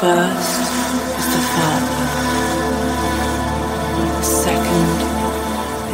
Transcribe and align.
first 0.00 0.60
is 1.18 1.26
the 1.34 1.40
father, 1.56 2.04
the 3.96 4.22
second 4.22 4.98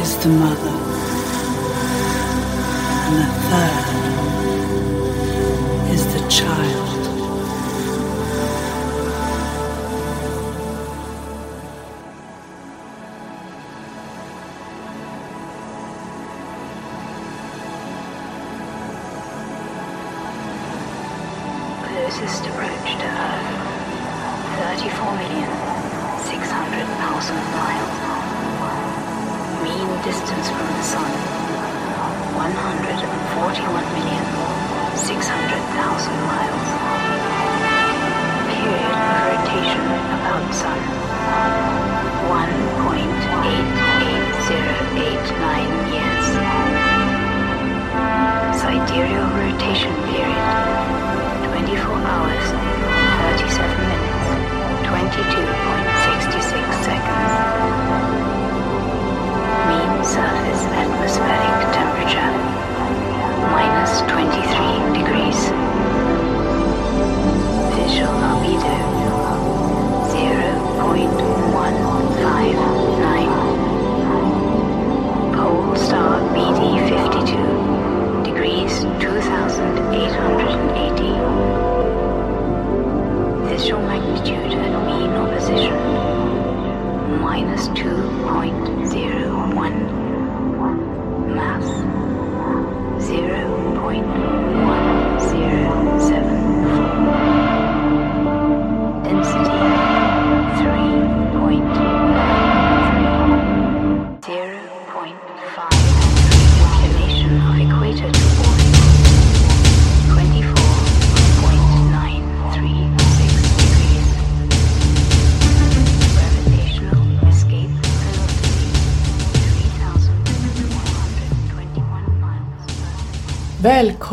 is 0.01 0.11
the 0.17 0.27
mother, 0.27 0.77
and 3.05 3.15
the 3.21 3.29
third 3.49 3.87
is 5.93 6.03
the 6.13 6.21
child. 6.27 6.92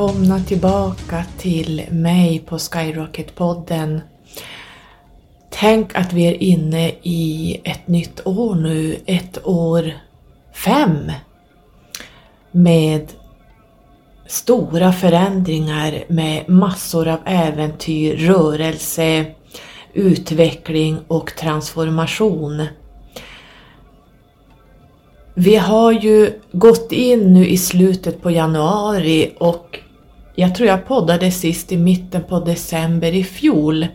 Välkomna 0.00 0.40
tillbaka 0.40 1.24
till 1.38 1.82
mig 1.90 2.38
på 2.38 2.58
Skyrocket-podden. 2.58 4.00
Tänk 5.50 5.94
att 5.94 6.12
vi 6.12 6.26
är 6.26 6.42
inne 6.42 6.88
i 7.02 7.60
ett 7.64 7.88
nytt 7.88 8.26
år 8.26 8.54
nu, 8.54 8.96
ett 9.06 9.46
år 9.46 9.92
fem. 10.54 11.12
Med 12.50 13.12
stora 14.26 14.92
förändringar, 14.92 16.04
med 16.08 16.48
massor 16.48 17.08
av 17.08 17.18
äventyr, 17.24 18.16
rörelse, 18.16 19.24
utveckling 19.92 20.98
och 21.08 21.36
transformation. 21.36 22.66
Vi 25.34 25.56
har 25.56 25.92
ju 25.92 26.40
gått 26.52 26.92
in 26.92 27.34
nu 27.34 27.46
i 27.46 27.58
slutet 27.58 28.22
på 28.22 28.30
januari 28.30 29.32
och 29.38 29.80
jag 30.40 30.54
tror 30.54 30.68
jag 30.68 30.86
poddade 30.86 31.30
sist 31.30 31.72
i 31.72 31.76
mitten 31.76 32.22
på 32.24 32.40
december 32.40 33.12
i 33.12 33.24
fjol. 33.24 33.86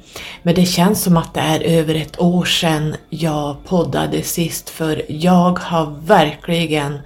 Men 0.44 0.56
det 0.56 0.66
känns 0.66 1.04
som 1.04 1.18
att 1.18 1.34
det 1.34 1.40
är 1.40 1.60
över 1.60 1.96
ett 1.96 2.22
år 2.22 2.46
sedan 2.46 2.96
jag 3.10 3.56
poddade 3.66 4.22
sist 4.22 4.70
för 4.70 5.06
jag 5.08 5.60
har 5.60 5.96
verkligen 6.06 7.00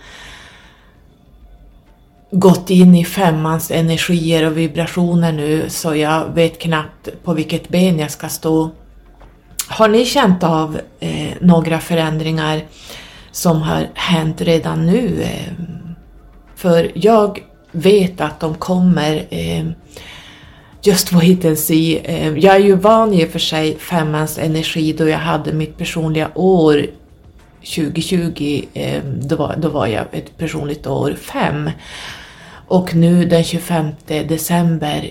gått 2.32 2.70
in 2.70 2.96
i 2.96 3.06
femmans 3.06 3.72
energier 3.72 4.46
och 4.46 4.58
vibrationer 4.58 5.32
nu 5.32 5.70
så 5.70 5.96
jag 5.96 6.26
vet 6.34 6.60
knappt 6.60 7.10
på 7.24 7.34
vilket 7.34 7.70
ben 7.70 8.00
jag 8.00 8.12
ska 8.12 8.30
stå. 8.30 8.70
Har 9.68 9.88
ni 9.88 10.06
känt 10.06 10.44
av 10.44 10.80
eh, 11.00 11.34
några 11.42 11.80
förändringar 11.80 12.62
som 13.32 13.62
har 13.62 13.88
hänt 13.94 14.42
redan 14.42 14.86
nu? 14.86 15.22
Eh, 15.22 15.54
för 16.56 16.92
jag 16.96 17.44
vet 17.72 18.22
att 18.22 18.40
de 18.40 18.56
kommer. 18.56 19.26
Eh, 19.30 19.66
just 20.82 21.12
wait 21.12 21.46
and 21.46 21.60
see. 21.60 22.02
Eh, 22.04 22.38
jag 22.38 22.56
är 22.56 22.60
ju 22.60 22.76
van 22.76 23.14
i 23.14 23.26
och 23.26 23.30
för 23.30 23.40
sig 23.40 23.78
femmans 23.78 24.38
energi 24.38 24.94
då 24.94 25.08
jag 25.08 25.18
hade 25.18 25.54
mitt 25.54 25.78
personliga 25.78 26.32
år 26.36 26.86
2020. 27.76 28.66
Eh, 28.74 29.04
då, 29.04 29.36
var, 29.36 29.56
då 29.58 29.70
var 29.70 29.88
jag 29.88 30.06
ett 30.12 30.38
personligt 30.38 30.88
år 30.88 31.16
fem. 31.22 31.70
Och 32.68 32.96
nu 32.96 33.26
den 33.26 33.44
25 33.44 33.88
december 34.06 35.10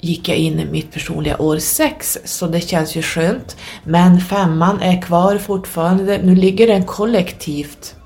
gick 0.00 0.28
jag 0.28 0.36
in 0.36 0.60
i 0.60 0.64
mitt 0.64 0.92
personliga 0.92 1.42
år 1.42 1.58
6 1.58 2.18
så 2.24 2.46
det 2.46 2.60
känns 2.60 2.96
ju 2.96 3.02
skönt. 3.02 3.56
Men 3.84 4.20
femman 4.20 4.82
är 4.82 5.02
kvar 5.02 5.38
fortfarande. 5.38 6.20
Nu 6.22 6.34
ligger 6.34 6.66
den 6.66 6.84
kollektivt 6.84 7.96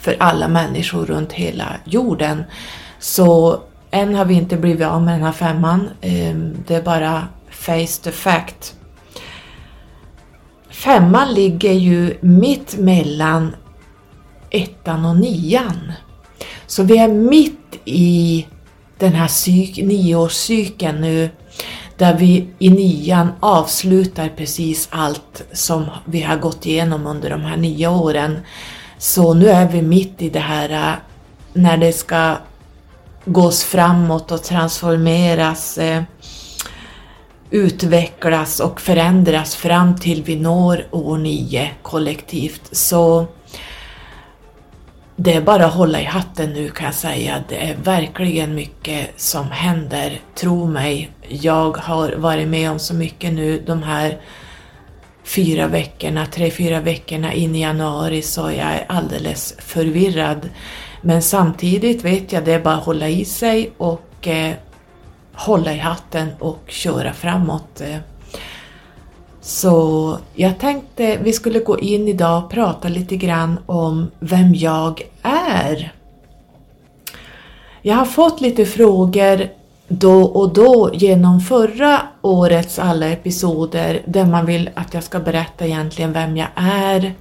för 0.00 0.16
alla 0.18 0.48
människor 0.48 1.06
runt 1.06 1.32
hela 1.32 1.66
jorden. 1.84 2.44
Så 2.98 3.60
än 3.90 4.14
har 4.14 4.24
vi 4.24 4.34
inte 4.34 4.56
blivit 4.56 4.86
av 4.86 5.02
med 5.02 5.14
den 5.14 5.22
här 5.22 5.32
femman. 5.32 5.90
Ehm, 6.00 6.56
det 6.66 6.74
är 6.74 6.82
bara 6.82 7.28
face 7.50 8.02
the 8.02 8.12
fact. 8.12 8.74
Femman 10.70 11.34
ligger 11.34 11.72
ju 11.72 12.16
mitt 12.20 12.78
mellan 12.78 13.56
ettan 14.50 15.04
och 15.04 15.16
nian. 15.16 15.92
Så 16.66 16.82
vi 16.82 16.98
är 16.98 17.08
mitt 17.08 17.80
i 17.84 18.46
den 18.98 19.12
här 19.12 19.28
psyk, 19.28 19.76
nioårscykeln 19.76 21.00
nu 21.00 21.30
där 21.96 22.14
vi 22.14 22.48
i 22.58 22.70
nian 22.70 23.28
avslutar 23.40 24.28
precis 24.36 24.88
allt 24.90 25.42
som 25.52 25.86
vi 26.04 26.22
har 26.22 26.36
gått 26.36 26.66
igenom 26.66 27.06
under 27.06 27.30
de 27.30 27.40
här 27.40 27.56
nio 27.56 27.88
åren. 27.88 28.38
Så 29.00 29.34
nu 29.34 29.48
är 29.48 29.68
vi 29.68 29.82
mitt 29.82 30.22
i 30.22 30.30
det 30.30 30.40
här 30.40 30.70
äh, 30.70 30.94
när 31.52 31.76
det 31.76 31.92
ska 31.92 32.36
gås 33.24 33.64
framåt 33.64 34.32
och 34.32 34.42
transformeras, 34.42 35.78
äh, 35.78 36.02
utvecklas 37.50 38.60
och 38.60 38.80
förändras 38.80 39.56
fram 39.56 39.96
till 39.96 40.22
vi 40.22 40.36
når 40.36 40.86
år 40.90 41.18
nio 41.18 41.70
kollektivt. 41.82 42.68
Så 42.72 43.26
det 45.16 45.34
är 45.34 45.40
bara 45.40 45.66
att 45.66 45.74
hålla 45.74 46.00
i 46.00 46.04
hatten 46.04 46.50
nu 46.52 46.68
kan 46.68 46.86
jag 46.86 46.94
säga. 46.94 47.44
Det 47.48 47.70
är 47.70 47.76
verkligen 47.76 48.54
mycket 48.54 49.20
som 49.20 49.50
händer. 49.50 50.20
Tro 50.34 50.66
mig, 50.66 51.10
jag 51.28 51.76
har 51.76 52.12
varit 52.12 52.48
med 52.48 52.70
om 52.70 52.78
så 52.78 52.94
mycket 52.94 53.32
nu 53.32 53.62
de 53.66 53.82
här 53.82 54.20
fyra 55.34 55.66
veckorna, 55.66 56.26
tre, 56.26 56.50
fyra 56.50 56.80
veckorna 56.80 57.34
in 57.34 57.54
i 57.54 57.60
januari 57.60 58.22
så 58.22 58.40
jag 58.40 58.56
är 58.56 58.84
alldeles 58.88 59.54
förvirrad. 59.58 60.48
Men 61.02 61.22
samtidigt 61.22 62.04
vet 62.04 62.32
jag 62.32 62.44
det 62.44 62.52
är 62.52 62.60
bara 62.60 62.74
att 62.74 62.84
hålla 62.84 63.08
i 63.08 63.24
sig 63.24 63.72
och 63.76 64.28
eh, 64.28 64.54
hålla 65.32 65.74
i 65.74 65.78
hatten 65.78 66.28
och 66.38 66.58
köra 66.66 67.12
framåt. 67.12 67.80
Eh. 67.80 67.96
Så 69.40 70.18
jag 70.34 70.58
tänkte 70.58 71.18
vi 71.22 71.32
skulle 71.32 71.58
gå 71.58 71.78
in 71.78 72.08
idag 72.08 72.44
och 72.44 72.50
prata 72.50 72.88
lite 72.88 73.16
grann 73.16 73.58
om 73.66 74.10
vem 74.20 74.54
jag 74.54 75.02
är. 75.22 75.92
Jag 77.82 77.96
har 77.96 78.04
fått 78.04 78.40
lite 78.40 78.66
frågor 78.66 79.48
då 79.92 80.22
och 80.22 80.52
då 80.52 80.90
genom 80.94 81.40
förra 81.40 82.02
årets 82.22 82.78
alla 82.78 83.06
episoder 83.08 84.02
där 84.06 84.24
man 84.24 84.46
vill 84.46 84.70
att 84.74 84.94
jag 84.94 85.02
ska 85.02 85.20
berätta 85.20 85.66
egentligen 85.66 86.12
vem 86.12 86.36
jag 86.36 86.48
är. 86.54 87.14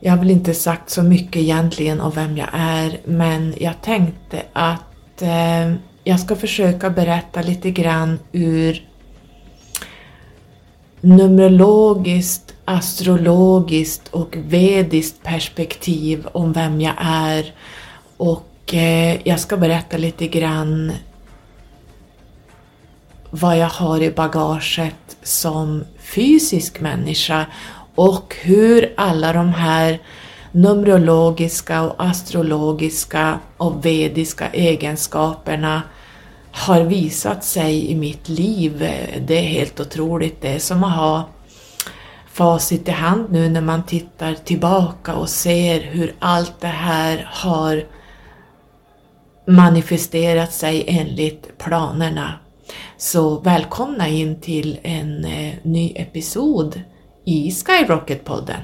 Jag 0.00 0.12
har 0.12 0.18
väl 0.18 0.30
inte 0.30 0.54
sagt 0.54 0.90
så 0.90 1.02
mycket 1.02 1.36
egentligen 1.36 2.00
om 2.00 2.10
vem 2.10 2.36
jag 2.36 2.48
är 2.52 3.00
men 3.04 3.54
jag 3.58 3.82
tänkte 3.82 4.42
att 4.52 5.22
eh, 5.22 5.74
jag 6.04 6.20
ska 6.20 6.36
försöka 6.36 6.90
berätta 6.90 7.42
lite 7.42 7.70
grann 7.70 8.18
ur 8.32 8.88
numerologiskt, 11.00 12.54
astrologiskt 12.64 14.08
och 14.08 14.36
vediskt 14.36 15.22
perspektiv 15.22 16.26
om 16.32 16.52
vem 16.52 16.80
jag 16.80 16.94
är 16.98 17.54
och 18.16 18.74
eh, 18.74 19.28
jag 19.28 19.40
ska 19.40 19.56
berätta 19.56 19.96
lite 19.96 20.26
grann 20.26 20.92
vad 23.30 23.58
jag 23.58 23.68
har 23.68 24.02
i 24.02 24.10
bagaget 24.10 25.16
som 25.22 25.84
fysisk 25.98 26.80
människa 26.80 27.46
och 27.94 28.36
hur 28.40 28.94
alla 28.96 29.32
de 29.32 29.54
här 29.54 29.98
numerologiska 30.52 31.82
och 31.82 32.04
astrologiska 32.04 33.38
och 33.56 33.86
vediska 33.86 34.48
egenskaperna 34.48 35.82
har 36.52 36.80
visat 36.80 37.44
sig 37.44 37.90
i 37.90 37.94
mitt 37.94 38.28
liv. 38.28 38.78
Det 39.26 39.38
är 39.38 39.42
helt 39.42 39.80
otroligt. 39.80 40.42
Det 40.42 40.48
är 40.48 40.58
som 40.58 40.84
att 40.84 40.96
ha 40.96 41.28
facit 42.32 42.88
i 42.88 42.90
hand 42.90 43.26
nu 43.30 43.48
när 43.48 43.60
man 43.60 43.82
tittar 43.82 44.34
tillbaka 44.34 45.14
och 45.14 45.28
ser 45.28 45.80
hur 45.80 46.14
allt 46.18 46.60
det 46.60 46.66
här 46.66 47.28
har 47.32 47.84
manifesterat 49.46 50.52
sig 50.52 50.84
enligt 50.86 51.58
planerna. 51.58 52.34
Så 53.00 53.40
välkomna 53.40 54.08
in 54.08 54.40
till 54.40 54.78
en 54.82 55.24
eh, 55.24 55.54
ny 55.62 55.92
episod 55.96 56.80
i 57.24 57.50
Skyrocket-podden. 57.50 58.60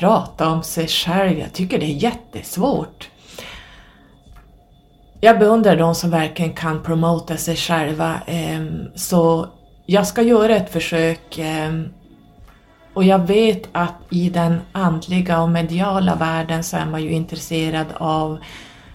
Prata 0.00 0.48
om 0.48 0.62
sig 0.62 0.88
själv? 0.88 1.38
Jag 1.38 1.52
tycker 1.52 1.78
det 1.78 1.86
är 1.86 2.02
jättesvårt. 2.02 3.08
Jag 5.20 5.38
beundrar 5.38 5.76
de 5.76 5.94
som 5.94 6.10
verkligen 6.10 6.52
kan 6.52 6.82
promota 6.82 7.36
sig 7.36 7.56
själva, 7.56 8.20
ehm, 8.26 8.84
så 8.94 9.48
jag 9.86 10.06
ska 10.06 10.22
göra 10.22 10.56
ett 10.56 10.72
försök. 10.72 11.38
Ehm, 11.38 11.88
och 12.94 13.04
jag 13.04 13.26
vet 13.26 13.62
att 13.72 13.94
i 14.10 14.30
den 14.30 14.60
andliga 14.72 15.42
och 15.42 15.50
mediala 15.50 16.14
världen 16.14 16.64
så 16.64 16.76
är 16.76 16.86
man 16.86 17.02
ju 17.02 17.10
intresserad 17.10 17.86
av 17.96 18.38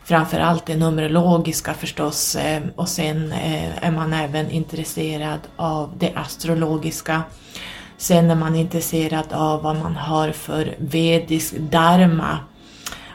framförallt 0.04 0.66
det 0.66 0.76
numerologiska 0.76 1.74
förstås 1.74 2.36
ehm, 2.36 2.64
och 2.76 2.90
sen 2.90 3.32
eh, 3.32 3.86
är 3.88 3.92
man 3.92 4.14
även 4.14 4.52
intresserad 4.52 5.40
av 5.56 5.94
det 5.98 6.14
astrologiska. 6.16 7.24
Sen 7.98 8.32
är 8.32 8.36
man 8.36 8.56
intresserad 8.56 9.34
av 9.34 9.62
vad 9.62 9.76
man 9.76 9.96
har 9.96 10.32
för 10.32 10.76
vedisk 10.78 11.58
dharma, 11.58 12.40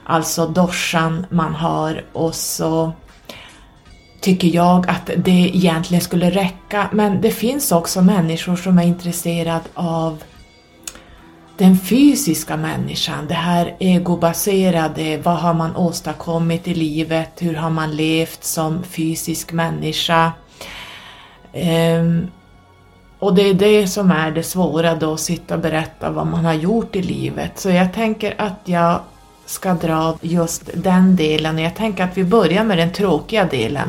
alltså 0.05 0.47
dorsan 0.47 1.27
man 1.31 1.55
har 1.55 2.05
och 2.13 2.35
så 2.35 2.93
tycker 4.21 4.49
jag 4.49 4.91
att 4.91 5.11
det 5.17 5.51
egentligen 5.57 6.01
skulle 6.01 6.31
räcka. 6.31 6.89
Men 6.93 7.21
det 7.21 7.31
finns 7.31 7.73
också 7.73 8.03
människor 8.03 8.57
som 8.57 8.79
är 8.79 8.83
intresserade 8.83 9.65
av 9.75 10.23
den 11.61 11.79
fysiska 11.79 12.57
människan, 12.57 13.27
det 13.27 13.35
här 13.35 13.77
egobaserade, 13.79 15.19
vad 15.19 15.37
har 15.37 15.55
man 15.55 15.77
åstadkommit 15.77 16.69
i 16.69 16.75
livet, 16.75 17.31
hur 17.39 17.55
har 17.55 17.71
man 17.71 17.97
levt 17.97 18.45
som 18.45 18.83
fysisk 18.83 19.53
människa. 19.53 20.33
Um, 21.53 22.31
och 23.21 23.35
det 23.35 23.43
är 23.43 23.55
det 23.55 23.87
som 23.87 24.11
är 24.11 24.31
det 24.31 24.43
svåra 24.43 24.95
då, 24.95 25.13
att 25.13 25.21
sitta 25.21 25.55
och 25.55 25.61
berätta 25.61 26.11
vad 26.11 26.27
man 26.27 26.45
har 26.45 26.55
gjort 26.55 26.97
i 26.97 27.03
livet. 27.03 27.59
Så 27.59 27.71
jag 27.71 27.93
tänker 27.93 28.35
att 28.39 28.61
jag 28.65 29.01
ska 29.47 29.75
dra 29.75 30.19
just 30.21 30.71
den 30.75 31.17
delen. 31.17 31.55
och 31.55 31.61
Jag 31.61 31.75
tänker 31.77 32.05
att 32.05 32.19
vi 32.19 32.25
börjar 32.25 32.65
med 32.65 32.79
den 32.79 32.93
tråkiga 32.93 33.45
delen 33.45 33.89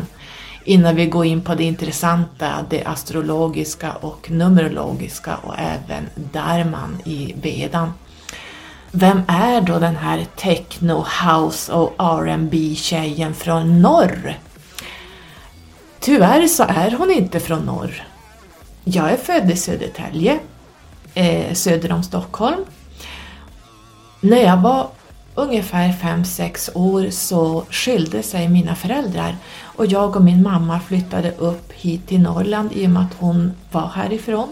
innan 0.64 0.96
vi 0.96 1.06
går 1.06 1.26
in 1.26 1.42
på 1.42 1.56
det 1.56 1.64
intressanta, 1.64 2.50
det 2.70 2.84
astrologiska 2.84 3.92
och 3.92 4.32
numerologiska 4.32 5.36
och 5.36 5.56
även 5.58 6.10
dharman 6.16 6.98
i 7.06 7.36
vedan. 7.42 7.94
Vem 8.92 9.22
är 9.28 9.62
då 9.62 9.80
den 9.80 9.96
här 9.96 10.26
techno, 10.36 11.06
house 11.26 11.74
och 11.74 11.94
R&B 11.98 12.76
tjejen 12.76 13.34
från 13.34 13.82
norr? 13.82 14.38
Tyvärr 16.00 16.48
så 16.48 16.64
är 16.64 16.92
hon 16.92 17.12
inte 17.12 17.40
från 17.40 17.60
norr. 17.60 18.11
Jag 18.84 19.12
är 19.12 19.18
född 19.18 19.52
i 19.52 19.56
Södertälje, 19.56 20.40
eh, 21.14 21.54
söder 21.54 21.92
om 21.92 22.04
Stockholm. 22.04 22.66
När 24.22 24.38
jag 24.38 24.58
var 24.58 24.88
ungefär 25.36 25.94
5-6 25.94 26.72
år 26.74 27.10
så 27.10 27.66
skilde 27.70 28.24
sig 28.24 28.50
mina 28.50 28.76
föräldrar 28.76 29.38
och 29.62 29.86
jag 29.86 30.16
och 30.16 30.24
min 30.24 30.44
mamma 30.44 30.80
flyttade 30.80 31.32
upp 31.32 31.72
hit 31.72 32.08
till 32.08 32.22
Norrland 32.22 32.72
i 32.74 32.88
och 32.88 32.90
med 32.90 33.04
att 33.04 33.18
hon 33.20 33.52
var 33.72 33.88
härifrån. 33.88 34.50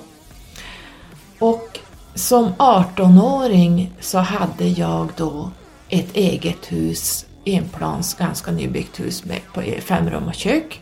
Och 1.39 1.79
som 2.15 2.53
18-åring 2.57 3.91
så 3.99 4.17
hade 4.17 4.67
jag 4.67 5.09
då 5.17 5.51
ett 5.89 6.15
eget 6.15 6.71
hus, 6.71 7.25
enplans, 7.45 8.13
ganska 8.13 8.51
nybyggt 8.51 8.99
hus 8.99 9.25
med 9.25 9.39
på 9.53 9.63
fem 9.81 10.09
rum 10.09 10.27
och 10.27 10.35
kök. 10.35 10.81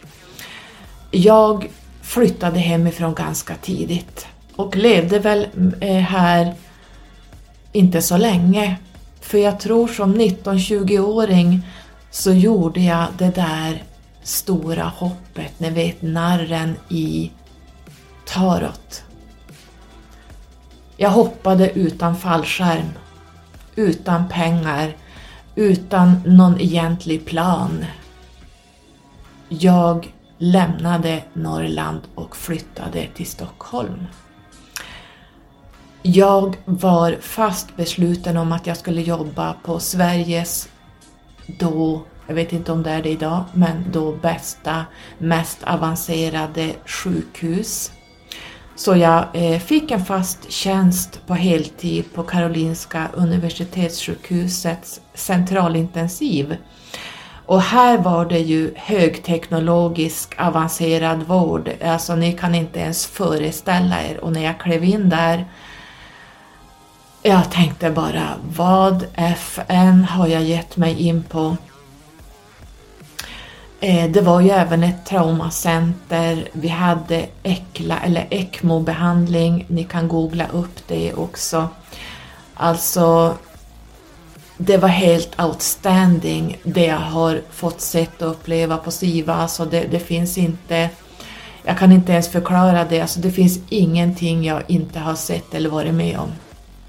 Jag 1.12 1.68
flyttade 2.08 2.60
hemifrån 2.60 3.14
ganska 3.14 3.56
tidigt 3.56 4.28
och 4.56 4.76
levde 4.76 5.20
väl 5.20 5.48
eh, 5.82 5.96
här 5.96 6.56
inte 7.72 8.02
så 8.02 8.18
länge. 8.18 8.78
För 9.22 9.38
jag 9.38 9.60
tror 9.60 9.88
som 9.88 10.16
19-20-åring 10.16 11.62
så 12.12 12.34
gjorde 12.34 12.80
jag 12.80 13.08
det 13.18 13.36
där 13.36 13.84
stora 14.24 14.84
hoppet, 14.84 15.60
ni 15.60 15.70
vet 15.70 16.02
narren 16.02 16.76
i 16.90 17.32
tarot. 18.26 19.04
Jag 20.98 21.10
hoppade 21.10 21.72
utan 21.72 22.18
fallskärm, 22.18 22.90
utan 23.76 24.30
pengar, 24.30 24.96
utan 25.56 26.22
någon 26.26 26.60
egentlig 26.60 27.26
plan. 27.26 27.86
Jag 29.50 30.14
lämnade 30.38 31.24
Norrland 31.34 32.01
och 32.15 32.38
flyttade 32.38 33.08
till 33.15 33.25
Stockholm. 33.25 34.06
Jag 36.01 36.56
var 36.65 37.17
fast 37.22 37.75
besluten 37.75 38.38
om 38.38 38.51
att 38.51 38.67
jag 38.67 38.77
skulle 38.77 39.01
jobba 39.01 39.53
på 39.53 39.79
Sveriges 39.79 40.70
då, 41.60 42.01
jag 42.27 42.36
vet 42.36 42.53
inte 42.53 42.72
om 42.72 42.84
det 42.84 42.91
är 42.91 43.03
det 43.03 43.10
idag, 43.10 43.44
men 43.53 43.91
då 43.91 44.12
bästa, 44.12 44.86
mest 45.17 45.63
avancerade 45.63 46.74
sjukhus. 46.86 47.91
Så 48.75 48.96
jag 48.96 49.25
eh, 49.34 49.60
fick 49.60 49.91
en 49.91 50.06
fast 50.06 50.51
tjänst 50.51 51.27
på 51.27 51.34
heltid 51.34 52.06
på 52.13 52.24
Karolinska 52.24 53.08
Universitetssjukhusets 53.13 55.01
centralintensiv 55.13 56.58
och 57.48 57.62
här 57.62 57.98
var 57.98 58.25
det 58.25 58.39
ju 58.39 58.74
högteknologisk 58.75 60.36
avancerad 60.38 61.24
vård, 61.24 61.70
alltså 61.86 62.16
ni 62.16 62.34
kan 62.34 62.56
inte 62.56 62.80
ens 62.80 63.06
föreställa 63.06 64.04
er. 64.04 64.24
Och 64.24 64.32
när 64.32 64.44
jag 64.44 64.60
klev 64.60 64.84
in 64.84 65.10
där, 65.10 65.46
jag 67.24 67.51
tänkte 67.51 67.92
bara, 67.92 68.27
vad 68.56 69.06
FN 69.16 70.04
har 70.04 70.27
jag 70.27 70.44
gett 70.44 70.77
mig 70.77 71.01
in 71.01 71.24
på? 71.24 71.58
Eh, 73.80 74.12
det 74.12 74.22
var 74.22 74.42
ju 74.42 74.50
även 74.50 74.84
ett 74.84 75.06
traumacenter, 75.06 76.48
vi 76.51 76.68
hade 76.68 77.25
ECLA 77.44 78.00
eller 78.00 78.27
ECMO-behandling, 78.30 79.66
ni 79.68 79.84
kan 79.84 80.08
googla 80.08 80.48
upp 80.48 80.88
det 80.88 81.13
också. 81.13 81.68
Alltså, 82.54 83.36
det 84.58 84.78
var 84.78 84.90
helt 84.90 85.42
outstanding 85.42 86.58
det 86.64 86.86
jag 86.86 86.98
har 86.98 87.42
fått 87.52 87.82
sett 87.82 88.22
och 88.22 88.32
uppleva 88.32 88.78
på 88.78 88.92
SIVA. 88.92 89.34
Alltså 89.34 89.66
det, 89.66 89.88
det 89.92 90.00
finns 90.00 90.38
inte, 90.38 90.90
jag 91.64 91.78
kan 91.78 91.92
inte 91.92 92.12
ens 92.12 92.30
förklara 92.30 92.86
det, 92.86 93.02
alltså 93.02 93.20
det 93.20 93.32
finns 93.32 93.60
ingenting 93.70 94.44
jag 94.44 94.64
inte 94.68 95.00
har 95.00 95.16
sett 95.16 95.54
eller 95.54 95.70
varit 95.70 95.94
med 95.94 96.20
om. 96.20 96.32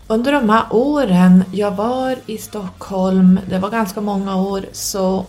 Under 0.07 0.33
de 0.33 0.51
här 0.51 0.65
åren 0.71 1.45
jag 1.53 1.71
var 1.71 2.17
i 2.27 2.39
Stockholm, 2.39 3.41
det 3.49 3.59
var 3.59 3.71
ganska 3.71 4.01
många 4.01 4.37
år, 4.37 4.65
så 4.73 5.27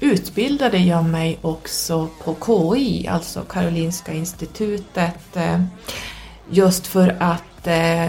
utbildade 0.00 0.78
jag 0.78 1.04
mig 1.04 1.38
också 1.42 2.08
på 2.24 2.36
KI, 2.46 3.08
alltså 3.08 3.40
Karolinska 3.40 4.12
institutet, 4.12 5.36
eh, 5.36 5.62
just 6.50 6.86
för 6.86 7.16
att 7.20 7.66
eh, 7.66 8.06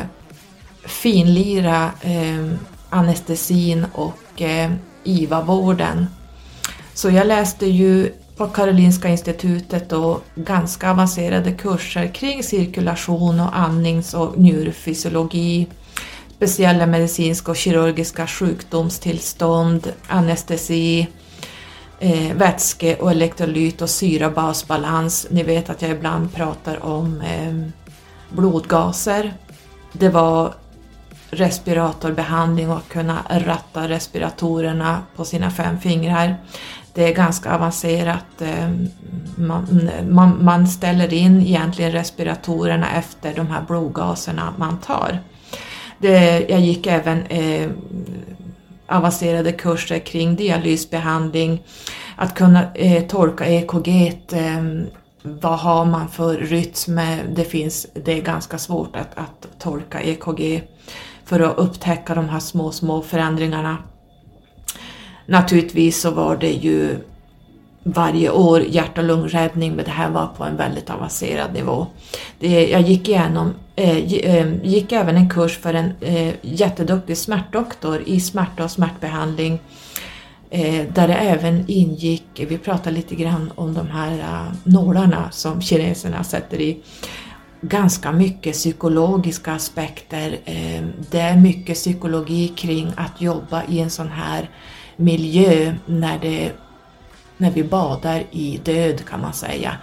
finlira 0.85 1.91
eh, 2.01 2.51
anestesin 2.89 3.85
och 3.93 4.41
eh, 4.41 4.71
IVA-vården. 5.03 6.07
Så 6.93 7.09
jag 7.09 7.27
läste 7.27 7.65
ju 7.65 8.11
på 8.37 8.47
Karolinska 8.47 9.09
institutet 9.09 9.89
då 9.89 10.19
ganska 10.35 10.91
avancerade 10.91 11.51
kurser 11.51 12.07
kring 12.07 12.43
cirkulation 12.43 13.39
och 13.39 13.57
andnings 13.57 14.13
och 14.13 14.37
njurfysiologi, 14.37 15.67
speciella 16.35 16.85
medicinska 16.85 17.51
och 17.51 17.57
kirurgiska 17.57 18.27
sjukdomstillstånd, 18.27 19.91
anestesi, 20.07 21.07
eh, 21.99 22.35
vätske 22.35 22.95
och 22.95 23.11
elektrolyt 23.11 23.81
och 23.81 23.89
syra-basbalans. 23.89 25.27
Ni 25.29 25.43
vet 25.43 25.69
att 25.69 25.81
jag 25.81 25.91
ibland 25.91 26.33
pratar 26.33 26.85
om 26.85 27.21
eh, 27.21 27.71
blodgaser. 28.29 29.33
Det 29.93 30.09
var 30.09 30.53
respiratorbehandling 31.35 32.69
och 32.69 32.87
kunna 32.87 33.17
ratta 33.29 33.89
respiratorerna 33.89 35.01
på 35.15 35.25
sina 35.25 35.51
fem 35.51 35.79
fingrar. 35.79 36.35
Det 36.93 37.09
är 37.09 37.13
ganska 37.13 37.55
avancerat. 37.55 38.41
Eh, 38.41 38.69
man, 39.35 39.89
man, 40.09 40.45
man 40.45 40.67
ställer 40.67 41.13
in 41.13 41.41
egentligen 41.41 41.91
respiratorerna 41.91 42.91
efter 42.91 43.35
de 43.35 43.47
här 43.47 43.61
blodgaserna 43.67 44.53
man 44.57 44.77
tar. 44.77 45.19
Det, 45.97 46.45
jag 46.49 46.59
gick 46.59 46.87
även 46.87 47.25
eh, 47.25 47.69
avancerade 48.87 49.51
kurser 49.51 49.99
kring 49.99 50.35
dialysbehandling, 50.35 51.63
att 52.15 52.35
kunna 52.35 52.73
eh, 52.73 53.07
tolka 53.07 53.45
EKG, 53.45 53.87
eh, 54.31 54.63
vad 55.21 55.59
har 55.59 55.85
man 55.85 56.09
för 56.09 56.35
rytm? 56.35 56.99
Det, 57.35 57.43
finns, 57.43 57.87
det 57.93 58.11
är 58.17 58.21
ganska 58.21 58.57
svårt 58.57 58.95
att, 58.95 59.17
att 59.17 59.59
tolka 59.59 60.01
EKG 60.01 60.63
för 61.25 61.39
att 61.39 61.57
upptäcka 61.57 62.15
de 62.15 62.29
här 62.29 62.39
små, 62.39 62.71
små 62.71 63.01
förändringarna. 63.01 63.77
Naturligtvis 65.25 66.01
så 66.01 66.11
var 66.11 66.35
det 66.35 66.51
ju 66.51 66.97
varje 67.83 68.29
år 68.29 68.61
hjärt 68.61 68.97
och 68.97 69.03
lungräddning 69.03 69.75
men 69.75 69.85
det 69.85 69.91
här 69.91 70.09
var 70.09 70.27
på 70.27 70.43
en 70.43 70.57
väldigt 70.57 70.89
avancerad 70.89 71.53
nivå. 71.53 71.87
Det, 72.39 72.67
jag 72.69 72.81
gick 72.81 73.09
igenom, 73.09 73.53
eh, 73.75 73.97
eh 73.97 74.47
gick 74.63 74.91
även 74.91 75.15
en 75.15 75.29
kurs 75.29 75.57
för 75.57 75.73
en 75.73 75.91
eh, 76.01 76.33
jätteduktig 76.41 77.17
smärtdoktor 77.17 78.01
i 78.05 78.19
smärta 78.19 78.63
och 78.63 78.71
smärtbehandling 78.71 79.59
eh, 80.49 80.85
där 80.93 81.07
det 81.07 81.13
även 81.13 81.65
ingick, 81.67 82.25
vi 82.47 82.57
pratade 82.57 82.95
lite 82.95 83.15
grann 83.15 83.51
om 83.55 83.73
de 83.73 83.87
här 83.87 84.19
eh, 84.19 84.53
nålarna 84.63 85.31
som 85.31 85.61
kineserna 85.61 86.23
sätter 86.23 86.61
i, 86.61 86.77
ganska 87.61 88.11
mycket 88.11 88.53
psykologiska 88.53 89.51
aspekter. 89.51 90.39
Eh, 90.45 90.83
det 91.11 91.19
är 91.19 91.37
mycket 91.37 91.75
psykologi 91.75 92.47
kring 92.47 92.91
att 92.97 93.21
jobba 93.21 93.63
i 93.69 93.79
en 93.79 93.89
sån 93.89 94.09
här 94.09 94.49
miljö 94.95 95.75
när 95.85 96.19
det 96.19 96.51
när 97.37 97.51
vi 97.51 97.63
badar 97.63 98.23
i 98.31 98.59
död 98.63 99.05
kan 99.05 99.21
man 99.21 99.33
säga 99.33 99.77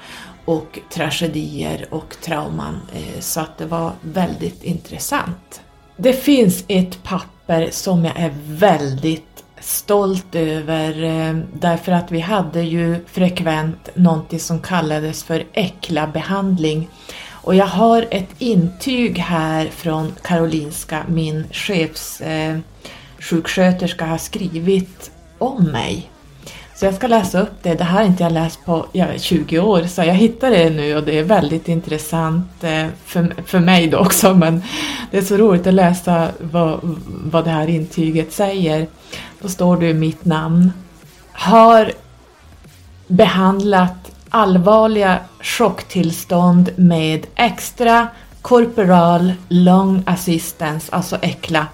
och 0.45 0.79
tragedier 0.91 1.87
och 1.91 2.17
trauman 2.21 2.81
eh, 2.95 3.21
så 3.21 3.41
att 3.41 3.59
det 3.59 3.67
var 3.67 3.93
väldigt 4.01 4.65
intressant. 4.65 5.61
Det 5.97 6.13
finns 6.13 6.65
ett 6.69 7.03
papper 7.03 7.69
som 7.71 8.05
jag 8.05 8.17
är 8.17 8.33
väldigt 8.47 9.45
stolt 9.61 10.35
över 10.35 11.03
eh, 11.03 11.37
därför 11.55 11.93
att 11.93 12.11
vi 12.13 12.21
hade 12.21 12.63
ju 12.63 13.05
frekvent 13.07 13.89
någonting 13.95 14.41
som 14.41 14.61
kallades 14.61 15.25
för 15.25 15.45
äckla-behandling 15.53 16.89
och 17.43 17.55
jag 17.55 17.67
har 17.67 18.07
ett 18.11 18.31
intyg 18.39 19.19
här 19.19 19.67
från 19.67 20.13
Karolinska, 20.23 21.03
min 21.09 21.45
chefssjuksköterska 21.51 24.05
eh, 24.05 24.11
har 24.11 24.19
skrivit 24.19 25.11
om 25.39 25.65
mig. 25.65 26.11
Så 26.75 26.85
jag 26.85 26.95
ska 26.95 27.07
läsa 27.07 27.41
upp 27.41 27.63
det. 27.63 27.75
Det 27.75 27.85
här 27.85 27.99
har 27.99 28.07
inte 28.07 28.23
jag 28.23 28.33
läst 28.33 28.65
på 28.65 28.87
ja, 28.93 29.07
20 29.17 29.59
år 29.59 29.83
så 29.83 30.03
jag 30.03 30.15
hittade 30.15 30.57
det 30.57 30.71
nu 30.71 30.97
och 30.97 31.03
det 31.03 31.19
är 31.19 31.23
väldigt 31.23 31.69
intressant 31.69 32.65
eh, 32.65 32.87
för, 33.05 33.35
för 33.47 33.61
mig 33.61 33.89
då 33.89 33.99
också 33.99 34.35
men 34.35 34.63
det 35.11 35.19
är 35.19 35.23
så 35.23 35.37
roligt 35.37 35.67
att 35.67 35.75
läsa 35.75 36.29
vad, 36.39 36.81
vad 37.25 37.45
det 37.45 37.51
här 37.51 37.69
intyget 37.69 38.33
säger. 38.33 38.87
Då 39.41 39.49
står 39.49 39.77
det 39.77 39.95
mitt 39.95 40.25
namn. 40.25 40.73
Har 41.33 41.93
behandlat 43.07 44.02
allvarliga 44.33 45.19
chocktillstånd 45.41 46.71
med 46.77 47.27
extra 47.35 48.09
corporal 48.43 49.33
long 49.49 50.03
assistance, 50.07 50.93
alltså 50.93 51.17
ECLA, 51.23 51.67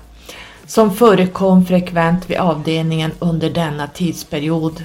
som 0.67 0.95
förekom 0.95 1.65
frekvent 1.65 2.31
vid 2.31 2.37
avdelningen 2.37 3.11
under 3.19 3.51
denna 3.51 3.87
tidsperiod. 3.87 4.85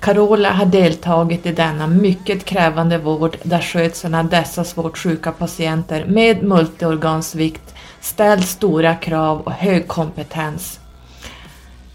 Carola 0.00 0.50
har 0.50 0.66
deltagit 0.66 1.46
i 1.46 1.52
denna 1.52 1.86
mycket 1.86 2.44
krävande 2.44 2.98
vård 2.98 3.36
där 3.42 3.60
skötseln 3.60 4.14
av 4.14 4.28
dessa 4.28 4.64
svårt 4.64 4.98
sjuka 4.98 5.32
patienter 5.32 6.04
med 6.04 6.42
multiorgansvikt 6.42 7.74
ställt 8.00 8.46
stora 8.46 8.94
krav 8.94 9.40
och 9.40 9.52
hög 9.52 9.88
kompetens. 9.88 10.80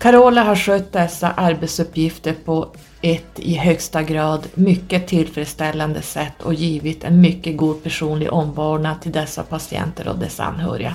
Carola 0.04 0.44
har 0.44 0.56
skött 0.56 0.94
dessa 0.94 1.32
arbetsuppgifter 1.32 2.36
på 2.46 2.68
ett 3.02 3.40
i 3.40 3.56
högsta 3.56 4.04
grad 4.04 4.48
mycket 4.54 5.08
tillfredsställande 5.08 6.02
sätt 6.02 6.42
och 6.42 6.54
givit 6.54 7.04
en 7.04 7.22
mycket 7.22 7.58
god 7.58 7.84
personlig 7.84 8.34
omvårdnad 8.34 9.02
till 9.02 9.12
dessa 9.12 9.44
patienter 9.44 10.08
och 10.08 10.18
dess 10.18 10.40
anhöriga. 10.40 10.94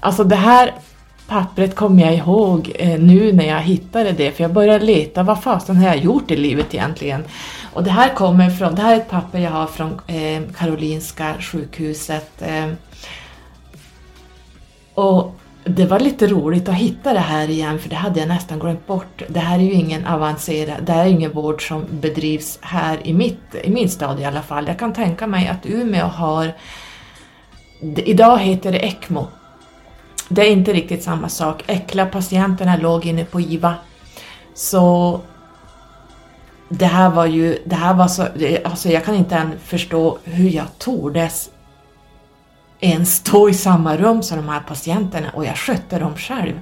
Alltså 0.00 0.24
det 0.24 0.36
här 0.36 0.74
pappret 1.28 1.74
kommer 1.74 2.02
jag 2.02 2.14
ihåg 2.14 2.72
eh, 2.74 3.00
nu 3.00 3.32
när 3.32 3.46
jag 3.46 3.60
hittade 3.60 4.12
det 4.12 4.32
för 4.32 4.44
jag 4.44 4.52
började 4.52 4.84
leta 4.84 5.22
vad 5.22 5.42
fasen 5.42 5.76
har 5.76 5.86
jag 5.86 5.98
gjort 5.98 6.30
i 6.30 6.36
livet 6.36 6.74
egentligen. 6.74 7.24
Och 7.72 7.84
det 7.84 7.90
här 7.90 8.14
kommer 8.14 8.50
från, 8.50 8.74
det 8.74 8.82
här 8.82 8.92
är 8.92 9.00
ett 9.00 9.10
papper 9.10 9.38
jag 9.38 9.50
har 9.50 9.66
från 9.66 10.00
eh, 10.06 10.42
Karolinska 10.58 11.34
sjukhuset. 11.40 12.42
Eh. 12.42 12.68
Och 14.94 15.36
det 15.64 15.86
var 15.86 16.00
lite 16.00 16.26
roligt 16.26 16.68
att 16.68 16.74
hitta 16.74 17.12
det 17.12 17.18
här 17.18 17.50
igen 17.50 17.78
för 17.78 17.88
det 17.88 17.96
hade 17.96 18.20
jag 18.20 18.28
nästan 18.28 18.58
glömt 18.58 18.86
bort. 18.86 19.22
Det 19.28 19.40
här 19.40 19.58
är 19.58 19.62
ju 19.62 19.72
ingen 19.72 20.06
avancerad, 20.06 20.84
det 20.84 20.92
här 20.92 21.04
är 21.04 21.08
ingen 21.08 21.32
vård 21.32 21.68
som 21.68 21.84
bedrivs 21.90 22.58
här 22.60 23.06
i, 23.06 23.12
mitt, 23.12 23.54
i 23.64 23.70
min 23.70 23.88
stad 23.88 24.20
i 24.20 24.24
alla 24.24 24.42
fall. 24.42 24.66
Jag 24.66 24.78
kan 24.78 24.92
tänka 24.92 25.26
mig 25.26 25.48
att 25.48 25.66
Umeå 25.66 26.06
har, 26.06 26.52
idag 27.96 28.38
heter 28.38 28.72
det 28.72 28.78
ECMO. 28.78 29.26
Det 30.28 30.42
är 30.42 30.50
inte 30.50 30.72
riktigt 30.72 31.02
samma 31.02 31.28
sak. 31.28 31.62
ECLA-patienterna 31.66 32.76
låg 32.76 33.06
inne 33.06 33.24
på 33.24 33.40
IVA. 33.40 33.74
Så 34.54 35.20
det 36.68 36.86
här 36.86 37.10
var 37.10 37.26
ju, 37.26 37.58
det 37.64 37.74
här 37.74 37.94
var 37.94 38.08
så, 38.08 38.26
alltså 38.64 38.88
jag 38.88 39.04
kan 39.04 39.14
inte 39.14 39.34
än 39.34 39.58
förstå 39.64 40.18
hur 40.24 40.50
jag 40.50 40.66
tordes 40.78 41.50
ens 42.82 43.14
stå 43.14 43.48
i 43.48 43.54
samma 43.54 43.96
rum 43.96 44.22
som 44.22 44.36
de 44.36 44.48
här 44.48 44.60
patienterna 44.60 45.30
och 45.30 45.44
jag 45.44 45.56
skötte 45.56 45.98
dem 45.98 46.16
själv. 46.16 46.60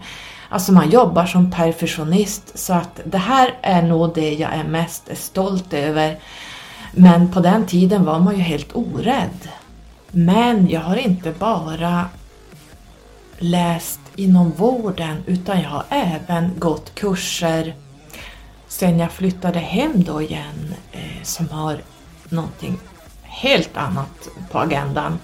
Alltså 0.49 0.73
man 0.73 0.91
jobbar 0.91 1.27
som 1.27 1.50
perfektionist 1.50 2.59
så 2.59 2.73
att 2.73 3.00
det 3.05 3.19
här 3.19 3.55
är 3.62 3.83
nog 3.83 4.15
det 4.15 4.35
jag 4.35 4.55
är 4.55 4.65
mest 4.65 5.11
stolt 5.15 5.73
över. 5.73 6.19
Men 6.93 7.33
på 7.33 7.41
den 7.41 7.67
tiden 7.67 8.05
var 8.05 8.19
man 8.19 8.37
ju 8.37 8.43
helt 8.43 8.77
orädd. 8.77 9.49
Men 10.11 10.69
jag 10.69 10.81
har 10.81 10.97
inte 10.97 11.33
bara 11.39 12.07
läst 13.39 14.00
inom 14.17 14.50
vården 14.50 15.17
utan 15.27 15.61
jag 15.61 15.71
har 15.71 15.85
även 15.91 16.50
gått 16.59 16.95
kurser 16.95 17.75
sen 18.69 18.99
jag 18.99 19.12
flyttade 19.12 19.59
hem 19.59 20.05
då 20.05 20.23
igen 20.23 20.75
eh, 20.93 21.23
som 21.23 21.49
har 21.49 21.79
någonting 22.29 22.79
helt 23.23 23.77
annat 23.77 24.29
på 24.50 24.59
agendan. 24.59 25.19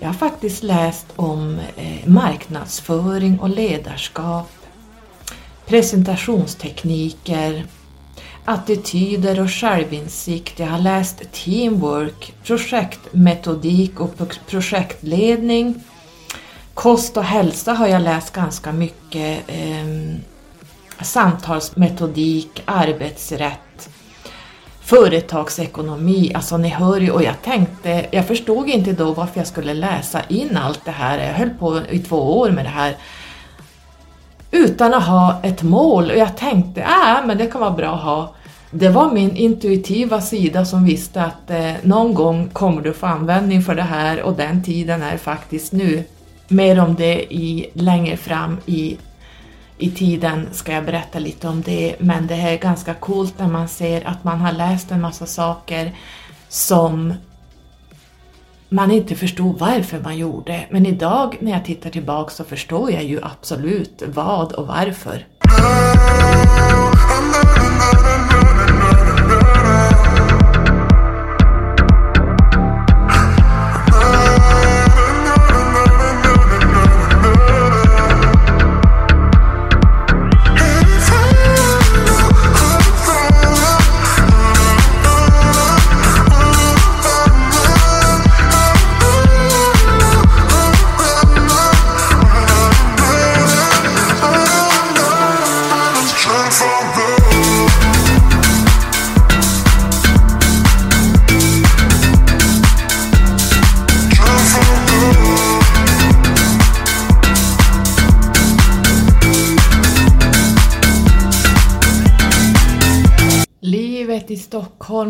Jag 0.00 0.08
har 0.08 0.14
faktiskt 0.14 0.62
läst 0.62 1.06
om 1.16 1.58
eh, 1.76 2.08
marknadsföring 2.08 3.38
och 3.38 3.48
ledarskap, 3.48 4.50
presentationstekniker, 5.66 7.66
attityder 8.44 9.40
och 9.40 9.50
självinsikt. 9.50 10.58
Jag 10.58 10.66
har 10.66 10.78
läst 10.78 11.32
teamwork, 11.32 12.34
projektmetodik 12.44 14.00
och 14.00 14.36
projektledning. 14.46 15.84
Kost 16.74 17.16
och 17.16 17.24
hälsa 17.24 17.72
har 17.72 17.86
jag 17.86 18.02
läst 18.02 18.32
ganska 18.32 18.72
mycket. 18.72 19.44
Eh, 19.46 20.16
samtalsmetodik, 21.00 22.62
arbetsrätt, 22.64 23.88
företagsekonomi. 24.84 26.32
Alltså 26.34 26.56
ni 26.56 26.68
hör 26.68 27.00
ju, 27.00 27.10
och 27.10 27.22
jag 27.22 27.42
tänkte, 27.42 28.06
jag 28.10 28.26
förstod 28.26 28.68
inte 28.68 28.92
då 28.92 29.12
varför 29.12 29.40
jag 29.40 29.46
skulle 29.46 29.74
läsa 29.74 30.20
in 30.28 30.56
allt 30.56 30.84
det 30.84 30.90
här. 30.90 31.18
Jag 31.18 31.34
höll 31.34 31.50
på 31.50 31.80
i 31.90 31.98
två 31.98 32.38
år 32.38 32.50
med 32.50 32.64
det 32.64 32.68
här 32.68 32.96
utan 34.54 34.94
att 34.94 35.06
ha 35.06 35.40
ett 35.42 35.62
mål 35.62 36.10
och 36.10 36.16
jag 36.16 36.36
tänkte, 36.36 36.80
äh, 36.80 37.26
men 37.26 37.38
det 37.38 37.46
kan 37.46 37.60
vara 37.60 37.70
bra 37.70 37.94
att 37.94 38.02
ha. 38.02 38.34
Det 38.70 38.88
var 38.88 39.12
min 39.12 39.36
intuitiva 39.36 40.20
sida 40.20 40.64
som 40.64 40.84
visste 40.84 41.22
att 41.22 41.50
eh, 41.50 41.72
någon 41.82 42.14
gång 42.14 42.48
kommer 42.52 42.82
du 42.82 42.92
få 42.92 43.06
användning 43.06 43.62
för 43.62 43.74
det 43.74 43.82
här 43.82 44.22
och 44.22 44.32
den 44.32 44.64
tiden 44.64 45.02
är 45.02 45.16
faktiskt 45.16 45.72
nu. 45.72 46.04
Mer 46.48 46.80
om 46.80 46.94
det 46.94 47.34
i, 47.34 47.70
längre 47.72 48.16
fram 48.16 48.58
i, 48.66 48.96
i 49.78 49.90
tiden 49.90 50.48
ska 50.52 50.72
jag 50.72 50.84
berätta 50.84 51.18
lite 51.18 51.48
om 51.48 51.62
det, 51.62 51.96
men 51.98 52.26
det 52.26 52.34
är 52.34 52.58
ganska 52.58 52.94
coolt 52.94 53.38
när 53.38 53.48
man 53.48 53.68
ser 53.68 54.08
att 54.08 54.24
man 54.24 54.40
har 54.40 54.52
läst 54.52 54.90
en 54.90 55.00
massa 55.00 55.26
saker 55.26 55.94
som 56.48 57.14
man 58.68 58.90
inte 58.90 59.14
förstod 59.14 59.58
varför 59.58 60.00
man 60.00 60.18
gjorde. 60.18 60.66
Men 60.70 60.86
idag 60.86 61.36
när 61.40 61.52
jag 61.52 61.64
tittar 61.64 61.90
tillbaka 61.90 62.30
så 62.30 62.44
förstår 62.44 62.90
jag 62.90 63.04
ju 63.04 63.20
absolut 63.22 64.02
vad 64.06 64.52
och 64.52 64.66
varför. 64.66 65.26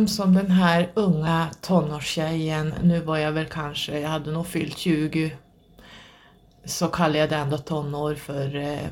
Som 0.09 0.35
den 0.35 0.51
här 0.51 0.91
unga 0.95 1.51
tonårstjejen, 1.61 2.75
nu 2.83 3.01
var 3.01 3.19
jag 3.19 3.33
väl 3.33 3.47
kanske, 3.47 4.01
jag 4.01 4.09
hade 4.09 4.33
nog 4.33 4.47
fyllt 4.47 4.79
20, 4.79 5.37
så 6.65 6.89
kallar 6.89 7.17
jag 7.17 7.31
det 7.31 7.37
ändå 7.37 7.59
tonår 7.59 8.15
för 8.15 8.57
eh, 8.57 8.89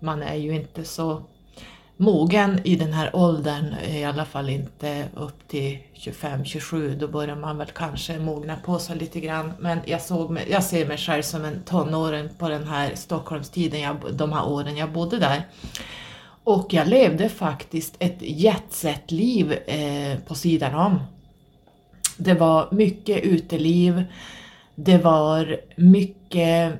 man 0.00 0.22
är 0.22 0.34
ju 0.34 0.54
inte 0.54 0.84
så 0.84 1.22
mogen 1.96 2.60
i 2.64 2.76
den 2.76 2.92
här 2.92 3.16
åldern, 3.16 3.74
i 3.88 4.04
alla 4.04 4.24
fall 4.24 4.48
inte 4.48 5.08
upp 5.14 5.48
till 5.48 5.78
25-27, 5.94 6.96
då 6.96 7.08
börjar 7.08 7.36
man 7.36 7.58
väl 7.58 7.70
kanske 7.74 8.18
mogna 8.18 8.56
på 8.56 8.78
sig 8.78 8.96
lite 8.96 9.20
grann. 9.20 9.52
Men 9.58 9.78
jag, 9.84 10.02
såg 10.02 10.30
mig, 10.30 10.46
jag 10.50 10.64
ser 10.64 10.86
mig 10.86 10.98
själv 10.98 11.22
som 11.22 11.44
en 11.44 11.62
tonåring 11.62 12.28
på 12.38 12.48
den 12.48 12.66
här 12.66 12.94
Stockholmstiden, 12.94 13.80
jag, 13.80 13.96
de 14.12 14.32
här 14.32 14.48
åren 14.48 14.76
jag 14.76 14.92
bodde 14.92 15.18
där. 15.18 15.42
Och 16.48 16.74
jag 16.74 16.88
levde 16.88 17.28
faktiskt 17.28 17.94
ett 17.98 18.16
jetset-liv 18.20 19.52
eh, 19.52 20.18
på 20.26 20.34
sidan 20.34 20.74
om. 20.74 21.00
Det 22.16 22.34
var 22.34 22.68
mycket 22.70 23.22
uteliv, 23.22 24.04
det 24.74 24.98
var 24.98 25.60
mycket 25.76 26.72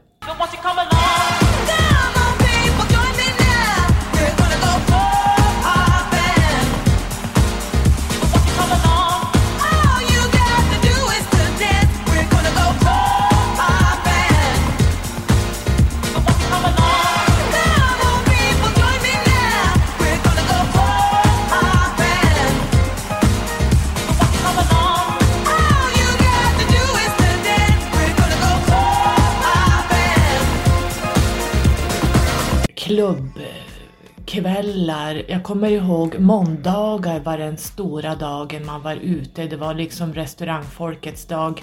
klubbkvällar. 32.99 35.23
Jag 35.29 35.43
kommer 35.43 35.71
ihåg 35.71 36.19
måndagar 36.19 37.21
var 37.21 37.39
den 37.39 37.57
stora 37.57 38.15
dagen 38.15 38.67
man 38.67 38.83
var 38.83 38.97
ute. 38.97 39.47
Det 39.47 39.57
var 39.57 39.75
liksom 39.75 40.15
restaurangfolkets 40.15 41.27
dag. 41.27 41.63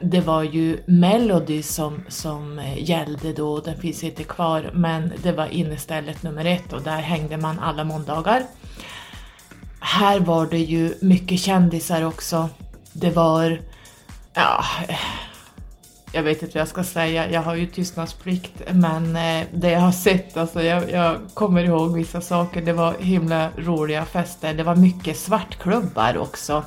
Det 0.00 0.20
var 0.20 0.42
ju 0.42 0.78
Melody 0.86 1.62
som, 1.62 2.04
som 2.08 2.62
gällde 2.76 3.32
då, 3.32 3.60
den 3.60 3.76
finns 3.76 4.04
inte 4.04 4.24
kvar, 4.24 4.70
men 4.74 5.12
det 5.22 5.32
var 5.32 5.46
innestället 5.46 6.22
nummer 6.22 6.44
ett 6.44 6.72
och 6.72 6.82
där 6.82 7.00
hängde 7.00 7.36
man 7.36 7.58
alla 7.58 7.84
måndagar. 7.84 8.42
Här 9.80 10.20
var 10.20 10.46
det 10.46 10.58
ju 10.58 10.94
mycket 11.00 11.40
kändisar 11.40 12.02
också. 12.02 12.48
Det 12.92 13.10
var, 13.10 13.60
ja, 14.34 14.64
jag 16.12 16.22
vet 16.22 16.42
inte 16.42 16.54
vad 16.54 16.60
jag 16.60 16.68
ska 16.68 16.84
säga, 16.84 17.30
jag 17.30 17.42
har 17.42 17.54
ju 17.54 17.66
tystnadsplikt, 17.66 18.62
men 18.72 19.16
eh, 19.16 19.46
det 19.54 19.70
jag 19.70 19.80
har 19.80 19.92
sett, 19.92 20.36
alltså 20.36 20.62
jag, 20.62 20.90
jag, 20.90 21.16
kommer 21.34 21.64
ihåg 21.64 21.94
vissa 21.94 22.20
saker, 22.20 22.62
det 22.62 22.72
var 22.72 22.94
himla 22.98 23.50
roliga 23.56 24.04
fester, 24.04 24.54
det 24.54 24.62
var 24.62 24.76
mycket 24.76 25.18
svartklubbar 25.18 26.18
också. 26.18 26.64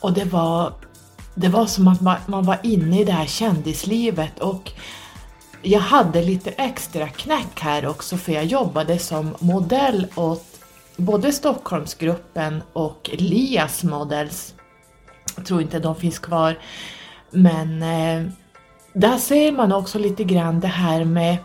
Och 0.00 0.12
det 0.12 0.24
var, 0.24 0.72
det 1.34 1.48
var 1.48 1.66
som 1.66 1.88
att 1.88 2.00
man, 2.00 2.16
man 2.26 2.44
var 2.44 2.58
inne 2.62 3.00
i 3.00 3.04
det 3.04 3.12
här 3.12 3.26
kändislivet 3.26 4.38
och 4.38 4.72
jag 5.62 5.80
hade 5.80 6.22
lite 6.22 6.50
extra 6.50 7.08
knäck 7.08 7.60
här 7.60 7.86
också 7.86 8.16
för 8.16 8.32
jag 8.32 8.44
jobbade 8.44 8.98
som 8.98 9.36
modell 9.40 10.06
åt 10.14 10.44
både 10.96 11.32
Stockholmsgruppen 11.32 12.62
och 12.72 13.10
Lias 13.12 13.84
Models. 13.84 14.54
Jag 15.36 15.46
tror 15.46 15.62
inte 15.62 15.78
de 15.78 15.96
finns 15.96 16.18
kvar. 16.18 16.58
Men 17.30 17.82
eh, 17.82 18.32
där 18.92 19.16
ser 19.16 19.52
man 19.52 19.72
också 19.72 19.98
lite 19.98 20.24
grann 20.24 20.60
det 20.60 20.68
här 20.68 21.04
med 21.04 21.36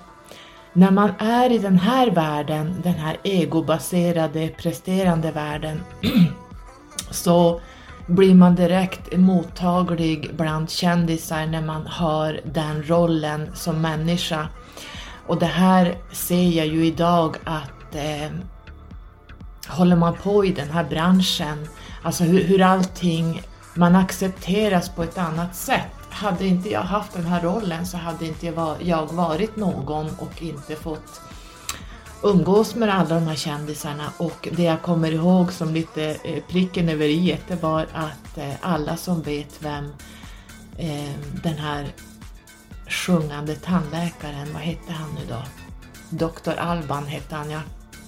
när 0.74 0.92
man 0.92 1.12
är 1.20 1.52
i 1.52 1.58
den 1.58 1.80
här 1.80 2.12
världen, 2.12 2.76
den 2.84 2.94
här 2.94 3.18
egobaserade 3.24 4.48
presterande 4.48 5.32
världen, 5.32 5.82
så 7.12 7.62
blir 8.08 8.36
man 8.36 8.56
direkt 8.56 9.18
mottaglig 9.18 10.36
bland 10.36 10.70
kändisar 10.70 11.46
när 11.46 11.62
man 11.62 11.88
har 11.88 12.40
den 12.44 12.84
rollen 12.84 13.52
som 13.56 13.82
människa. 13.82 14.48
Och 15.28 15.40
det 15.40 15.46
här 15.46 15.96
ser 16.12 16.50
jag 16.50 16.68
ju 16.68 16.86
idag 16.86 17.38
att 17.44 17.96
eh, 17.96 18.32
håller 19.68 19.96
man 19.96 20.14
på 20.14 20.46
i 20.46 20.52
den 20.52 20.70
här 20.70 20.84
branschen, 20.84 21.68
alltså 22.04 22.24
hur, 22.24 22.44
hur 22.44 22.62
allting 22.62 23.42
man 23.76 23.96
accepteras 23.96 24.90
på 24.90 25.04
ett 25.04 25.18
annat 25.18 25.56
sätt. 25.56 25.92
Hade 26.10 26.46
inte 26.46 26.70
jag 26.70 26.82
haft 26.82 27.14
den 27.14 27.26
här 27.26 27.42
rollen 27.42 27.86
så 27.86 27.98
hade 27.98 28.26
inte 28.26 28.46
jag 28.80 29.14
varit 29.14 29.56
någon 29.56 30.10
och 30.20 30.42
inte 30.42 30.76
fått 30.76 31.22
umgås 32.24 32.76
med 32.76 32.90
alla 32.96 33.16
de 33.16 33.28
här 33.28 33.36
kändisarna 33.36 34.12
och 34.18 34.48
det 34.52 34.64
jag 34.64 34.82
kommer 34.82 35.12
ihåg 35.12 35.54
som 35.54 35.74
lite 35.74 36.18
eh, 36.24 36.44
pricken 36.44 36.90
över 36.90 37.06
i 37.06 37.40
det 37.48 37.64
var 37.64 37.88
att 37.94 38.38
eh, 38.38 38.54
alla 38.62 38.98
som 38.98 39.22
vet 39.22 39.64
vem 39.64 39.86
eh, 40.78 41.14
den 41.44 41.58
här 41.58 41.88
sjungande 42.88 43.56
tandläkaren, 43.56 44.54
vad 44.54 44.62
hette 44.62 44.94
han 44.94 45.10
nu 45.16 45.22
då? 45.30 45.44
Doktor 46.10 46.54
Alban 46.54 47.06
hette 47.06 47.36
han 47.36 47.52
ja 47.52 47.60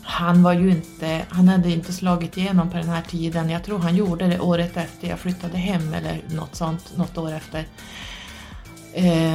han 0.08 0.44
var 0.44 0.54
ju 0.54 0.72
inte, 0.72 1.26
han 1.30 1.48
hade 1.48 1.72
inte 1.72 1.94
slagit 1.94 2.38
igenom 2.38 2.70
på 2.70 2.78
den 2.78 2.90
här 2.90 3.02
tiden. 3.02 3.50
Jag 3.50 3.64
tror 3.64 3.80
han 3.80 3.96
gjorde 3.96 4.28
det 4.28 4.40
året 4.40 4.78
efter 4.78 5.08
jag 5.08 5.20
flyttade 5.20 5.58
hem 5.58 5.94
eller 5.94 6.22
något 6.30 6.56
sånt, 6.56 6.98
något 6.98 7.18
år 7.18 7.32
efter. 7.34 7.66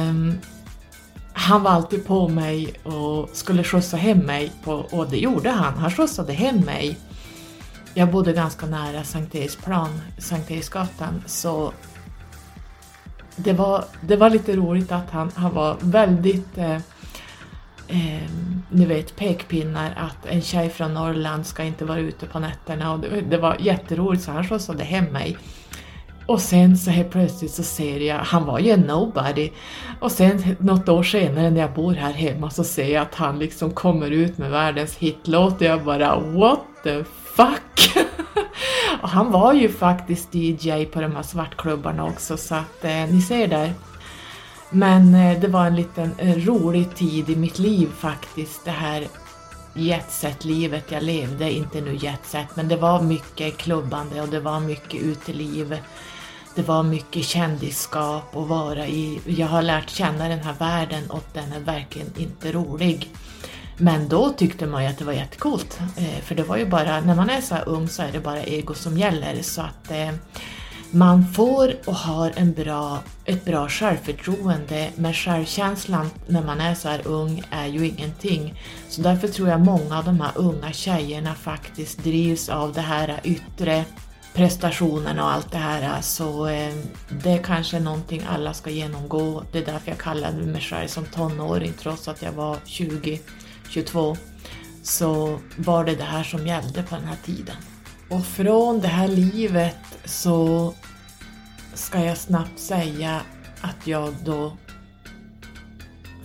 Um, 0.09 0.39
han 1.33 1.63
var 1.63 1.71
alltid 1.71 2.05
på 2.05 2.27
mig 2.27 2.73
och 2.83 3.29
skulle 3.33 3.63
skjutsa 3.63 3.97
hem 3.97 4.19
mig 4.19 4.51
på, 4.63 4.73
och 4.73 5.09
det 5.09 5.17
gjorde 5.17 5.49
han. 5.49 5.73
Han 5.73 5.91
skjutsade 5.91 6.33
hem 6.33 6.59
mig. 6.59 6.97
Jag 7.93 8.11
bodde 8.11 8.33
ganska 8.33 8.65
nära 8.65 9.03
Sankt 9.03 9.35
Eriksplan, 9.35 10.01
Sankt 10.17 10.51
Eriksgatan, 10.51 11.23
så 11.25 11.73
det 13.35 13.53
var, 13.53 13.85
det 14.01 14.15
var 14.15 14.29
lite 14.29 14.55
roligt 14.55 14.91
att 14.91 15.09
han, 15.09 15.31
han 15.35 15.53
var 15.53 15.77
väldigt 15.81 16.57
eh, 16.57 16.77
eh, 17.87 18.29
ni 18.69 18.85
vet 18.85 19.15
pekpinnar 19.15 19.93
att 19.97 20.25
en 20.25 20.41
tjej 20.41 20.69
från 20.69 20.93
Norrland 20.93 21.45
ska 21.45 21.63
inte 21.63 21.85
vara 21.85 21.99
ute 21.99 22.25
på 22.25 22.39
nätterna 22.39 22.93
och 22.93 22.99
det, 22.99 23.21
det 23.21 23.37
var 23.37 23.57
jätteroligt 23.59 24.23
så 24.23 24.31
han 24.31 24.47
skjutsade 24.47 24.83
hem 24.83 25.05
mig. 25.05 25.37
Och 26.25 26.41
sen 26.41 26.77
så 26.77 26.91
helt 26.91 27.11
plötsligt 27.11 27.51
så 27.51 27.63
ser 27.63 27.99
jag, 27.99 28.17
han 28.17 28.45
var 28.45 28.59
ju 28.59 28.71
en 28.71 28.81
nobody, 28.81 29.49
och 29.99 30.11
sen 30.11 30.55
något 30.59 30.89
år 30.89 31.03
senare 31.03 31.49
när 31.49 31.61
jag 31.61 31.73
bor 31.73 31.93
här 31.93 32.13
hemma 32.13 32.49
så 32.49 32.63
ser 32.63 32.93
jag 32.93 33.01
att 33.01 33.15
han 33.15 33.39
liksom 33.39 33.71
kommer 33.71 34.11
ut 34.11 34.37
med 34.37 34.51
världens 34.51 34.97
hitlåt 34.97 35.55
och 35.55 35.61
jag 35.61 35.83
bara 35.83 36.19
what 36.19 36.59
the 36.83 37.03
fuck! 37.35 37.97
och 39.01 39.09
han 39.09 39.31
var 39.31 39.53
ju 39.53 39.69
faktiskt 39.69 40.35
DJ 40.35 40.85
på 40.85 41.01
de 41.01 41.15
här 41.15 41.23
svartklubbarna 41.23 42.05
också 42.05 42.37
så 42.37 42.55
att 42.55 42.85
eh, 42.85 43.05
ni 43.11 43.21
ser 43.21 43.47
där. 43.47 43.73
Men 44.73 45.15
eh, 45.15 45.39
det 45.39 45.47
var 45.47 45.65
en 45.65 45.75
liten 45.75 46.15
eh, 46.17 46.35
rolig 46.35 46.95
tid 46.95 47.29
i 47.29 47.35
mitt 47.35 47.59
liv 47.59 47.89
faktiskt, 47.97 48.65
det 48.65 48.71
här 48.71 49.07
jetset-livet 49.73 50.91
jag 50.91 51.03
levde, 51.03 51.51
inte 51.51 51.81
nu 51.81 51.95
jetset, 51.95 52.55
men 52.55 52.67
det 52.67 52.75
var 52.75 53.01
mycket 53.01 53.57
klubbande 53.57 54.21
och 54.21 54.29
det 54.29 54.39
var 54.39 54.59
mycket 54.59 55.01
uteliv. 55.01 55.77
Det 56.55 56.61
var 56.61 56.83
mycket 56.83 57.25
kändisskap 57.25 58.29
och 58.31 58.47
vara 58.47 58.87
i. 58.87 59.19
Jag 59.25 59.47
har 59.47 59.61
lärt 59.61 59.89
känna 59.89 60.27
den 60.27 60.39
här 60.39 60.53
världen 60.59 61.09
och 61.09 61.25
den 61.33 61.51
är 61.53 61.59
verkligen 61.59 62.07
inte 62.17 62.51
rolig. 62.51 63.09
Men 63.77 64.07
då 64.07 64.29
tyckte 64.29 64.67
man 64.67 64.83
ju 64.83 64.89
att 64.89 64.97
det 64.97 65.05
var 65.05 65.13
jättekult, 65.13 65.79
eh, 65.97 66.21
för 66.23 66.35
det 66.35 66.43
var 66.43 66.57
ju 66.57 66.65
bara, 66.65 67.01
när 67.01 67.15
man 67.15 67.29
är 67.29 67.41
så 67.41 67.55
här 67.55 67.69
ung 67.69 67.87
så 67.87 68.01
är 68.01 68.11
det 68.11 68.19
bara 68.19 68.43
ego 68.43 68.73
som 68.73 68.97
gäller 68.97 69.41
så 69.41 69.61
att 69.61 69.91
man 70.93 71.27
får 71.27 71.75
och 71.85 71.95
har 71.95 72.31
en 72.35 72.53
bra, 72.53 72.99
ett 73.25 73.45
bra 73.45 73.69
självförtroende 73.69 74.89
men 74.95 75.13
självkänslan 75.13 76.09
när 76.27 76.43
man 76.43 76.61
är 76.61 76.75
så 76.75 76.89
här 76.89 77.07
ung 77.07 77.43
är 77.51 77.67
ju 77.67 77.87
ingenting. 77.87 78.61
Så 78.89 79.01
därför 79.01 79.27
tror 79.27 79.49
jag 79.49 79.61
många 79.61 79.97
av 79.97 80.05
de 80.05 80.21
här 80.21 80.31
unga 80.35 80.71
tjejerna 80.71 81.35
faktiskt 81.35 82.03
drivs 82.03 82.49
av 82.49 82.73
det 82.73 82.81
här 82.81 83.19
yttre 83.23 83.85
prestationerna 84.33 85.23
och 85.23 85.31
allt 85.31 85.51
det 85.51 85.57
här. 85.57 86.01
Så 86.01 86.47
eh, 86.47 86.73
det 87.23 87.31
är 87.31 87.43
kanske 87.43 87.79
någonting 87.79 88.23
alla 88.29 88.53
ska 88.53 88.69
genomgå. 88.69 89.43
Det 89.51 89.57
är 89.57 89.65
därför 89.65 89.89
jag 89.89 89.99
kallade 89.99 90.37
mig 90.37 90.61
själv 90.61 90.87
som 90.87 91.05
tonåring 91.05 91.73
trots 91.79 92.07
att 92.07 92.21
jag 92.21 92.31
var 92.31 92.57
20, 92.65 93.19
22. 93.69 94.17
Så 94.83 95.39
var 95.57 95.85
det 95.85 95.95
det 95.95 96.03
här 96.03 96.23
som 96.23 96.47
gällde 96.47 96.83
på 96.83 96.95
den 96.95 97.05
här 97.05 97.17
tiden. 97.25 97.55
Och 98.09 98.25
från 98.25 98.79
det 98.79 98.87
här 98.87 99.07
livet 99.07 99.77
så 100.05 100.73
ska 101.73 101.99
jag 102.05 102.17
snabbt 102.17 102.59
säga 102.59 103.21
att 103.61 103.87
jag 103.87 104.15
då 104.25 104.57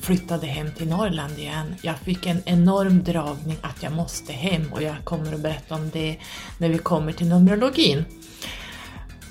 flyttade 0.01 0.47
hem 0.47 0.73
till 0.73 0.89
Norrland 0.89 1.39
igen. 1.39 1.75
Jag 1.83 1.99
fick 1.99 2.27
en 2.27 2.43
enorm 2.45 3.05
dragning 3.05 3.57
att 3.63 3.83
jag 3.83 3.93
måste 3.93 4.33
hem 4.33 4.73
och 4.73 4.83
jag 4.83 4.97
kommer 5.05 5.35
att 5.35 5.41
berätta 5.41 5.75
om 5.75 5.91
det 5.91 6.19
när 6.59 6.69
vi 6.69 6.79
kommer 6.79 7.13
till 7.13 7.29
Numerologin. 7.29 8.05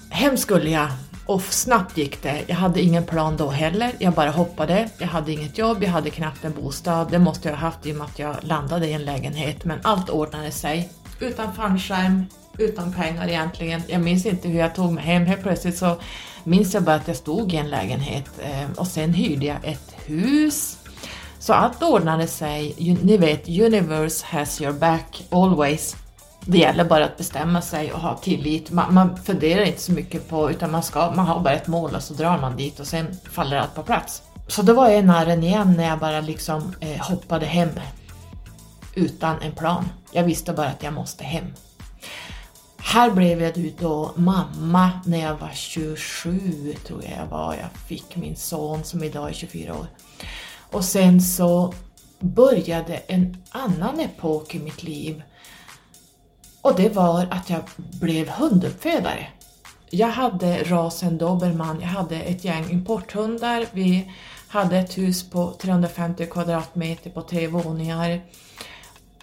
Hem 0.09 0.37
skulle 0.37 0.69
jag 0.69 0.89
och 1.25 1.41
snabbt 1.41 1.97
gick 1.97 2.21
det. 2.21 2.43
Jag 2.47 2.55
hade 2.55 2.81
ingen 2.81 3.05
plan 3.05 3.37
då 3.37 3.49
heller, 3.49 3.91
jag 3.99 4.13
bara 4.13 4.29
hoppade. 4.29 4.89
Jag 4.97 5.07
hade 5.07 5.31
inget 5.31 5.57
jobb, 5.57 5.83
jag 5.83 5.89
hade 5.89 6.09
knappt 6.09 6.45
en 6.45 6.53
bostad. 6.53 7.11
Det 7.11 7.19
måste 7.19 7.49
jag 7.49 7.55
ha 7.55 7.61
haft 7.61 7.85
i 7.85 7.91
och 7.91 7.95
med 7.95 8.05
att 8.05 8.19
jag 8.19 8.35
landade 8.41 8.87
i 8.87 8.93
en 8.93 9.05
lägenhet, 9.05 9.65
men 9.65 9.79
allt 9.83 10.09
ordnade 10.09 10.51
sig. 10.51 10.89
Utan 11.19 11.53
fallskärm, 11.53 12.25
utan 12.57 12.93
pengar 12.93 13.27
egentligen. 13.27 13.81
Jag 13.87 14.01
minns 14.01 14.25
inte 14.25 14.47
hur 14.47 14.59
jag 14.59 14.75
tog 14.75 14.93
mig 14.93 15.03
hem. 15.03 15.25
Helt 15.25 15.41
plötsligt 15.41 15.77
så 15.77 15.95
minns 16.43 16.73
jag 16.73 16.83
bara 16.83 16.95
att 16.95 17.07
jag 17.07 17.17
stod 17.17 17.53
i 17.53 17.57
en 17.57 17.69
lägenhet 17.69 18.25
eh, 18.39 18.71
och 18.77 18.87
sen 18.87 19.13
hyrde 19.13 19.45
jag 19.45 19.57
ett 19.63 19.95
hus. 20.05 20.77
Så 21.39 21.53
allt 21.53 21.83
ordnade 21.83 22.27
sig. 22.27 22.75
Ni 23.01 23.17
vet, 23.17 23.47
universe 23.47 24.25
has 24.25 24.61
your 24.61 24.73
back 24.73 25.23
always. 25.29 25.95
Det 26.41 26.57
gäller 26.57 26.83
bara 26.83 27.05
att 27.05 27.17
bestämma 27.17 27.61
sig 27.61 27.93
och 27.93 27.99
ha 27.99 28.17
tillit. 28.17 28.71
Man, 28.71 28.93
man 28.93 29.17
funderar 29.17 29.63
inte 29.63 29.81
så 29.81 29.91
mycket 29.91 30.29
på, 30.29 30.51
utan 30.51 30.71
man, 30.71 30.83
ska, 30.83 31.11
man 31.11 31.25
har 31.25 31.39
bara 31.39 31.53
ett 31.53 31.67
mål 31.67 31.95
och 31.95 32.03
så 32.03 32.13
drar 32.13 32.37
man 32.37 32.57
dit 32.57 32.79
och 32.79 32.87
sen 32.87 33.07
faller 33.31 33.57
allt 33.57 33.75
på 33.75 33.83
plats. 33.83 34.21
Så 34.47 34.61
då 34.61 34.73
var 34.73 34.89
jag 34.89 34.99
i 34.99 35.03
narren 35.03 35.43
igen 35.43 35.73
när 35.77 35.87
jag 35.87 35.99
bara 35.99 36.21
liksom 36.21 36.75
eh, 36.79 37.01
hoppade 37.01 37.45
hem 37.45 37.69
utan 38.97 39.41
en 39.41 39.51
plan. 39.51 39.89
Jag 40.11 40.23
visste 40.23 40.53
bara 40.53 40.67
att 40.67 40.83
jag 40.83 40.93
måste 40.93 41.23
hem. 41.23 41.53
Här 42.77 43.11
blev 43.11 43.41
jag 43.41 43.73
då 43.79 44.11
mamma 44.15 44.91
när 45.05 45.17
jag 45.17 45.35
var 45.37 45.51
27 45.53 46.73
tror 46.85 47.03
jag 47.03 47.19
jag 47.19 47.27
var. 47.27 47.53
Jag 47.53 47.81
fick 47.87 48.15
min 48.15 48.35
son 48.35 48.83
som 48.83 49.03
idag 49.03 49.29
är 49.29 49.33
24 49.33 49.73
år. 49.73 49.87
Och 50.71 50.85
sen 50.85 51.21
så 51.21 51.73
började 52.19 52.95
en 52.97 53.43
annan 53.49 53.99
epok 53.99 54.55
i 54.55 54.59
mitt 54.59 54.83
liv. 54.83 55.23
Och 56.61 56.75
det 56.75 56.89
var 56.89 57.27
att 57.31 57.49
jag 57.49 57.61
blev 57.77 58.29
hunduppfödare. 58.29 59.27
Jag 59.89 60.07
hade 60.07 60.63
rasen 60.63 61.17
dobermann, 61.17 61.81
jag 61.81 61.87
hade 61.87 62.21
ett 62.21 62.43
gäng 62.43 62.71
importhundar. 62.71 63.65
Vi 63.71 64.11
hade 64.47 64.77
ett 64.77 64.97
hus 64.97 65.29
på 65.29 65.53
350 65.61 66.25
kvadratmeter 66.25 67.09
på 67.09 67.21
tre 67.21 67.47
våningar. 67.47 68.21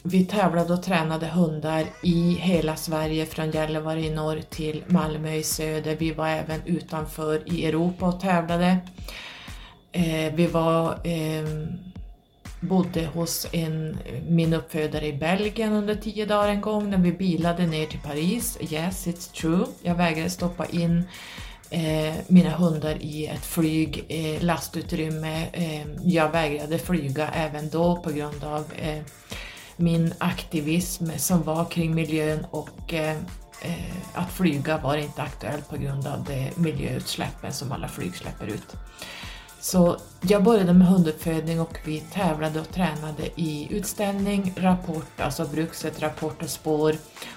Vi 0.07 0.25
tävlade 0.25 0.73
och 0.73 0.83
tränade 0.83 1.27
hundar 1.27 1.85
i 2.03 2.35
hela 2.41 2.77
Sverige 2.77 3.27
från 3.27 3.51
Gällivare 3.51 4.01
i 4.01 4.11
norr 4.11 4.41
till 4.51 4.85
Malmö 4.87 5.33
i 5.35 5.43
söder. 5.43 5.97
Vi 5.97 6.13
var 6.13 6.29
även 6.29 6.61
utanför 6.67 7.43
i 7.47 7.67
Europa 7.67 8.07
och 8.07 8.21
tävlade. 8.21 8.79
Eh, 9.93 10.35
vi 10.35 10.47
var, 10.47 10.93
eh, 10.93 11.69
bodde 12.61 13.07
hos 13.07 13.47
en, 13.53 13.99
min 14.29 14.53
uppfödare 14.53 15.07
i 15.07 15.13
Belgien 15.13 15.73
under 15.73 15.95
tio 15.95 16.27
dagar 16.27 16.49
en 16.49 16.61
gång 16.61 16.91
när 16.91 16.99
vi 16.99 17.13
bilade 17.13 17.67
ner 17.67 17.87
till 17.87 18.01
Paris. 18.01 18.59
Yes, 18.61 19.07
it's 19.07 19.33
true. 19.33 19.67
Jag 19.83 19.95
vägrade 19.95 20.31
stoppa 20.31 20.67
in 20.67 21.05
eh, 21.71 22.15
mina 22.29 22.51
hundar 22.51 22.97
i 23.01 23.27
ett 23.27 23.47
flyg, 23.47 24.05
eh, 24.09 24.43
lastutrymme. 24.43 25.47
Ehm, 25.53 25.97
jag 26.05 26.31
vägrade 26.33 26.79
flyga 26.79 27.29
även 27.29 27.71
då 27.71 27.97
på 27.97 28.11
grund 28.11 28.45
av 28.45 28.65
eh, 28.77 29.03
min 29.77 30.15
aktivism 30.19 31.11
som 31.17 31.43
var 31.43 31.65
kring 31.65 31.95
miljön 31.95 32.47
och 32.51 32.95
eh, 32.95 33.17
eh, 33.63 33.97
att 34.15 34.33
flyga 34.33 34.79
var 34.79 34.97
inte 34.97 35.23
aktuellt 35.23 35.69
på 35.69 35.77
grund 35.77 36.07
av 36.07 36.25
de 36.25 36.51
miljöutsläppen 36.57 37.53
som 37.53 37.73
alla 37.73 37.89
flyg 37.89 38.17
släpper 38.17 38.47
ut. 38.47 38.77
Så 39.65 39.97
jag 40.21 40.43
började 40.43 40.73
med 40.73 40.87
hunduppfödning 40.87 41.61
och 41.61 41.79
vi 41.85 42.01
tävlade 42.01 42.61
och 42.61 42.71
tränade 42.71 43.23
i 43.37 43.69
utställning, 43.71 44.55
rapport, 44.57 45.21
alltså 45.21 45.45
Brukset, 45.45 46.03
rapport 46.03 46.43
och 46.43 46.51
spår 46.51 46.95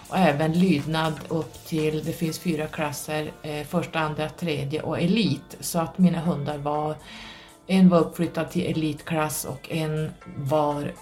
och 0.10 0.18
även 0.18 0.60
lydnad 0.60 1.14
upp 1.28 1.54
till, 1.66 2.04
det 2.04 2.14
finns 2.14 2.40
fyra 2.40 2.68
klasser, 2.68 3.32
eh, 3.44 3.66
första, 3.68 4.00
andra, 4.00 4.30
tredje 4.30 4.82
och 4.82 5.00
elit. 5.00 5.58
Så 5.60 5.80
att 5.80 5.98
mina 5.98 6.20
hundar 6.20 6.58
var, 6.58 6.96
en 7.68 7.90
var 7.90 8.00
uppflyttad 8.00 8.52
till 8.52 8.66
elitklass 8.66 9.46
och 9.46 9.72
en 9.72 10.12
var 10.36 10.94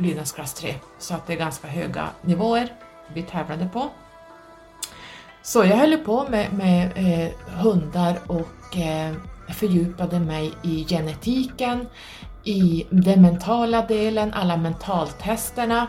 lydnadsklass 0.00 0.54
3. 0.54 0.74
Så 0.98 1.14
att 1.14 1.26
det 1.26 1.32
är 1.32 1.36
ganska 1.36 1.68
höga 1.68 2.08
nivåer 2.22 2.68
vi 3.14 3.22
tävlade 3.22 3.68
på. 3.72 3.88
Så 5.42 5.64
jag 5.64 5.76
höll 5.76 5.96
på 5.96 6.26
med, 6.28 6.52
med 6.52 6.92
eh, 6.94 7.58
hundar 7.62 8.18
och 8.26 8.76
eh, 8.76 9.14
fördjupade 9.54 10.20
mig 10.20 10.52
i 10.62 10.84
genetiken, 10.84 11.86
i 12.44 12.86
den 12.90 13.22
mentala 13.22 13.86
delen, 13.86 14.32
alla 14.32 14.56
mentaltesterna. 14.56 15.86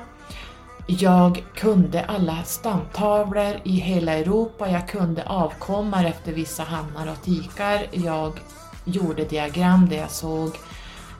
Jag 0.87 1.43
kunde 1.55 2.05
alla 2.05 2.43
stamtavlor 2.43 3.53
i 3.63 3.71
hela 3.71 4.13
Europa, 4.13 4.69
jag 4.69 4.87
kunde 4.87 5.23
avkommor 5.23 6.05
efter 6.05 6.31
vissa 6.31 6.63
hannar 6.63 7.11
och 7.11 7.21
tikar. 7.23 7.85
Jag 7.91 8.39
gjorde 8.85 9.23
diagram 9.25 9.89
där 9.89 9.97
jag 9.97 10.11
såg 10.11 10.49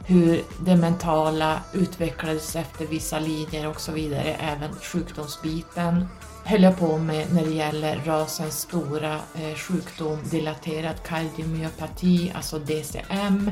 hur 0.05 0.43
det 0.65 0.75
mentala 0.75 1.59
utvecklades 1.73 2.55
efter 2.55 2.85
vissa 2.85 3.19
linjer 3.19 3.67
och 3.67 3.81
så 3.81 3.91
vidare, 3.91 4.35
även 4.39 4.73
sjukdomsbiten 4.75 6.07
höll 6.43 6.63
jag 6.63 6.77
på 6.77 6.97
med 6.97 7.33
när 7.33 7.45
det 7.45 7.53
gäller 7.53 8.01
rasens 8.05 8.61
stora 8.61 9.15
eh, 9.15 9.55
sjukdom, 9.55 10.19
dilaterad 10.31 11.03
kardiomyopati, 11.03 12.31
alltså 12.35 12.59
DCM. 12.59 13.51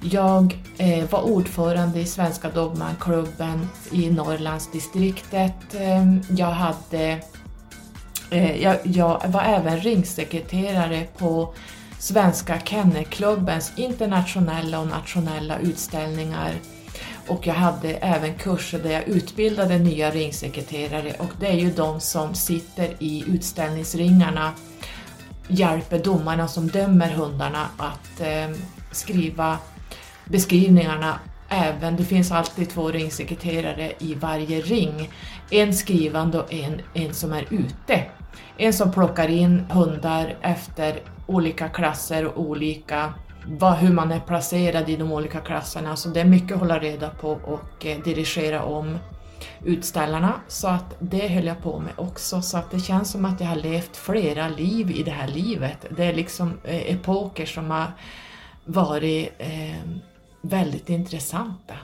Jag 0.00 0.58
eh, 0.78 1.10
var 1.10 1.22
ordförande 1.22 2.00
i 2.00 2.06
Svenska 2.06 2.50
Dogmanklubben 2.50 3.68
i 3.92 4.10
Norrlandsdistriktet. 4.10 5.74
Ehm, 5.74 6.20
jag, 6.30 6.50
hade, 6.50 7.20
eh, 8.30 8.62
jag, 8.62 8.76
jag 8.82 9.22
var 9.28 9.42
även 9.42 9.80
ringsekreterare 9.80 11.06
på 11.18 11.54
Svenska 12.04 12.60
Kennelklubbens 12.60 13.72
internationella 13.76 14.80
och 14.80 14.86
nationella 14.86 15.58
utställningar 15.58 16.54
och 17.28 17.46
jag 17.46 17.54
hade 17.54 17.94
även 17.94 18.34
kurser 18.34 18.78
där 18.78 18.90
jag 18.90 19.08
utbildade 19.08 19.78
nya 19.78 20.10
ringsekreterare 20.10 21.14
och 21.18 21.30
det 21.40 21.46
är 21.46 21.56
ju 21.56 21.70
de 21.70 22.00
som 22.00 22.34
sitter 22.34 22.94
i 22.98 23.24
utställningsringarna 23.28 24.52
hjälper 25.48 25.98
domarna 25.98 26.48
som 26.48 26.68
dömer 26.68 27.10
hundarna 27.10 27.68
att 27.76 28.20
eh, 28.20 28.56
skriva 28.92 29.58
beskrivningarna 30.24 31.18
även, 31.48 31.96
det 31.96 32.04
finns 32.04 32.32
alltid 32.32 32.70
två 32.70 32.90
ringsekreterare 32.90 33.92
i 33.98 34.14
varje 34.14 34.60
ring. 34.60 35.10
En 35.50 35.74
skrivande 35.74 36.40
och 36.40 36.52
en, 36.52 36.80
en 36.94 37.14
som 37.14 37.32
är 37.32 37.46
ute. 37.50 38.04
En 38.56 38.72
som 38.72 38.92
plockar 38.92 39.28
in 39.28 39.66
hundar 39.70 40.36
efter 40.42 41.00
olika 41.26 41.68
klasser 41.68 42.26
och 42.26 42.40
olika 42.40 43.14
vad, 43.46 43.74
hur 43.74 43.92
man 43.92 44.12
är 44.12 44.20
placerad 44.20 44.88
i 44.88 44.96
de 44.96 45.12
olika 45.12 45.40
klasserna. 45.40 45.96
Så 45.96 46.08
det 46.08 46.20
är 46.20 46.24
mycket 46.24 46.52
att 46.52 46.58
hålla 46.58 46.78
reda 46.78 47.10
på 47.10 47.30
och 47.30 47.86
eh, 47.86 47.98
dirigera 47.98 48.62
om 48.62 48.98
utställarna. 49.64 50.32
Så 50.48 50.68
att 50.68 50.96
det 50.98 51.28
höll 51.28 51.46
jag 51.46 51.62
på 51.62 51.78
med 51.78 51.92
också. 51.96 52.42
Så 52.42 52.58
att 52.58 52.70
det 52.70 52.80
känns 52.80 53.10
som 53.10 53.24
att 53.24 53.40
jag 53.40 53.48
har 53.48 53.56
levt 53.56 53.96
flera 53.96 54.48
liv 54.48 54.90
i 54.90 55.02
det 55.02 55.10
här 55.10 55.28
livet. 55.28 55.86
Det 55.96 56.04
är 56.04 56.14
liksom 56.14 56.52
eh, 56.64 56.92
epoker 56.92 57.46
som 57.46 57.70
har 57.70 57.86
varit 58.64 59.32
eh, 59.38 59.76
väldigt 60.40 60.88
intressanta. 60.88 61.74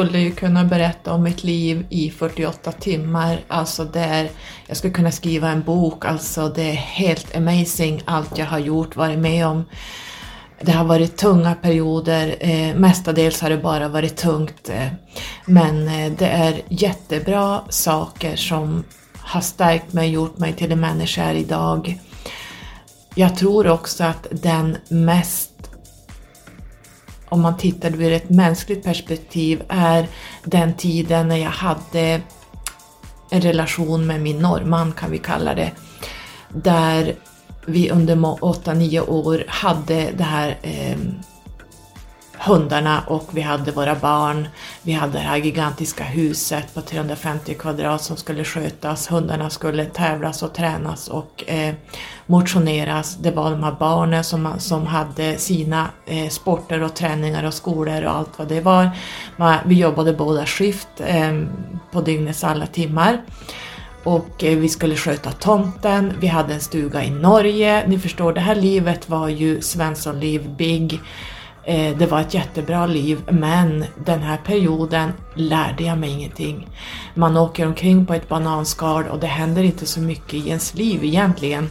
Skulle 0.00 0.18
ju 0.18 0.30
kunna 0.30 0.64
berätta 0.64 1.12
om 1.12 1.22
mitt 1.22 1.44
liv 1.44 1.86
i 1.90 2.10
48 2.10 2.72
timmar, 2.72 3.40
alltså 3.48 3.84
där 3.84 4.30
jag 4.66 4.76
skulle 4.76 4.92
kunna 4.92 5.10
skriva 5.10 5.48
en 5.48 5.62
bok, 5.62 6.04
alltså 6.04 6.48
det 6.48 6.62
är 6.62 6.74
helt 6.74 7.36
amazing 7.36 8.02
allt 8.04 8.38
jag 8.38 8.46
har 8.46 8.58
gjort, 8.58 8.96
varit 8.96 9.18
med 9.18 9.46
om. 9.46 9.64
Det 10.60 10.72
har 10.72 10.84
varit 10.84 11.16
tunga 11.16 11.54
perioder, 11.54 12.36
eh, 12.40 12.74
mestadels 12.74 13.40
har 13.40 13.50
det 13.50 13.56
bara 13.56 13.88
varit 13.88 14.16
tungt, 14.16 14.68
eh, 14.68 14.88
men 15.46 15.88
eh, 15.88 16.12
det 16.18 16.28
är 16.28 16.62
jättebra 16.68 17.60
saker 17.68 18.36
som 18.36 18.84
har 19.16 19.40
stärkt 19.40 19.92
mig, 19.92 20.10
gjort 20.10 20.38
mig 20.38 20.52
till 20.52 20.70
den 20.70 20.80
människa 20.80 21.20
jag 21.20 21.30
är 21.30 21.34
idag. 21.34 21.98
Jag 23.14 23.36
tror 23.36 23.68
också 23.68 24.04
att 24.04 24.26
den 24.30 24.76
mest 24.88 25.49
om 27.30 27.40
man 27.40 27.56
tittar 27.56 28.02
ur 28.02 28.12
ett 28.12 28.30
mänskligt 28.30 28.84
perspektiv, 28.84 29.62
är 29.68 30.06
den 30.44 30.74
tiden 30.74 31.28
när 31.28 31.36
jag 31.36 31.50
hade 31.50 32.20
en 33.30 33.40
relation 33.40 34.06
med 34.06 34.20
min 34.20 34.38
norrman, 34.38 34.92
kan 34.92 35.10
vi 35.10 35.18
kalla 35.18 35.54
det, 35.54 35.70
där 36.48 37.14
vi 37.66 37.90
under 37.90 38.16
8-9 38.16 39.08
år 39.08 39.44
hade 39.48 40.10
det 40.16 40.24
här 40.24 40.58
eh, 40.62 40.96
hundarna 42.46 43.02
och 43.06 43.28
vi 43.32 43.40
hade 43.40 43.72
våra 43.72 43.94
barn. 43.94 44.48
Vi 44.82 44.92
hade 44.92 45.12
det 45.12 45.18
här 45.18 45.36
gigantiska 45.36 46.04
huset 46.04 46.74
på 46.74 46.80
350 46.80 47.54
kvadrat 47.54 48.02
som 48.02 48.16
skulle 48.16 48.44
skötas. 48.44 49.10
Hundarna 49.10 49.50
skulle 49.50 49.84
tävlas 49.84 50.42
och 50.42 50.54
tränas 50.54 51.08
och 51.08 51.44
eh, 51.46 51.74
motioneras. 52.26 53.16
Det 53.16 53.30
var 53.30 53.50
de 53.50 53.62
här 53.62 53.76
barnen 53.78 54.24
som, 54.24 54.54
som 54.58 54.86
hade 54.86 55.38
sina 55.38 55.86
eh, 56.06 56.28
sporter 56.28 56.82
och 56.82 56.94
träningar 56.94 57.44
och 57.44 57.54
skolor 57.54 58.04
och 58.04 58.16
allt 58.16 58.38
vad 58.38 58.48
det 58.48 58.60
var. 58.60 58.90
Vi 59.64 59.74
jobbade 59.74 60.12
båda 60.12 60.46
skift 60.46 60.88
eh, 60.98 61.42
på 61.92 62.00
dygnets 62.00 62.44
alla 62.44 62.66
timmar 62.66 63.20
och 64.04 64.44
eh, 64.44 64.58
vi 64.58 64.68
skulle 64.68 64.96
sköta 64.96 65.32
tomten, 65.32 66.12
vi 66.20 66.26
hade 66.26 66.54
en 66.54 66.60
stuga 66.60 67.04
i 67.04 67.10
Norge. 67.10 67.88
Ni 67.88 67.98
förstår, 67.98 68.32
det 68.32 68.40
här 68.40 68.54
livet 68.54 69.08
var 69.08 69.28
ju 69.28 69.60
Svenssonliv 69.60 70.50
Big. 70.56 71.00
Eh, 71.64 71.96
det 71.96 72.06
var 72.06 72.20
ett 72.20 72.34
jättebra 72.34 72.86
liv 72.86 73.22
men 73.30 73.84
den 74.04 74.22
här 74.22 74.36
perioden 74.36 75.12
lärde 75.34 75.84
jag 75.84 75.98
mig 75.98 76.10
ingenting. 76.10 76.68
Man 77.14 77.36
åker 77.36 77.66
omkring 77.66 78.06
på 78.06 78.14
ett 78.14 78.28
bananskal 78.28 79.04
och 79.04 79.18
det 79.18 79.26
händer 79.26 79.62
inte 79.62 79.86
så 79.86 80.00
mycket 80.00 80.34
i 80.34 80.48
ens 80.48 80.74
liv 80.74 81.04
egentligen. 81.04 81.70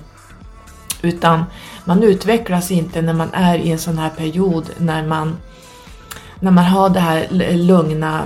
Utan 1.01 1.43
man 1.85 2.03
utvecklas 2.03 2.71
inte 2.71 3.01
när 3.01 3.13
man 3.13 3.33
är 3.33 3.57
i 3.57 3.71
en 3.71 3.79
sån 3.79 3.97
här 3.97 4.09
period 4.09 4.69
när 4.77 5.07
man 5.07 5.37
när 6.39 6.51
man 6.51 6.63
har 6.63 6.89
det 6.89 6.99
här 6.99 7.27
lugna, 7.53 8.23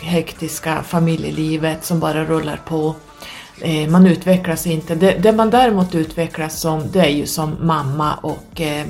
hektiska 0.00 0.82
familjelivet 0.82 1.84
som 1.84 2.00
bara 2.00 2.24
rullar 2.24 2.60
på. 2.64 2.94
Eh, 3.60 3.90
man 3.90 4.06
utvecklas 4.06 4.66
inte. 4.66 4.94
Det, 4.94 5.12
det, 5.12 5.32
man 5.32 5.50
däremot 5.50 5.94
utvecklas 5.94 6.60
som, 6.60 6.82
det 6.92 7.00
är 7.00 7.08
ju 7.10 7.26
som 7.26 7.56
mamma 7.60 8.14
och 8.14 8.60
eh, 8.60 8.86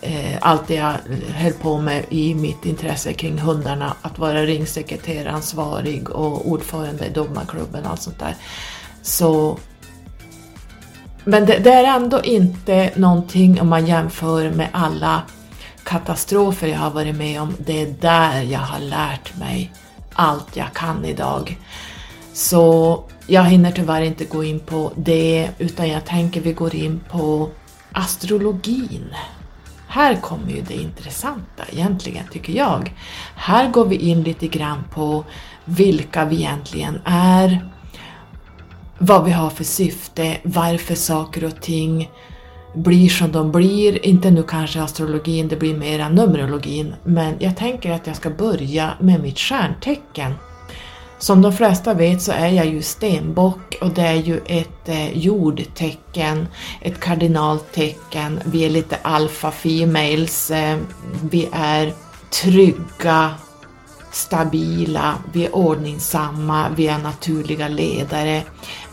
eh, 0.00 0.36
allt 0.40 0.68
det 0.68 0.74
jag 0.74 0.94
höll 1.34 1.52
på 1.52 1.78
med 1.78 2.04
i 2.08 2.34
mitt 2.34 2.66
intresse 2.66 3.12
kring 3.12 3.38
hundarna, 3.38 3.94
att 4.02 4.18
vara 4.18 4.42
ringsekreteransvarig 4.42 6.10
och 6.10 6.48
ordförande 6.50 7.06
i 7.06 7.10
domarklubben 7.10 7.84
och 7.84 7.90
allt 7.90 8.02
sånt 8.02 8.18
där. 8.18 8.34
Så 9.02 9.58
men 11.24 11.46
det, 11.46 11.58
det, 11.58 11.72
är 11.72 11.84
ändå 11.84 12.22
inte 12.22 12.90
någonting 12.96 13.60
om 13.60 13.68
man 13.68 13.86
jämför 13.86 14.50
med 14.50 14.68
alla 14.72 15.22
katastrofer 15.84 16.66
jag 16.66 16.78
har 16.78 16.90
varit 16.90 17.16
med 17.16 17.42
om. 17.42 17.54
Det 17.58 17.82
är 17.82 17.94
där 18.00 18.42
jag 18.42 18.60
har 18.60 18.80
lärt 18.80 19.36
mig 19.36 19.72
allt 20.12 20.56
jag 20.56 20.72
kan 20.72 21.04
idag. 21.04 21.58
Så 22.32 23.04
jag 23.26 23.44
hinner 23.44 23.72
tyvärr 23.72 24.02
inte 24.02 24.24
gå 24.24 24.44
in 24.44 24.60
på 24.60 24.92
det 24.96 25.50
utan 25.58 25.88
jag 25.88 26.04
tänker 26.04 26.40
vi 26.40 26.52
går 26.52 26.74
in 26.74 27.00
på 27.10 27.48
astrologin. 27.92 29.14
Här 29.88 30.16
kommer 30.16 30.50
ju 30.50 30.62
det 30.62 30.74
intressanta 30.74 31.64
egentligen, 31.72 32.24
tycker 32.32 32.52
jag. 32.52 32.94
Här 33.34 33.70
går 33.70 33.84
vi 33.84 33.96
in 33.96 34.22
lite 34.22 34.48
grann 34.48 34.84
på 34.90 35.24
vilka 35.64 36.24
vi 36.24 36.36
egentligen 36.36 37.00
är, 37.04 37.68
vad 38.98 39.24
vi 39.24 39.30
har 39.30 39.50
för 39.50 39.64
syfte, 39.64 40.36
varför 40.42 40.94
saker 40.94 41.44
och 41.44 41.60
ting 41.60 42.10
blir 42.74 43.08
som 43.08 43.32
de 43.32 43.52
blir. 43.52 44.06
Inte 44.06 44.30
nu 44.30 44.42
kanske 44.42 44.82
astrologin, 44.82 45.48
det 45.48 45.56
blir 45.56 45.76
mera 45.76 46.08
numerologin, 46.08 46.94
men 47.04 47.34
jag 47.38 47.56
tänker 47.56 47.92
att 47.92 48.06
jag 48.06 48.16
ska 48.16 48.30
börja 48.30 48.92
med 49.00 49.20
mitt 49.20 49.38
stjärntecken. 49.38 50.34
Som 51.18 51.42
de 51.42 51.52
flesta 51.52 51.94
vet 51.94 52.22
så 52.22 52.32
är 52.32 52.48
jag 52.48 52.66
ju 52.66 52.82
stenbock 52.82 53.76
och 53.80 53.90
det 53.90 54.02
är 54.02 54.14
ju 54.14 54.40
ett 54.46 54.88
eh, 54.88 55.18
jordtecken, 55.18 56.46
ett 56.80 57.00
kardinaltecken. 57.00 58.40
Vi 58.44 58.64
är 58.64 58.70
lite 58.70 58.98
alfa 59.02 59.50
females, 59.50 60.50
eh, 60.50 60.78
vi 61.30 61.48
är 61.52 61.92
trygga, 62.30 63.34
stabila, 64.10 65.14
vi 65.32 65.46
är 65.46 65.54
ordningsamma, 65.54 66.66
vi 66.76 66.86
är 66.86 66.98
naturliga 66.98 67.68
ledare, 67.68 68.42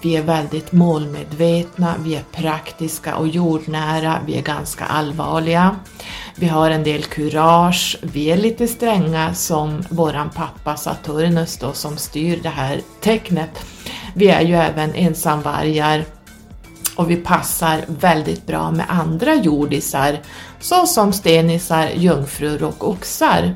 vi 0.02 0.16
är 0.16 0.24
väldigt 0.24 0.72
målmedvetna, 0.72 1.96
vi 2.00 2.16
är 2.16 2.24
praktiska 2.32 3.16
och 3.16 3.28
jordnära, 3.28 4.20
vi 4.26 4.38
är 4.38 4.42
ganska 4.42 4.86
allvarliga. 4.86 5.76
Vi 6.38 6.48
har 6.48 6.72
en 6.72 6.84
del 6.84 7.04
kurage, 7.04 7.98
vi 8.02 8.26
är 8.26 8.38
lite 8.38 8.68
stränga 8.68 9.34
som 9.34 9.84
våran 9.90 10.30
pappa 10.30 10.78
Saturnus 10.78 11.58
då 11.58 11.74
som 11.74 11.98
styr 11.98 12.40
det 12.44 12.50
här 12.50 12.82
tecknet. 13.02 13.66
Vi 14.14 14.28
är 14.28 14.42
ju 14.42 14.56
även 14.56 14.94
ensamvargar 14.94 16.06
och 16.96 17.10
vi 17.12 17.16
passar 17.16 17.82
väldigt 17.88 18.48
bra 18.48 18.72
med 18.72 18.86
andra 18.90 19.36
jordisar 19.36 20.20
såsom 20.60 21.14
stenisar, 21.14 21.90
jungfrur 21.96 22.64
och 22.64 22.90
oxar. 22.90 23.56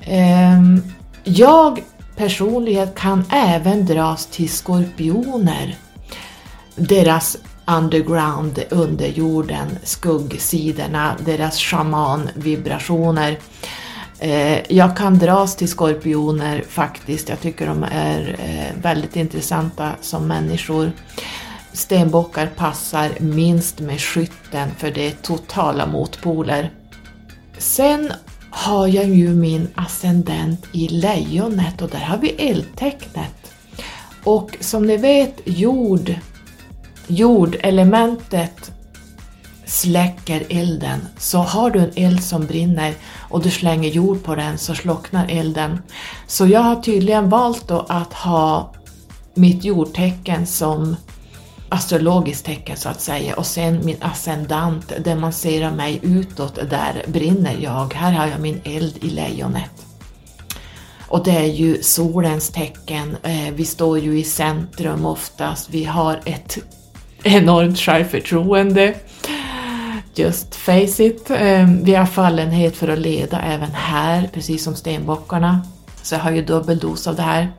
Ehm, 0.00 0.82
jag 1.24 1.82
personligen 2.16 2.88
kan 2.96 3.24
även 3.30 3.86
dras 3.86 4.26
till 4.26 4.50
skorpioner. 4.50 5.76
Deras 6.76 7.36
underground, 7.66 8.64
under 8.70 9.06
jorden, 9.06 9.78
skuggsidorna, 9.82 11.16
deras 11.24 11.58
shaman-vibrationer. 11.58 13.38
Eh, 14.18 14.72
jag 14.72 14.96
kan 14.96 15.18
dras 15.18 15.56
till 15.56 15.68
skorpioner 15.68 16.64
faktiskt, 16.68 17.28
jag 17.28 17.40
tycker 17.40 17.66
de 17.66 17.84
är 17.90 18.36
eh, 18.38 18.82
väldigt 18.82 19.16
intressanta 19.16 19.92
som 20.00 20.28
människor. 20.28 20.92
Stenbockar 21.72 22.46
passar 22.46 23.10
minst 23.20 23.80
med 23.80 24.00
skytten 24.00 24.70
för 24.78 24.90
det 24.90 25.06
är 25.06 25.10
totala 25.10 25.86
motpoler. 25.86 26.70
Sen 27.58 28.12
har 28.50 28.86
jag 28.86 29.08
ju 29.08 29.28
min 29.28 29.68
ascendent 29.74 30.66
i 30.72 30.88
lejonet 30.88 31.82
och 31.82 31.88
där 31.88 31.98
har 31.98 32.18
vi 32.18 32.28
eldtecknet. 32.28 33.54
Och 34.24 34.56
som 34.60 34.86
ni 34.86 34.96
vet, 34.96 35.40
jord, 35.44 36.14
jordelementet 37.06 38.72
släcker 39.66 40.42
elden. 40.48 41.00
Så 41.18 41.38
har 41.38 41.70
du 41.70 41.80
en 41.80 41.92
eld 41.94 42.22
som 42.22 42.46
brinner 42.46 42.94
och 43.30 43.42
du 43.42 43.50
slänger 43.50 43.90
jord 43.90 44.24
på 44.24 44.34
den 44.34 44.58
så 44.58 44.74
slocknar 44.74 45.26
elden. 45.28 45.78
Så 46.26 46.46
jag 46.46 46.60
har 46.60 46.76
tydligen 46.76 47.28
valt 47.28 47.68
då 47.68 47.86
att 47.88 48.12
ha 48.12 48.74
mitt 49.34 49.64
jordtecken 49.64 50.46
som 50.46 50.96
astrologiskt 51.68 52.46
tecken 52.46 52.76
så 52.76 52.88
att 52.88 53.00
säga 53.00 53.36
och 53.36 53.46
sen 53.46 53.84
min 53.84 53.96
ascendant 54.00 54.92
demonstrerar 55.04 55.70
mig 55.70 56.00
utåt, 56.02 56.54
där 56.54 57.04
brinner 57.06 57.56
jag. 57.60 57.94
Här 57.94 58.12
har 58.12 58.26
jag 58.26 58.40
min 58.40 58.60
eld 58.64 59.04
i 59.04 59.10
lejonet. 59.10 59.70
Och 61.08 61.24
det 61.24 61.30
är 61.30 61.52
ju 61.52 61.82
solens 61.82 62.48
tecken, 62.50 63.16
eh, 63.22 63.54
vi 63.54 63.64
står 63.64 63.98
ju 63.98 64.18
i 64.18 64.24
centrum 64.24 65.06
oftast, 65.06 65.70
vi 65.70 65.84
har 65.84 66.20
ett 66.24 66.58
enormt 67.22 67.78
självförtroende. 67.78 68.94
Just 70.14 70.54
face 70.54 71.04
it, 71.04 71.30
ehm, 71.30 71.84
vi 71.84 71.94
har 71.94 72.06
fallenhet 72.06 72.76
för 72.76 72.88
att 72.88 72.98
leda 72.98 73.40
även 73.40 73.70
här, 73.70 74.30
precis 74.32 74.64
som 74.64 74.74
stenbockarna. 74.74 75.60
Så 76.02 76.14
jag 76.14 76.20
har 76.20 76.30
ju 76.30 76.44
dubbel 76.44 76.78
dos 76.78 77.06
av 77.06 77.16
det 77.16 77.22
här. 77.22 77.52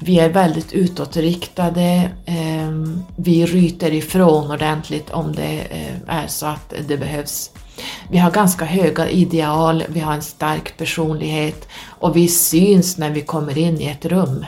Vi 0.00 0.18
är 0.18 0.28
väldigt 0.28 0.72
utåtriktade, 0.72 2.10
ehm, 2.26 3.04
vi 3.16 3.46
ryter 3.46 3.92
ifrån 3.92 4.50
ordentligt 4.50 5.10
om 5.10 5.34
det 5.34 5.60
eh, 5.70 6.16
är 6.16 6.26
så 6.26 6.46
att 6.46 6.74
det 6.88 6.96
behövs. 6.96 7.50
Vi 8.10 8.18
har 8.18 8.30
ganska 8.30 8.64
höga 8.64 9.08
ideal, 9.08 9.84
vi 9.88 10.00
har 10.00 10.12
en 10.12 10.22
stark 10.22 10.76
personlighet 10.76 11.68
och 11.84 12.16
vi 12.16 12.28
syns 12.28 12.98
när 12.98 13.10
vi 13.10 13.20
kommer 13.20 13.58
in 13.58 13.80
i 13.80 13.86
ett 13.86 14.04
rum. 14.04 14.44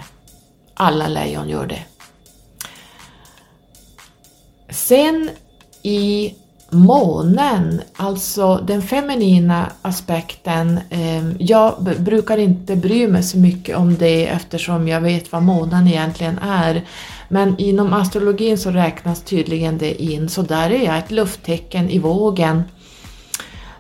Alla 0.75 1.09
lejon 1.09 1.49
gör 1.49 1.67
det. 1.67 1.83
Sen 4.71 5.31
i 5.83 6.35
månen, 6.71 7.83
alltså 7.97 8.65
den 8.67 8.83
feminina 8.83 9.67
aspekten. 9.83 10.81
Eh, 10.91 11.31
jag 11.39 11.75
brukar 11.99 12.39
inte 12.39 12.77
bry 12.77 13.09
mig 13.09 13.23
så 13.23 13.39
mycket 13.39 13.77
om 13.77 13.97
det 13.97 14.27
eftersom 14.27 14.89
jag 14.89 15.01
vet 15.01 15.33
vad 15.33 15.43
månen 15.43 15.87
egentligen 15.87 16.39
är. 16.39 16.85
Men 17.29 17.59
inom 17.59 17.93
astrologin 17.93 18.59
så 18.59 18.71
räknas 18.71 19.23
tydligen 19.23 19.79
det 19.79 20.03
in, 20.03 20.29
så 20.29 20.43
där 20.43 20.71
är 20.71 20.85
jag 20.85 20.99
ett 20.99 21.11
lufttecken 21.11 21.91
i 21.91 21.99
vågen. 21.99 22.63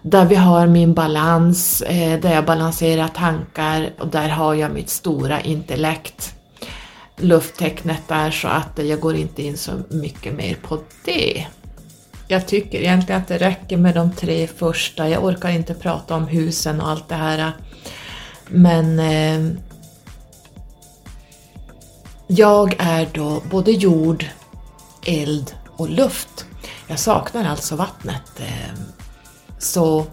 Där 0.03 0.24
vi 0.24 0.35
har 0.35 0.66
min 0.66 0.94
balans, 0.94 1.83
eh, 1.83 2.20
där 2.20 2.35
jag 2.35 2.44
balanserar 2.44 3.09
tankar 3.09 3.90
och 3.98 4.09
där 4.09 4.29
har 4.29 4.55
jag 4.55 4.72
mitt 4.72 4.90
stora 4.90 5.40
intellekt. 5.40 6.35
Lufttecknet 7.20 8.09
där 8.09 8.30
så 8.30 8.48
att 8.48 8.78
jag 8.87 9.00
går 9.00 9.16
inte 9.16 9.42
in 9.42 9.56
så 9.56 9.72
mycket 9.88 10.35
mer 10.35 10.54
på 10.54 10.78
det 11.04 11.46
jag 12.30 12.46
tycker 12.46 12.78
egentligen 12.78 13.20
att 13.20 13.28
det 13.28 13.38
räcker 13.38 13.76
med 13.76 13.94
de 13.94 14.12
tre 14.12 14.46
första. 14.46 15.09
Jag 15.09 15.24
orkar 15.24 15.48
inte 15.48 15.74
prata 15.74 16.14
om 16.14 16.26
husen 16.26 16.80
och 16.80 16.88
allt 16.88 17.09
det 17.09 17.14
här. 17.14 17.52
Men 18.48 18.98
eh, 18.98 19.52
jag 22.26 22.76
är 22.78 23.09
då 23.12 23.42
både 23.50 23.70
jord, 23.70 24.24
eld 25.06 25.54
och 25.76 25.90
luft. 25.90 26.46
Jag 26.87 26.98
saknar 26.98 27.44
alltså 27.44 27.76
vattnet. 27.76 28.40
Eh, 28.40 28.80
så 29.59 30.06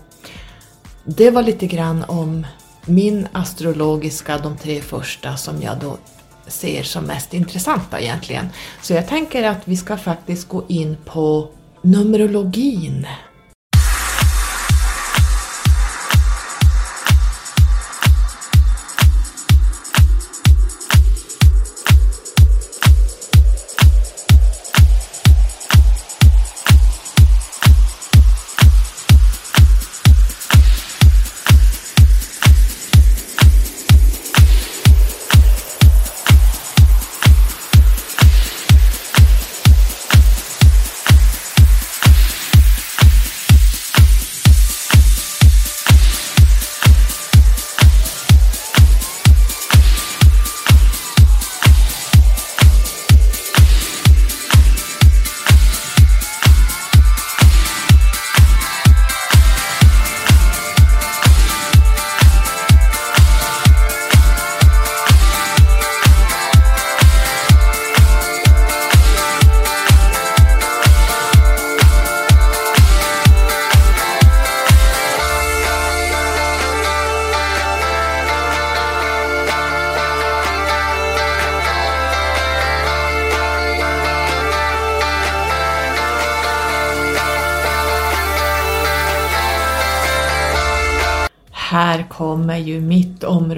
det 1.06 1.32
var 1.32 1.44
lite 1.44 1.68
grann 1.68 2.04
om 2.08 2.48
min 2.86 3.28
astrologiska, 3.32 4.38
de 4.38 4.58
tre 4.58 4.82
första 4.82 5.38
som 5.38 5.62
jag 5.62 5.80
då 5.80 5.98
ser 6.48 6.84
som 6.84 7.04
mest 7.04 7.34
intressanta 7.34 8.00
egentligen. 8.00 8.50
Så 8.82 8.94
jag 8.94 9.08
tänker 9.08 9.44
att 9.44 9.62
vi 9.68 9.78
ska 9.78 9.98
faktiskt 9.98 10.48
gå 10.48 10.64
in 10.68 10.98
på 11.06 11.50
Numerologin 11.82 13.08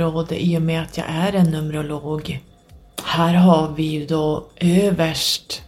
område 0.10 0.44
i 0.44 0.58
och 0.58 0.62
med 0.62 0.82
att 0.82 0.98
jag 0.98 1.06
är 1.10 1.34
en 1.34 1.52
Numerolog. 1.52 2.40
Här 3.04 3.34
har 3.34 3.74
vi 3.76 3.84
ju 3.84 4.06
då 4.06 4.46
överst 4.60 5.62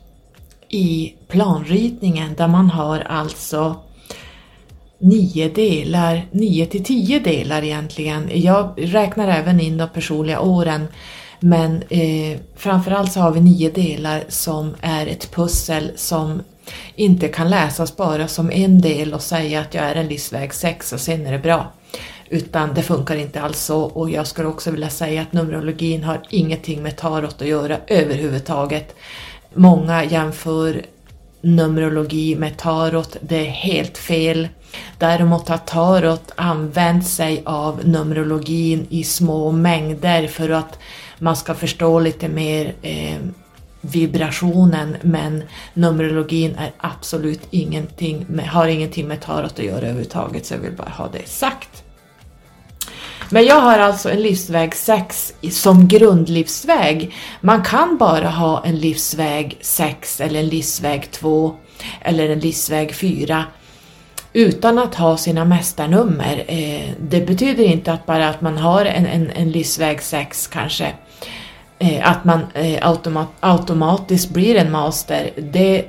i 0.70 1.14
planritningen 1.28 2.36
där 2.38 2.48
man 2.48 2.70
har 2.70 3.00
alltså 3.00 3.76
nio 5.00 5.50
delar, 5.50 6.26
nio 6.32 6.66
till 6.66 6.84
tio 6.84 7.20
delar 7.20 7.64
egentligen. 7.64 8.30
Jag 8.34 8.74
räknar 8.78 9.28
även 9.28 9.60
in 9.60 9.78
de 9.78 9.90
personliga 9.90 10.40
åren 10.40 10.88
men 11.40 11.84
eh, 11.90 12.40
framförallt 12.56 13.12
så 13.12 13.20
har 13.20 13.32
vi 13.32 13.42
nio 13.42 13.72
delar 13.72 14.24
som 14.28 14.76
är 14.82 15.08
ett 15.08 15.32
pussel 15.32 15.92
som 15.96 16.42
inte 16.96 17.28
kan 17.28 17.50
läsas 17.50 17.98
bara 17.98 18.28
som 18.28 18.52
en 18.52 18.82
del 18.82 19.14
och 19.14 19.22
säga 19.22 19.62
att 19.62 19.74
jag 19.74 19.84
är 19.84 19.96
en 19.96 20.08
livsväg 20.08 20.54
6 20.54 20.94
och 20.94 21.00
sen 21.00 21.26
är 21.26 21.32
det 21.32 21.40
bra. 21.40 21.72
Utan 22.34 22.74
det 22.74 22.84
funkar 22.84 23.16
inte 23.16 23.42
alls 23.42 23.60
så 23.60 23.82
och 23.82 24.10
jag 24.10 24.28
skulle 24.28 24.48
också 24.48 24.72
vilja 24.72 24.90
säga 24.90 25.22
att 25.22 25.34
Numerologin 25.34 26.04
har 26.04 26.22
ingenting 26.30 26.84
med 26.84 26.98
tarot 26.98 27.42
att 27.42 27.48
göra 27.48 27.78
överhuvudtaget. 27.88 28.96
Många 29.54 30.04
jämför 30.04 30.86
Numerologi 31.42 32.36
med 32.36 32.58
tarot, 32.58 33.18
det 33.22 33.48
är 33.48 33.52
helt 33.52 33.98
fel. 33.98 34.48
Däremot 34.98 35.50
har 35.50 35.58
tarot 35.58 36.32
använt 36.36 37.08
sig 37.08 37.42
av 37.46 37.88
Numerologin 37.88 38.88
i 38.90 39.04
små 39.04 39.52
mängder 39.52 40.28
för 40.28 40.50
att 40.50 40.80
man 41.20 41.36
ska 41.36 41.54
förstå 41.54 42.00
lite 42.00 42.30
mer 42.30 42.74
eh, 42.82 43.18
vibrationen 43.82 44.98
men 45.02 45.44
Numerologin 45.74 46.56
är 46.56 46.72
absolut 46.78 47.42
ingenting 47.50 48.26
med, 48.30 48.48
har 48.48 48.68
ingenting 48.68 49.08
med 49.08 49.22
tarot 49.22 49.60
att 49.60 49.66
göra 49.66 49.78
överhuvudtaget 49.78 50.46
så 50.46 50.54
jag 50.54 50.60
vill 50.60 50.76
bara 50.78 50.90
ha 50.90 51.08
det 51.08 51.28
sagt. 51.28 51.84
Men 53.32 53.46
jag 53.46 53.62
har 53.62 53.80
alltså 53.80 54.10
en 54.10 54.22
livsväg 54.22 54.76
6 54.76 55.34
som 55.52 55.88
grundlivsväg. 55.88 57.16
Man 57.42 57.64
kan 57.64 57.98
bara 57.98 58.30
ha 58.30 58.66
en 58.66 58.76
livsväg 58.76 59.58
6 59.62 60.22
eller 60.22 60.40
en 60.40 60.48
livsväg 60.48 61.12
2 61.12 61.56
eller 62.02 62.30
en 62.30 62.40
livsväg 62.40 62.96
4 62.96 63.46
utan 64.34 64.80
att 64.80 64.96
ha 64.96 65.18
sina 65.18 65.46
mästarnummer. 65.46 66.44
Eh, 66.48 66.90
det 67.00 67.22
betyder 67.22 67.64
inte 67.64 67.94
att 67.94 68.06
bara 68.06 68.30
att 68.30 68.42
man 68.42 68.58
har 68.58 68.86
en, 68.86 69.06
en, 69.06 69.32
en 69.32 69.52
livsväg 69.52 70.02
6 70.02 70.48
kanske, 70.48 70.94
eh, 71.80 72.10
att 72.10 72.26
man 72.26 72.40
eh, 72.54 72.88
automat, 72.88 73.28
automatiskt 73.40 74.30
blir 74.30 74.56
en 74.56 74.72
master. 74.72 75.30
Det 75.38 75.86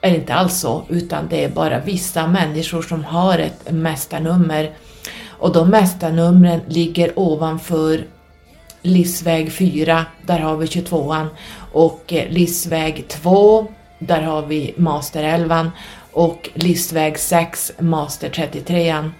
är 0.00 0.14
inte 0.14 0.34
alls 0.34 0.60
så, 0.60 0.84
utan 0.88 1.28
det 1.28 1.44
är 1.44 1.48
bara 1.48 1.80
vissa 1.80 2.26
människor 2.26 2.82
som 2.82 3.04
har 3.04 3.38
ett 3.38 3.72
mästarnummer 3.72 4.70
och 5.42 5.52
de 5.52 5.70
mästarnumren 5.70 6.60
ligger 6.68 7.18
ovanför 7.18 8.04
livsväg 8.82 9.52
4, 9.52 10.06
där 10.26 10.38
har 10.38 10.56
vi 10.56 10.66
22an 10.66 11.26
och 11.72 12.12
eh, 12.12 12.30
livsväg 12.30 13.08
2, 13.08 13.66
där 13.98 14.22
har 14.22 14.42
vi 14.42 14.74
master 14.76 15.22
11 15.22 15.72
och 16.12 16.50
livsväg 16.54 17.18
6, 17.18 17.72
master 17.78 18.28
33an. 18.28 19.10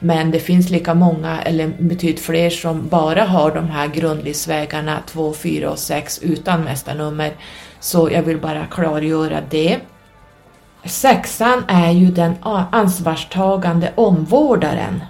Men 0.00 0.30
det 0.30 0.40
finns 0.40 0.70
lika 0.70 0.94
många, 0.94 1.42
eller 1.42 1.68
betydligt 1.78 2.20
fler, 2.20 2.50
som 2.50 2.88
bara 2.88 3.24
har 3.24 3.54
de 3.54 3.68
här 3.68 3.86
grundlivsvägarna 3.86 4.98
2, 5.06 5.32
4 5.32 5.70
och 5.70 5.78
6 5.78 6.18
utan 6.22 6.64
mästarnummer. 6.64 7.32
Så 7.80 8.10
jag 8.12 8.22
vill 8.22 8.38
bara 8.38 8.66
klargöra 8.66 9.40
det. 9.50 9.78
Sexan 10.84 11.64
är 11.68 11.90
ju 11.90 12.06
den 12.06 12.34
ansvarstagande 12.70 13.92
omvårdaren. 13.94 15.00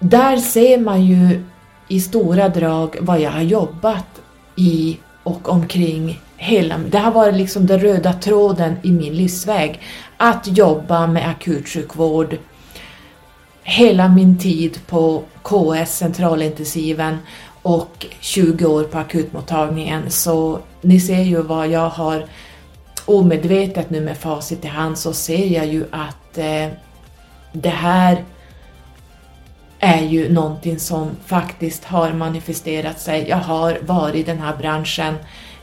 Där 0.00 0.36
ser 0.36 0.78
man 0.78 1.04
ju 1.04 1.42
i 1.88 2.00
stora 2.00 2.48
drag 2.48 2.96
vad 3.00 3.20
jag 3.20 3.30
har 3.30 3.42
jobbat 3.42 4.06
i 4.56 4.98
och 5.22 5.48
omkring 5.48 6.20
hela, 6.36 6.78
det 6.78 6.98
har 6.98 7.12
varit 7.12 7.34
liksom 7.34 7.66
den 7.66 7.80
röda 7.80 8.12
tråden 8.12 8.76
i 8.82 8.92
min 8.92 9.14
livsväg. 9.14 9.80
Att 10.16 10.56
jobba 10.56 11.06
med 11.06 11.28
akutsjukvård 11.28 12.36
hela 13.62 14.08
min 14.08 14.38
tid 14.38 14.78
på 14.86 15.22
KS, 15.42 15.98
centralintensiven 15.98 17.18
och 17.62 18.06
20 18.20 18.66
år 18.66 18.84
på 18.84 18.98
akutmottagningen. 18.98 20.10
Så 20.10 20.58
ni 20.80 21.00
ser 21.00 21.22
ju 21.22 21.42
vad 21.42 21.68
jag 21.68 21.88
har 21.88 22.24
omedvetet 23.04 23.90
nu 23.90 24.00
med 24.00 24.18
facit 24.18 24.64
i 24.64 24.68
hand 24.68 24.98
så 24.98 25.12
ser 25.12 25.46
jag 25.46 25.66
ju 25.66 25.84
att 25.90 26.38
eh, 26.38 26.66
det 27.52 27.68
här 27.68 28.24
är 29.80 30.02
ju 30.02 30.32
någonting 30.32 30.78
som 30.78 31.10
faktiskt 31.26 31.84
har 31.84 32.12
manifesterat 32.12 33.00
sig. 33.00 33.28
Jag 33.28 33.36
har 33.36 33.78
varit 33.82 34.14
i 34.14 34.22
den 34.22 34.38
här 34.38 34.56
branschen, 34.56 35.14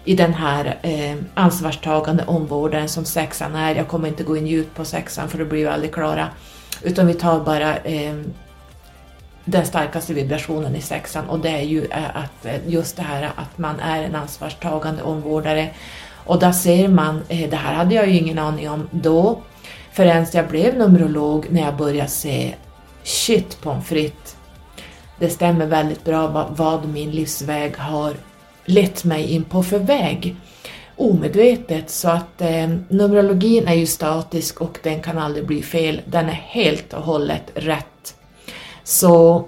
i 0.05 0.15
den 0.15 0.33
här 0.33 0.77
eh, 0.81 1.15
ansvarstagande 1.33 2.23
omvårdaren 2.25 2.89
som 2.89 3.05
sexan 3.05 3.55
är. 3.55 3.75
Jag 3.75 3.87
kommer 3.87 4.07
inte 4.07 4.23
gå 4.23 4.37
in 4.37 4.47
djupt 4.47 4.75
på 4.75 4.85
sexan 4.85 5.29
för 5.29 5.37
då 5.37 5.45
blir 5.45 5.59
vi 5.59 5.67
aldrig 5.67 5.93
klara. 5.93 6.27
Utan 6.81 7.07
vi 7.07 7.13
tar 7.13 7.39
bara 7.39 7.77
eh, 7.77 8.15
den 9.45 9.65
starkaste 9.65 10.13
vibrationen 10.13 10.75
i 10.75 10.81
sexan 10.81 11.29
och 11.29 11.39
det 11.39 11.49
är 11.49 11.61
ju 11.61 11.85
eh, 11.85 12.17
att 12.17 12.45
eh, 12.45 12.67
just 12.67 12.95
det 12.95 13.03
här 13.03 13.31
att 13.35 13.57
man 13.57 13.79
är 13.79 14.03
en 14.03 14.15
ansvarstagande 14.15 15.03
omvårdare. 15.03 15.69
Och 16.25 16.39
där 16.39 16.51
ser 16.51 16.87
man, 16.87 17.21
eh, 17.27 17.49
det 17.49 17.55
här 17.55 17.73
hade 17.73 17.95
jag 17.95 18.07
ju 18.07 18.17
ingen 18.17 18.39
aning 18.39 18.69
om 18.69 18.87
då, 18.91 19.41
förrän 19.91 20.25
jag 20.33 20.47
blev 20.47 20.77
numerolog 20.77 21.47
när 21.49 21.61
jag 21.61 21.75
började 21.75 22.09
se 22.09 22.55
shit 23.07 23.61
pommes 23.61 23.87
frites. 23.87 24.35
Det 25.19 25.29
stämmer 25.29 25.65
väldigt 25.65 26.03
bra 26.03 26.47
vad 26.49 26.87
min 26.87 27.11
livsväg 27.11 27.77
har 27.77 28.13
lett 28.65 29.03
mig 29.03 29.31
in 29.31 29.43
på 29.43 29.63
för 29.63 29.79
väg 29.79 30.35
omedvetet 30.97 31.89
så 31.89 32.09
att 32.09 32.41
eh, 32.41 32.69
Numerologin 32.89 33.67
är 33.67 33.73
ju 33.73 33.85
statisk 33.85 34.61
och 34.61 34.79
den 34.83 35.01
kan 35.01 35.17
aldrig 35.17 35.45
bli 35.47 35.61
fel. 35.61 36.01
Den 36.05 36.25
är 36.25 36.41
helt 36.47 36.93
och 36.93 37.03
hållet 37.03 37.51
rätt. 37.53 38.15
Så 38.83 39.45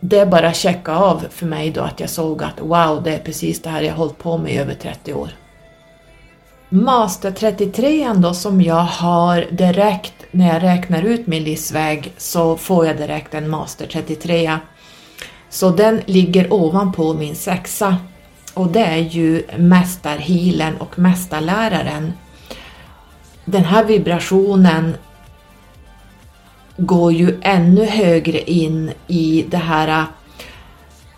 det 0.00 0.18
är 0.18 0.26
bara 0.26 0.48
att 0.48 0.56
checka 0.56 0.96
av 0.96 1.26
för 1.30 1.46
mig 1.46 1.70
då 1.70 1.80
att 1.80 2.00
jag 2.00 2.10
såg 2.10 2.42
att 2.42 2.60
wow, 2.60 3.02
det 3.02 3.14
är 3.14 3.18
precis 3.18 3.62
det 3.62 3.70
här 3.70 3.82
jag 3.82 3.94
hållit 3.94 4.18
på 4.18 4.38
med 4.38 4.54
i 4.54 4.58
över 4.58 4.74
30 4.74 5.14
år. 5.14 5.30
Master 6.70 7.30
33 7.30 8.12
då 8.12 8.34
som 8.34 8.62
jag 8.62 8.82
har 8.82 9.46
direkt 9.50 10.14
när 10.30 10.48
jag 10.54 10.62
räknar 10.62 11.02
ut 11.02 11.26
min 11.26 11.44
livsväg 11.44 12.12
så 12.16 12.56
får 12.56 12.86
jag 12.86 12.96
direkt 12.96 13.34
en 13.34 13.50
Master 13.50 13.86
33. 13.86 14.58
Så 15.50 15.70
den 15.70 16.00
ligger 16.06 16.52
ovanpå 16.52 17.14
min 17.14 17.36
sexa 17.36 17.96
och 18.54 18.66
det 18.72 18.84
är 18.84 18.96
ju 18.96 19.42
mästarhealen 19.56 20.76
och 20.76 20.98
mästarläraren. 20.98 22.12
Den 23.44 23.64
här 23.64 23.84
vibrationen 23.84 24.96
går 26.76 27.12
ju 27.12 27.38
ännu 27.42 27.84
högre 27.84 28.40
in 28.50 28.92
i 29.06 29.44
det 29.48 29.56
här 29.56 29.88
äh, 29.88 30.04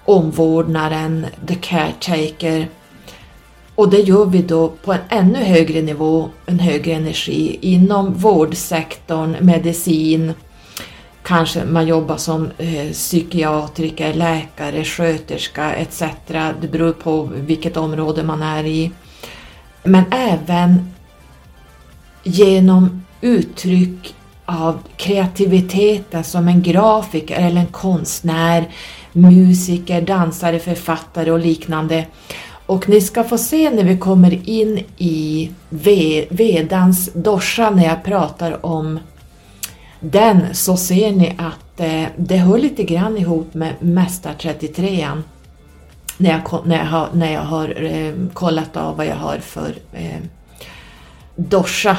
omvårdnaden, 0.04 1.26
the 1.46 1.54
caretaker, 1.54 2.68
och 3.80 3.90
det 3.90 4.00
gör 4.00 4.26
vi 4.26 4.42
då 4.42 4.68
på 4.68 4.92
en 4.92 5.00
ännu 5.08 5.38
högre 5.38 5.82
nivå, 5.82 6.28
en 6.46 6.58
högre 6.58 6.92
energi 6.92 7.58
inom 7.60 8.14
vårdsektorn, 8.14 9.36
medicin, 9.40 10.32
kanske 11.22 11.64
man 11.64 11.86
jobbar 11.86 12.16
som 12.16 12.50
eh, 12.58 12.90
psykiatriker, 12.92 14.14
läkare, 14.14 14.84
sköterska 14.84 15.74
etc. 15.74 16.02
Det 16.60 16.68
beror 16.72 16.92
på 16.92 17.30
vilket 17.34 17.76
område 17.76 18.22
man 18.22 18.42
är 18.42 18.64
i. 18.64 18.90
Men 19.82 20.04
även 20.10 20.92
genom 22.22 23.04
uttryck 23.20 24.14
av 24.44 24.78
kreativiteten 24.96 26.24
som 26.24 26.48
en 26.48 26.62
grafiker 26.62 27.36
eller 27.36 27.60
en 27.60 27.66
konstnär, 27.66 28.68
musiker, 29.12 30.00
dansare, 30.00 30.58
författare 30.58 31.30
och 31.30 31.38
liknande 31.38 32.06
och 32.70 32.88
ni 32.88 33.00
ska 33.00 33.24
få 33.24 33.38
se 33.38 33.70
när 33.70 33.84
vi 33.84 33.98
kommer 33.98 34.48
in 34.48 34.84
i 34.98 35.50
Vedans 36.30 37.10
dosha 37.14 37.70
när 37.70 37.84
jag 37.84 38.04
pratar 38.04 38.66
om 38.66 38.98
den 40.00 40.54
så 40.54 40.76
ser 40.76 41.12
ni 41.12 41.34
att 41.38 41.80
eh, 41.80 42.04
det 42.16 42.36
hör 42.36 42.58
lite 42.58 42.82
grann 42.82 43.18
ihop 43.18 43.54
med 43.54 43.74
Mästar 43.80 44.34
33 44.40 45.08
när 46.16 46.30
jag, 46.30 46.66
när 46.66 46.78
jag 46.78 46.84
har, 46.84 47.08
när 47.12 47.32
jag 47.32 47.40
har 47.40 47.82
eh, 47.82 48.14
kollat 48.32 48.76
av 48.76 48.96
vad 48.96 49.06
jag 49.06 49.16
har 49.16 49.38
för 49.38 49.74
eh, 49.92 50.20
dosha. 51.36 51.96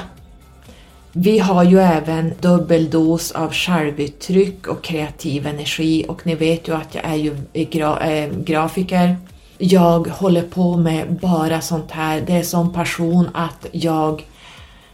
Vi 1.11 1.39
har 1.39 1.63
ju 1.63 1.80
även 1.80 2.34
dubbel 2.41 2.89
dos 2.89 3.32
av 3.32 3.53
självuttryck 3.53 4.67
och 4.67 4.84
kreativ 4.84 5.47
energi. 5.47 6.05
Och 6.07 6.26
ni 6.28 6.36
vet 6.36 6.67
ju 6.67 6.76
att 6.76 6.95
jag 6.95 7.05
är 7.05 7.15
ju 7.15 7.36
gra, 7.53 7.99
äh, 7.99 8.30
grafiker 8.30 9.17
jag 9.62 10.07
håller 10.07 10.41
på 10.41 10.78
med 10.78 11.20
bara 11.22 11.62
sånt 11.62 11.91
här. 11.91 12.22
Det 12.22 12.34
är 12.34 12.43
sån 12.43 12.74
passion 12.74 13.30
att 13.34 13.66
jag 13.72 14.24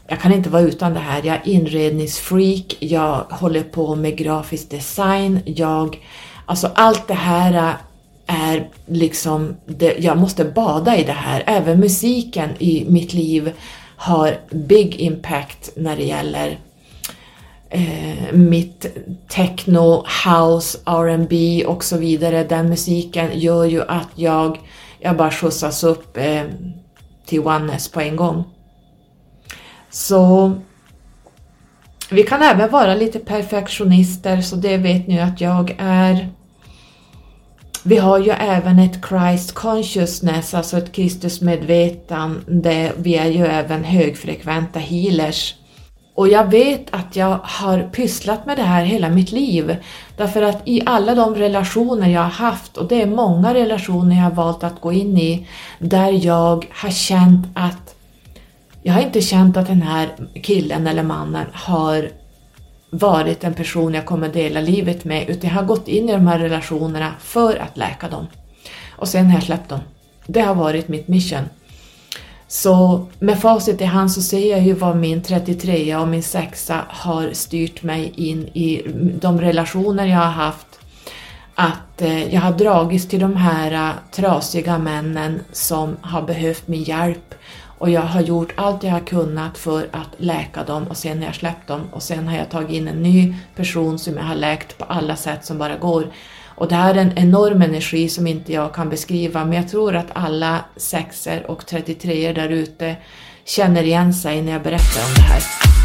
jag 0.10 0.20
kan 0.20 0.34
inte 0.34 0.50
vara 0.50 0.62
utan 0.62 0.94
det 0.94 1.00
här. 1.00 1.22
Jag 1.24 1.36
är 1.36 1.48
inredningsfreak, 1.48 2.78
jag 2.80 3.26
håller 3.30 3.64
på 3.64 3.96
med 3.96 4.18
grafisk 4.18 4.70
design, 4.70 5.40
jag... 5.46 6.00
Alltså 6.46 6.72
allt 6.76 7.08
det 7.08 7.14
här 7.14 7.78
är 8.28 8.70
liksom... 8.86 9.56
Det, 9.66 9.96
jag 10.00 10.18
måste 10.18 10.46
bada 10.46 10.98
i 10.98 11.04
det 11.04 11.12
här. 11.12 11.44
Även 11.46 11.80
musiken 11.80 12.50
i 12.60 12.86
mitt 12.90 13.14
liv 13.14 13.52
har 13.96 14.38
big 14.52 14.96
impact 14.96 15.70
när 15.76 15.98
det 15.98 16.04
gäller 16.04 16.58
eh, 17.70 18.34
mitt 18.34 18.86
techno, 19.30 20.06
house, 20.26 20.78
R&B 20.86 21.66
och 21.66 21.84
så 21.84 21.98
vidare. 21.98 22.44
Den 22.44 22.70
musiken 22.70 23.40
gör 23.40 23.66
ju 23.66 23.82
att 23.82 24.10
jag, 24.16 24.60
jag 25.00 25.18
bara 25.18 25.32
skjutsas 25.32 25.84
upp 25.84 26.18
eh, 26.18 26.44
till 27.26 27.40
oneness 27.40 27.92
på 27.92 28.02
en 28.02 28.16
gång. 28.16 28.44
Så 29.90 30.54
vi 32.10 32.24
kan 32.24 32.42
även 32.42 32.72
vara 32.72 32.96
lite 32.96 33.20
perfektionister, 33.20 34.42
så 34.42 34.56
det 34.56 34.78
vet 34.78 35.08
ni 35.08 35.20
att 35.20 35.42
jag 35.42 35.76
är. 35.80 36.30
Vi 37.84 37.98
har 37.98 38.20
ju 38.20 38.32
även 38.32 38.80
ett 38.80 39.00
Christ 39.10 39.54
consciousness, 39.54 40.54
alltså 40.54 40.78
ett 40.78 40.92
Kristusmedvetande. 40.92 42.92
Vi 42.98 43.16
är 43.16 43.30
ju 43.30 43.46
även 43.46 43.84
högfrekventa 43.84 44.80
healers. 44.80 45.56
Och 46.18 46.28
jag 46.28 46.52
vet 46.52 46.94
att 46.94 47.16
jag 47.16 47.40
har 47.44 47.90
pysslat 47.92 48.46
med 48.46 48.58
det 48.58 48.64
här 48.64 48.86
hela 48.86 49.10
mitt 49.10 49.32
liv. 49.32 49.76
Därför 50.18 50.42
att 50.42 50.62
i 50.66 50.82
alla 50.86 51.16
de 51.16 51.36
relationer 51.36 52.10
jag 52.10 52.22
har 52.22 52.30
haft, 52.30 52.78
och 52.78 52.88
det 52.88 53.02
är 53.02 53.06
många 53.06 53.54
relationer 53.54 54.16
jag 54.16 54.24
har 54.24 54.32
valt 54.32 54.64
att 54.64 54.82
gå 54.82 54.94
in 54.94 55.18
i, 55.18 55.48
där 55.80 56.26
jag 56.26 56.68
har 56.72 56.90
känt 56.90 57.48
att 57.54 57.96
jag 58.84 58.94
har 58.94 59.02
inte 59.02 59.22
känt 59.22 59.58
att 59.58 59.68
den 59.68 59.82
här 59.82 60.10
killen 60.44 60.88
eller 60.88 61.04
mannen 61.04 61.46
har 61.54 62.10
varit 62.90 63.44
en 63.44 63.54
person 63.54 63.94
jag 63.94 64.06
kommer 64.06 64.30
dela 64.30 64.62
livet 64.62 65.06
med 65.06 65.30
utan 65.30 65.50
jag 65.50 65.58
har 65.58 65.66
gått 65.66 65.88
in 65.88 66.10
i 66.10 66.12
de 66.12 66.28
här 66.28 66.40
relationerna 66.40 67.14
för 67.20 67.56
att 67.58 67.78
läka 67.78 68.10
dem. 68.10 68.28
Och 68.92 69.08
sen 69.08 69.26
har 69.26 69.34
jag 69.34 69.44
släppt 69.44 69.70
dem. 69.70 69.80
Det 70.28 70.42
har 70.42 70.56
varit 70.56 70.88
mitt 70.88 71.08
mission. 71.08 71.44
Så 72.48 73.06
med 73.20 73.42
facit 73.42 73.82
i 73.82 73.86
hand 73.86 74.12
så 74.12 74.22
ser 74.22 74.52
jag 74.52 74.62
ju 74.62 74.74
vad 74.74 74.98
min 74.98 75.24
33 75.24 75.96
och 75.96 76.08
min 76.08 76.24
6 76.24 76.72
har 76.88 77.34
styrt 77.34 77.84
mig 77.84 78.14
in 78.16 78.48
i 78.48 78.82
de 79.22 79.42
relationer 79.42 80.06
jag 80.06 80.18
har 80.18 80.32
haft. 80.32 80.68
Att 81.56 82.02
eh, 82.02 82.34
jag 82.34 82.42
har 82.42 82.52
dragits 82.52 83.08
till 83.08 83.20
de 83.20 83.36
här 83.36 83.72
eh, 83.72 83.94
trasiga 84.12 84.78
männen 84.78 85.40
som 85.52 85.98
har 86.02 86.22
behövt 86.22 86.68
min 86.68 86.84
hjälp 86.84 87.36
och 87.78 87.90
jag 87.90 88.02
har 88.02 88.22
gjort 88.22 88.54
allt 88.56 88.84
jag 88.84 88.92
har 88.92 89.00
kunnat 89.00 89.58
för 89.58 89.88
att 89.92 90.10
läka 90.18 90.64
dem 90.64 90.88
och 90.88 90.98
sen 90.98 91.18
har 91.18 91.26
jag 91.26 91.36
släppt 91.36 91.68
dem 91.68 91.82
och 91.92 92.04
sen 92.04 92.28
har 92.28 92.38
jag 92.38 92.50
tagit 92.50 92.70
in 92.70 92.88
en 92.88 93.04
ny 93.04 93.36
person 93.56 94.00
som 94.00 94.18
jag 94.18 94.24
har 94.24 94.36
läkt 94.36 94.78
på 94.78 94.86
alla 94.86 95.16
sätt 95.16 95.46
som 95.46 95.58
bara 95.58 95.78
går. 95.78 96.08
Och 96.58 96.68
det 96.68 96.76
här 96.76 96.96
är 96.96 97.02
en 97.02 97.18
enorm 97.18 97.62
energi 97.62 98.10
som 98.10 98.28
inte 98.28 98.54
jag 98.54 98.74
kan 98.74 98.90
beskriva 98.90 99.46
men 99.46 99.54
jag 99.54 99.70
tror 99.70 99.96
att 99.96 100.08
alla 100.14 100.66
sexer 100.76 101.52
och 101.52 101.66
33 101.66 102.34
där 102.34 102.50
ute 102.50 102.96
känner 103.46 103.84
igen 103.84 104.14
sig 104.14 104.42
när 104.42 104.52
jag 104.52 104.62
berättar 104.62 105.02
om 105.08 105.14
det 105.16 105.22
här. 105.22 105.77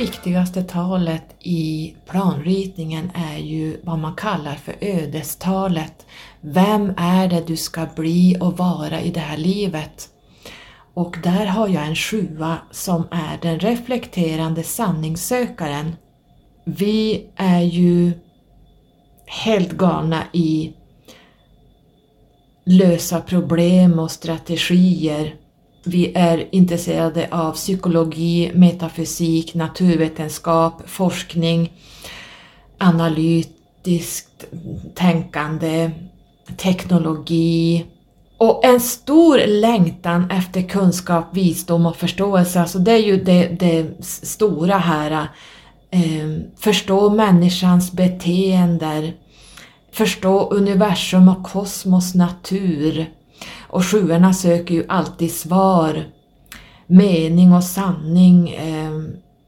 Viktigaste 0.00 0.62
talet 0.62 1.24
i 1.40 1.94
planritningen 2.06 3.10
är 3.14 3.38
ju 3.38 3.80
vad 3.82 3.98
man 3.98 4.14
kallar 4.14 4.54
för 4.54 4.74
ödestalet. 4.80 6.06
Vem 6.40 6.92
är 6.96 7.28
det 7.28 7.46
du 7.46 7.56
ska 7.56 7.86
bli 7.96 8.36
och 8.40 8.58
vara 8.58 9.00
i 9.00 9.10
det 9.10 9.20
här 9.20 9.36
livet? 9.36 10.08
Och 10.94 11.18
där 11.22 11.46
har 11.46 11.68
jag 11.68 11.86
en 11.86 11.96
sjua 11.96 12.58
som 12.70 13.08
är 13.10 13.38
den 13.42 13.60
reflekterande 13.60 14.62
sanningssökaren. 14.62 15.96
Vi 16.64 17.26
är 17.36 17.62
ju 17.62 18.12
helt 19.26 19.72
galna 19.72 20.22
i 20.32 20.72
lösa 22.64 23.20
problem 23.20 23.98
och 23.98 24.10
strategier 24.10 25.34
vi 25.84 26.12
är 26.14 26.54
intresserade 26.54 27.28
av 27.30 27.52
psykologi, 27.52 28.50
metafysik, 28.54 29.54
naturvetenskap, 29.54 30.82
forskning, 30.86 31.72
analytiskt 32.78 34.44
tänkande, 34.94 35.90
teknologi 36.56 37.84
och 38.38 38.64
en 38.64 38.80
stor 38.80 39.46
längtan 39.46 40.30
efter 40.30 40.62
kunskap, 40.62 41.24
visdom 41.32 41.86
och 41.86 41.96
förståelse. 41.96 42.60
Alltså 42.60 42.78
det 42.78 42.92
är 42.92 42.98
ju 42.98 43.24
det, 43.24 43.48
det 43.60 44.04
stora 44.04 44.78
här. 44.78 45.28
Eh, 45.90 46.28
förstå 46.58 47.10
människans 47.10 47.92
beteenden, 47.92 49.10
förstå 49.92 50.50
universum 50.50 51.28
och 51.28 51.44
kosmos 51.44 52.14
natur 52.14 53.06
och 53.70 53.84
sjuorna 53.84 54.34
söker 54.34 54.74
ju 54.74 54.84
alltid 54.88 55.32
svar, 55.32 56.04
mening 56.86 57.52
och 57.52 57.64
sanning 57.64 58.50
eh, 58.50 59.00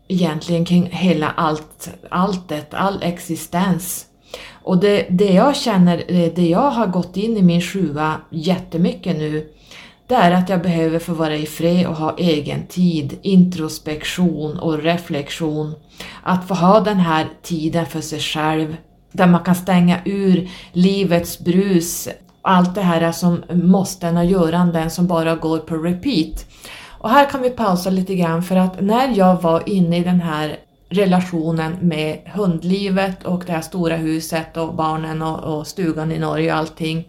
egentligen 0.08 0.64
kring 0.64 0.90
hela 0.92 1.30
allt, 1.30 1.90
alltet, 2.10 2.74
all 2.74 3.02
existens. 3.02 4.06
Och 4.62 4.78
det, 4.78 5.06
det 5.10 5.32
jag 5.32 5.56
känner, 5.56 6.04
eh, 6.08 6.32
det 6.34 6.48
jag 6.48 6.70
har 6.70 6.86
gått 6.86 7.16
in 7.16 7.36
i 7.36 7.42
min 7.42 7.60
sjua 7.60 8.16
jättemycket 8.30 9.16
nu, 9.16 9.48
det 10.06 10.14
är 10.14 10.32
att 10.32 10.48
jag 10.48 10.62
behöver 10.62 10.98
få 10.98 11.14
vara 11.14 11.36
i 11.36 11.46
fred 11.46 11.86
och 11.86 11.96
ha 11.96 12.16
egen 12.18 12.66
tid, 12.66 13.18
introspektion 13.22 14.58
och 14.58 14.82
reflektion. 14.82 15.74
Att 16.22 16.48
få 16.48 16.54
ha 16.54 16.80
den 16.80 16.96
här 16.98 17.28
tiden 17.42 17.86
för 17.86 18.00
sig 18.00 18.20
själv, 18.20 18.76
där 19.12 19.26
man 19.26 19.44
kan 19.44 19.54
stänga 19.54 20.00
ur 20.04 20.48
livets 20.72 21.38
brus, 21.38 22.08
allt 22.42 22.74
det 22.74 22.80
här 22.80 23.12
som 23.12 23.42
måsten 23.48 24.16
och 24.16 24.24
göranden 24.24 24.90
som 24.90 25.06
bara 25.06 25.36
går 25.36 25.58
på 25.58 25.76
repeat. 25.76 26.46
Och 26.98 27.10
här 27.10 27.30
kan 27.30 27.42
vi 27.42 27.50
pausa 27.50 27.90
lite 27.90 28.14
grann 28.14 28.42
för 28.42 28.56
att 28.56 28.80
när 28.80 29.18
jag 29.18 29.42
var 29.42 29.68
inne 29.68 29.98
i 29.98 30.04
den 30.04 30.20
här 30.20 30.56
relationen 30.88 31.76
med 31.80 32.18
hundlivet 32.34 33.24
och 33.24 33.44
det 33.46 33.52
här 33.52 33.60
stora 33.60 33.96
huset 33.96 34.56
och 34.56 34.74
barnen 34.74 35.22
och, 35.22 35.58
och 35.58 35.66
stugan 35.66 36.12
i 36.12 36.18
Norge 36.18 36.52
och 36.52 36.58
allting 36.58 37.08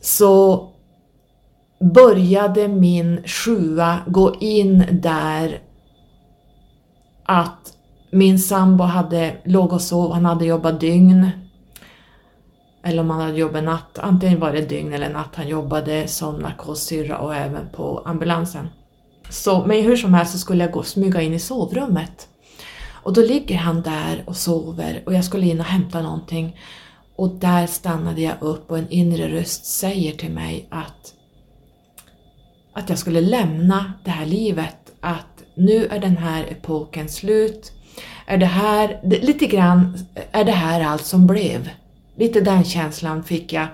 så 0.00 0.68
började 1.94 2.68
min 2.68 3.22
sjua 3.26 3.98
gå 4.06 4.34
in 4.40 4.84
där 4.90 5.58
att 7.24 7.72
min 8.10 8.38
sambo 8.38 8.84
hade 8.84 9.36
låg 9.44 9.72
och 9.72 9.82
sov, 9.82 10.12
han 10.12 10.24
hade 10.24 10.46
jobbat 10.46 10.80
dygn 10.80 11.30
eller 12.86 13.02
om 13.02 13.10
han 13.10 13.20
hade 13.20 13.38
jobbat 13.38 13.64
natt, 13.64 13.98
antingen 13.98 14.40
var 14.40 14.52
det 14.52 14.60
dygn 14.60 14.92
eller 14.92 15.10
natt 15.10 15.34
han 15.34 15.48
jobbade 15.48 16.08
som 16.08 16.38
narkossyrra 16.38 17.18
och 17.18 17.34
även 17.34 17.68
på 17.72 18.02
ambulansen. 18.06 18.68
Så, 19.30 19.66
men 19.66 19.82
hur 19.82 19.96
som 19.96 20.14
helst 20.14 20.32
så 20.32 20.38
skulle 20.38 20.64
jag 20.64 20.72
gå 20.72 20.78
och 20.78 20.86
smyga 20.86 21.20
in 21.22 21.34
i 21.34 21.38
sovrummet. 21.38 22.28
Och 22.88 23.12
då 23.12 23.20
ligger 23.20 23.56
han 23.56 23.82
där 23.82 24.24
och 24.26 24.36
sover 24.36 25.02
och 25.06 25.14
jag 25.14 25.24
skulle 25.24 25.46
in 25.46 25.60
och 25.60 25.66
hämta 25.66 26.02
någonting. 26.02 26.60
Och 27.16 27.28
där 27.30 27.66
stannade 27.66 28.20
jag 28.20 28.34
upp 28.40 28.70
och 28.70 28.78
en 28.78 28.90
inre 28.90 29.28
röst 29.28 29.64
säger 29.64 30.12
till 30.12 30.30
mig 30.30 30.68
att, 30.70 31.14
att 32.72 32.88
jag 32.88 32.98
skulle 32.98 33.20
lämna 33.20 33.92
det 34.04 34.10
här 34.10 34.26
livet, 34.26 34.92
att 35.00 35.42
nu 35.54 35.86
är 35.86 35.98
den 35.98 36.16
här 36.16 36.44
epoken 36.50 37.08
slut. 37.08 37.72
Är 38.26 38.38
det 38.38 38.46
här, 38.46 39.00
lite 39.02 39.46
grann, 39.46 39.98
är 40.32 40.44
det 40.44 40.52
här 40.52 40.80
allt 40.80 41.04
som 41.04 41.26
blev? 41.26 41.70
Lite 42.16 42.40
den 42.40 42.64
känslan 42.64 43.24
fick 43.24 43.52
jag. 43.52 43.66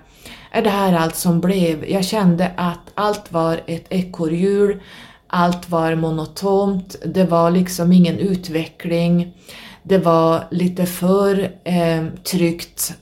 Är 0.51 0.63
det 0.63 0.71
här 0.71 0.93
allt 0.93 1.17
som 1.17 1.41
blev? 1.41 1.91
Jag 1.91 2.05
kände 2.05 2.53
att 2.57 2.91
allt 2.95 3.33
var 3.33 3.61
ett 3.67 3.87
ekorrhjul, 3.89 4.81
allt 5.27 5.71
var 5.71 5.95
monotont, 5.95 6.97
det 7.05 7.25
var 7.25 7.51
liksom 7.51 7.93
ingen 7.93 8.19
utveckling, 8.19 9.37
det 9.83 9.99
var 9.99 10.45
lite 10.51 10.87
för 10.87 11.53
eh, 11.65 12.07
tryggt 12.25 12.95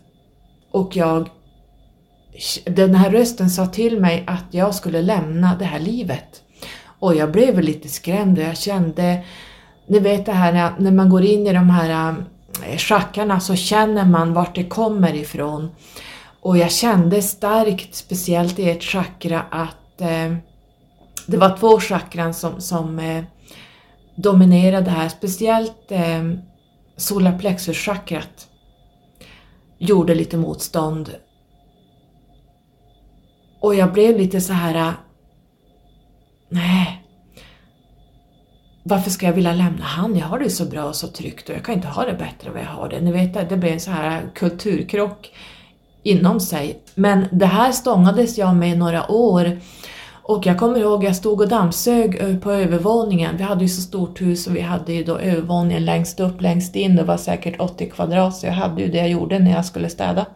och 0.70 0.96
jag 0.96 1.28
den 2.64 2.94
här 2.94 3.10
rösten 3.10 3.50
sa 3.50 3.66
till 3.66 4.00
mig 4.00 4.24
att 4.26 4.44
jag 4.50 4.74
skulle 4.74 5.02
lämna 5.02 5.56
det 5.58 5.64
här 5.64 5.78
livet. 5.80 6.42
Och 6.84 7.14
jag 7.14 7.32
blev 7.32 7.60
lite 7.60 7.88
skrämd 7.88 8.38
och 8.38 8.44
jag 8.44 8.58
kände, 8.58 9.24
ni 9.88 9.98
vet 9.98 10.26
det 10.26 10.32
här 10.32 10.72
när 10.78 10.90
man 10.90 11.10
går 11.10 11.24
in 11.24 11.46
i 11.46 11.52
de 11.52 11.70
här 11.70 12.14
Eh, 12.64 12.76
schackarna 12.78 13.40
så 13.40 13.54
känner 13.56 14.04
man 14.04 14.32
vart 14.32 14.54
det 14.54 14.64
kommer 14.64 15.14
ifrån. 15.14 15.70
Och 16.40 16.58
jag 16.58 16.72
kände 16.72 17.22
starkt, 17.22 17.94
speciellt 17.94 18.58
i 18.58 18.70
ett 18.70 18.82
chakra, 18.82 19.42
att 19.50 20.00
eh, 20.00 20.34
det 21.26 21.36
var 21.36 21.56
två 21.56 21.80
chakran 21.80 22.34
som, 22.34 22.60
som 22.60 22.98
eh, 22.98 23.24
dominerade 24.14 24.90
här, 24.90 25.08
speciellt 25.08 25.92
eh, 25.92 26.30
solarplexuschakrat 26.96 28.48
gjorde 29.78 30.14
lite 30.14 30.36
motstånd. 30.36 31.10
Och 33.60 33.74
jag 33.74 33.92
blev 33.92 34.16
lite 34.16 34.40
så 34.40 34.52
här, 34.52 34.74
eh, 34.74 34.92
nej, 36.48 36.99
varför 38.90 39.10
ska 39.10 39.26
jag 39.26 39.32
vilja 39.32 39.52
lämna 39.52 39.84
han? 39.84 40.16
Jag 40.16 40.26
har 40.26 40.38
det 40.38 40.50
så 40.50 40.64
bra 40.64 40.84
och 40.84 40.96
så 40.96 41.08
tryggt 41.08 41.48
och 41.48 41.54
jag 41.54 41.64
kan 41.64 41.74
inte 41.74 41.88
ha 41.88 42.04
det 42.04 42.12
bättre 42.12 42.48
än 42.48 42.52
vad 42.52 42.62
jag 42.62 42.68
har 42.68 42.88
det. 42.88 43.00
Ni 43.00 43.12
vet, 43.12 43.48
det 43.48 43.56
blev 43.56 43.72
en 43.72 43.80
så 43.80 43.90
här 43.90 44.22
kulturkrock 44.34 45.32
inom 46.02 46.40
sig. 46.40 46.80
Men 46.94 47.26
det 47.32 47.46
här 47.46 47.72
stångades 47.72 48.38
jag 48.38 48.56
med 48.56 48.70
i 48.70 48.76
några 48.76 49.10
år 49.10 49.60
och 50.22 50.46
jag 50.46 50.58
kommer 50.58 50.78
ihåg 50.78 51.04
jag 51.04 51.16
stod 51.16 51.40
och 51.40 51.48
dammsög 51.48 52.40
på 52.42 52.52
övervåningen. 52.52 53.36
Vi 53.36 53.42
hade 53.42 53.62
ju 53.64 53.68
så 53.68 53.82
stort 53.82 54.20
hus 54.20 54.46
och 54.46 54.56
vi 54.56 54.60
hade 54.60 54.92
ju 54.92 55.04
då 55.04 55.18
övervåningen 55.18 55.84
längst 55.84 56.20
upp, 56.20 56.40
längst 56.40 56.76
in. 56.76 56.96
Det 56.96 57.02
var 57.02 57.16
säkert 57.16 57.60
80 57.60 57.90
kvadrat 57.90 58.36
så 58.36 58.46
jag 58.46 58.52
hade 58.52 58.82
ju 58.82 58.90
det 58.90 58.98
jag 58.98 59.08
gjorde 59.08 59.38
när 59.38 59.50
jag 59.50 59.64
skulle 59.64 59.88
städa. 59.88 60.26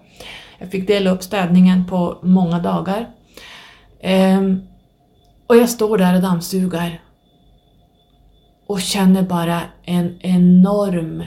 Jag 0.59 0.71
fick 0.71 0.87
dela 0.87 1.11
upp 1.11 1.23
städningen 1.23 1.87
på 1.87 2.19
många 2.23 2.59
dagar. 2.59 3.09
Ehm, 4.01 4.63
och 5.47 5.57
jag 5.57 5.69
står 5.69 5.99
där 5.99 6.17
och 6.17 6.23
dammsugar 6.23 7.01
och 8.67 8.81
känner 8.81 9.23
bara 9.23 9.61
en 9.85 10.19
enorm 10.21 11.25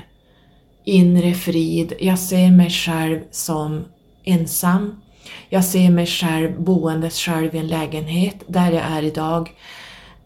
inre 0.84 1.34
frid. 1.34 1.94
Jag 2.00 2.20
ser 2.20 2.52
mig 2.52 2.70
själv 2.70 3.20
som 3.32 3.86
ensam. 4.24 5.02
Jag 5.50 5.66
ser 5.66 5.90
mig 5.90 6.06
själv 6.06 6.62
boendes 6.62 7.20
själv 7.20 7.56
i 7.56 7.58
en 7.58 7.68
lägenhet 7.68 8.36
där 8.48 8.72
jag 8.72 8.84
är 8.84 9.04
idag. 9.04 9.52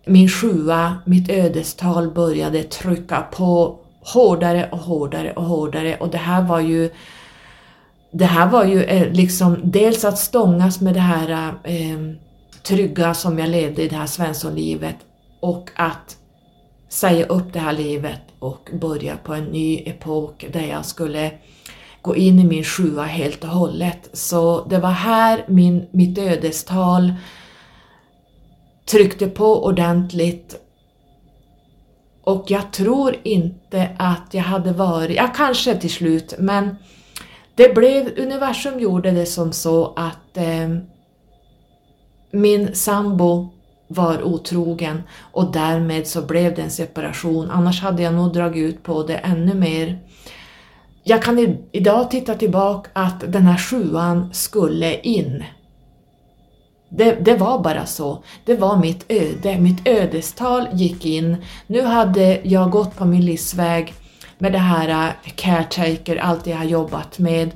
Min 0.05 0.30
sjua, 0.30 0.97
mitt 1.05 1.30
ödestal 1.30 2.12
började 2.12 2.64
trycka 2.64 3.22
på 3.22 3.80
hårdare 4.14 4.70
och 4.72 4.80
hårdare 4.80 5.32
och 5.34 5.43
hårdare 5.43 5.97
och 5.97 6.09
det 6.09 6.18
här 6.18 6.41
var 6.41 6.59
ju 6.59 6.89
det 8.12 8.26
här 8.26 8.49
var 8.49 8.66
ju 8.66 8.84
eh, 8.84 9.12
liksom 9.12 9.59
dels 9.64 10.05
att 10.05 10.18
stångas 10.18 10.82
med 10.82 10.93
det 10.93 10.99
här 10.99 11.53
eh, 11.64 11.99
trygga 12.64 13.14
som 13.14 13.39
jag 13.39 13.49
levde 13.49 13.82
i 13.84 13.88
det 13.88 13.95
här 13.95 14.05
svenssonlivet 14.05 14.95
och 15.39 15.70
att 15.76 16.18
säga 16.91 17.25
upp 17.25 17.53
det 17.53 17.59
här 17.59 17.73
livet 17.73 18.21
och 18.39 18.69
börja 18.73 19.17
på 19.17 19.33
en 19.33 19.43
ny 19.43 19.83
epok 19.85 20.45
där 20.53 20.67
jag 20.67 20.85
skulle 20.85 21.31
gå 22.01 22.15
in 22.15 22.39
i 22.39 22.43
min 22.43 22.63
sjua 22.63 23.03
helt 23.03 23.43
och 23.43 23.49
hållet. 23.49 24.09
Så 24.13 24.65
det 24.65 24.77
var 24.77 24.91
här 24.91 25.45
min, 25.47 25.87
mitt 25.91 26.17
ödestal 26.17 27.13
tryckte 28.85 29.27
på 29.27 29.65
ordentligt 29.65 30.55
och 32.23 32.45
jag 32.47 32.73
tror 32.73 33.15
inte 33.23 33.89
att 33.99 34.33
jag 34.33 34.43
hade 34.43 34.73
varit, 34.73 35.17
ja 35.17 35.27
kanske 35.35 35.75
till 35.75 35.91
slut, 35.91 36.33
men 36.39 36.75
det 37.55 37.75
blev, 37.75 38.19
universum 38.19 38.79
gjorde 38.79 39.11
det 39.11 39.25
som 39.25 39.51
så 39.53 39.93
att 39.95 40.37
eh, 40.37 40.69
min 42.31 42.75
sambo 42.75 43.49
var 43.93 44.23
otrogen 44.23 45.03
och 45.31 45.51
därmed 45.51 46.07
så 46.07 46.21
blev 46.21 46.55
det 46.55 46.61
en 46.61 46.71
separation. 46.71 47.51
Annars 47.51 47.81
hade 47.81 48.03
jag 48.03 48.13
nog 48.13 48.33
dragit 48.33 48.69
ut 48.69 48.83
på 48.83 49.03
det 49.03 49.17
ännu 49.17 49.53
mer. 49.53 49.99
Jag 51.03 51.23
kan 51.23 51.57
idag 51.71 52.11
titta 52.11 52.35
tillbaka 52.35 52.89
att 52.93 53.19
den 53.27 53.43
här 53.43 53.57
sjuan 53.57 54.33
skulle 54.33 54.99
in. 54.99 55.43
Det, 56.89 57.11
det, 57.11 57.35
var 57.35 57.59
bara 57.59 57.85
så. 57.85 58.23
Det 58.45 58.55
var 58.55 58.77
mitt 58.77 59.05
öde. 59.09 59.57
Mitt 59.59 59.87
ödestal 59.87 60.67
gick 60.73 61.05
in. 61.05 61.37
Nu 61.67 61.81
hade 61.81 62.39
jag 62.43 62.71
gått 62.71 62.97
på 62.97 63.05
min 63.05 63.25
livsväg 63.25 63.93
med 64.37 64.51
det 64.51 64.57
här 64.57 64.89
eh, 64.89 65.31
caretaker, 65.35 66.17
allt 66.17 66.47
jag 66.47 66.57
har 66.57 66.65
jobbat 66.65 67.19
med 67.19 67.51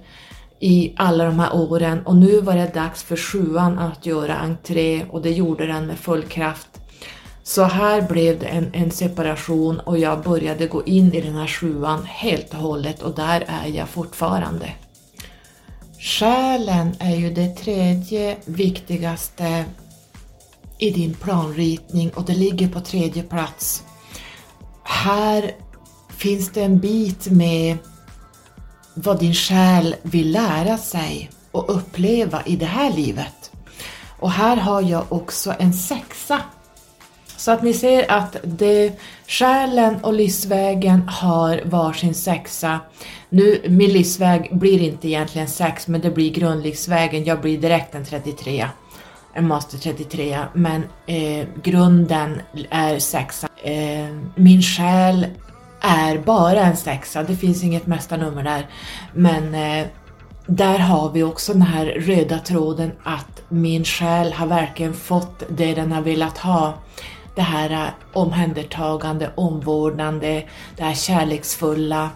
i 0.66 0.94
alla 0.96 1.26
de 1.26 1.40
här 1.40 1.56
åren 1.56 2.06
och 2.06 2.16
nu 2.16 2.42
var 2.42 2.56
det 2.56 2.74
dags 2.74 3.04
för 3.04 3.16
sjuan 3.16 3.80
att 3.80 4.06
göra 4.06 4.36
entré 4.36 5.06
och 5.10 5.22
det 5.22 5.32
gjorde 5.32 5.68
den 5.68 5.88
med 5.88 6.00
full 6.00 6.24
kraft. 6.24 6.68
Så 7.44 7.64
här 7.64 8.02
blev 8.02 8.40
det 8.40 8.46
en, 8.46 8.70
en, 8.74 8.92
separation 8.92 9.80
och 9.80 10.00
jag 10.00 10.24
började 10.24 10.68
gå 10.68 10.84
in 10.84 11.14
i 11.14 11.22
den 11.22 11.36
här 11.36 11.48
sjuan 11.48 12.06
helt 12.06 12.54
och 12.54 12.60
hållet 12.60 13.02
och 13.02 13.16
där 13.16 13.46
är 13.48 13.68
jag 13.68 13.90
fortfarande. 13.90 14.72
Själen 16.00 16.96
är 17.00 17.16
ju 17.16 17.34
det 17.34 17.56
tredje 17.56 18.38
viktigaste 18.46 19.66
i 20.78 20.90
din 20.90 21.14
planritning 21.14 22.10
och 22.10 22.26
det 22.26 22.36
ligger 22.36 22.68
på 22.68 22.80
tredje 22.80 23.24
plats. 23.24 23.84
Här 24.84 25.52
finns 26.10 26.50
det 26.50 26.62
en 26.62 26.80
bit 26.80 27.28
med 27.32 27.78
vad 28.96 29.20
din 29.20 29.34
själ 29.34 29.96
vill 30.02 30.32
lära 30.32 30.78
sig 30.78 31.30
och 31.52 31.76
uppleva 31.76 32.42
i 32.46 32.56
det 32.56 32.66
här 32.66 32.94
livet. 32.94 33.52
Och 34.20 34.32
här 34.32 34.56
har 34.56 34.82
jag 34.82 35.04
också 35.10 35.54
en 35.60 35.74
sexa. 35.74 36.42
Så 37.38 37.52
att 37.52 37.64
ni 37.64 37.74
ser 37.74 38.12
att 38.12 38.36
det, 38.44 39.00
själen 39.28 40.04
och 40.04 40.14
livsvägen 40.14 41.08
har 41.08 41.62
varsin 41.66 42.14
sexa. 42.14 42.80
Nu, 43.30 43.62
min 43.68 43.90
livsväg 43.90 44.50
blir 44.52 44.82
inte 44.82 45.08
egentligen 45.08 45.48
sex, 45.48 45.88
men 45.88 46.02
det 46.02 46.12
blir 46.12 46.34
grundlivsvägen. 46.34 47.24
Jag 47.24 47.42
blir 47.42 47.58
direkt 47.58 47.96
en 47.96 48.06
33 48.06 48.68
en 49.36 49.48
master 49.48 49.78
33 49.78 50.40
men 50.54 50.84
eh, 51.06 51.48
grunden 51.64 52.42
är 52.70 53.00
sexa. 53.00 53.48
Eh, 53.64 54.16
min 54.36 54.62
själ 54.62 55.28
är 55.86 56.18
bara 56.18 56.62
en 56.62 56.78
sexa, 56.78 57.24
det 57.24 57.36
finns 57.36 57.64
inget 57.64 57.88
mästarnummer 57.88 58.44
där. 58.44 58.68
Men 59.14 59.56
eh, 59.56 59.88
där 60.48 60.80
har 60.80 61.12
vi 61.12 61.24
också 61.24 61.54
den 61.54 61.62
här 61.62 61.86
röda 61.86 62.40
tråden 62.40 62.92
att 63.04 63.42
min 63.50 63.86
själ 63.86 64.34
har 64.34 64.48
verkligen 64.48 64.94
fått 64.94 65.44
det 65.50 65.74
den 65.74 65.92
har 65.92 66.02
velat 66.02 66.38
ha. 66.38 66.74
Det 67.36 67.42
här 67.42 67.70
eh, 67.70 67.88
omhändertagande, 68.14 69.32
omvårdnande, 69.36 70.44
det 70.78 70.84
här 70.84 70.94
kärleksfulla, 70.94 72.10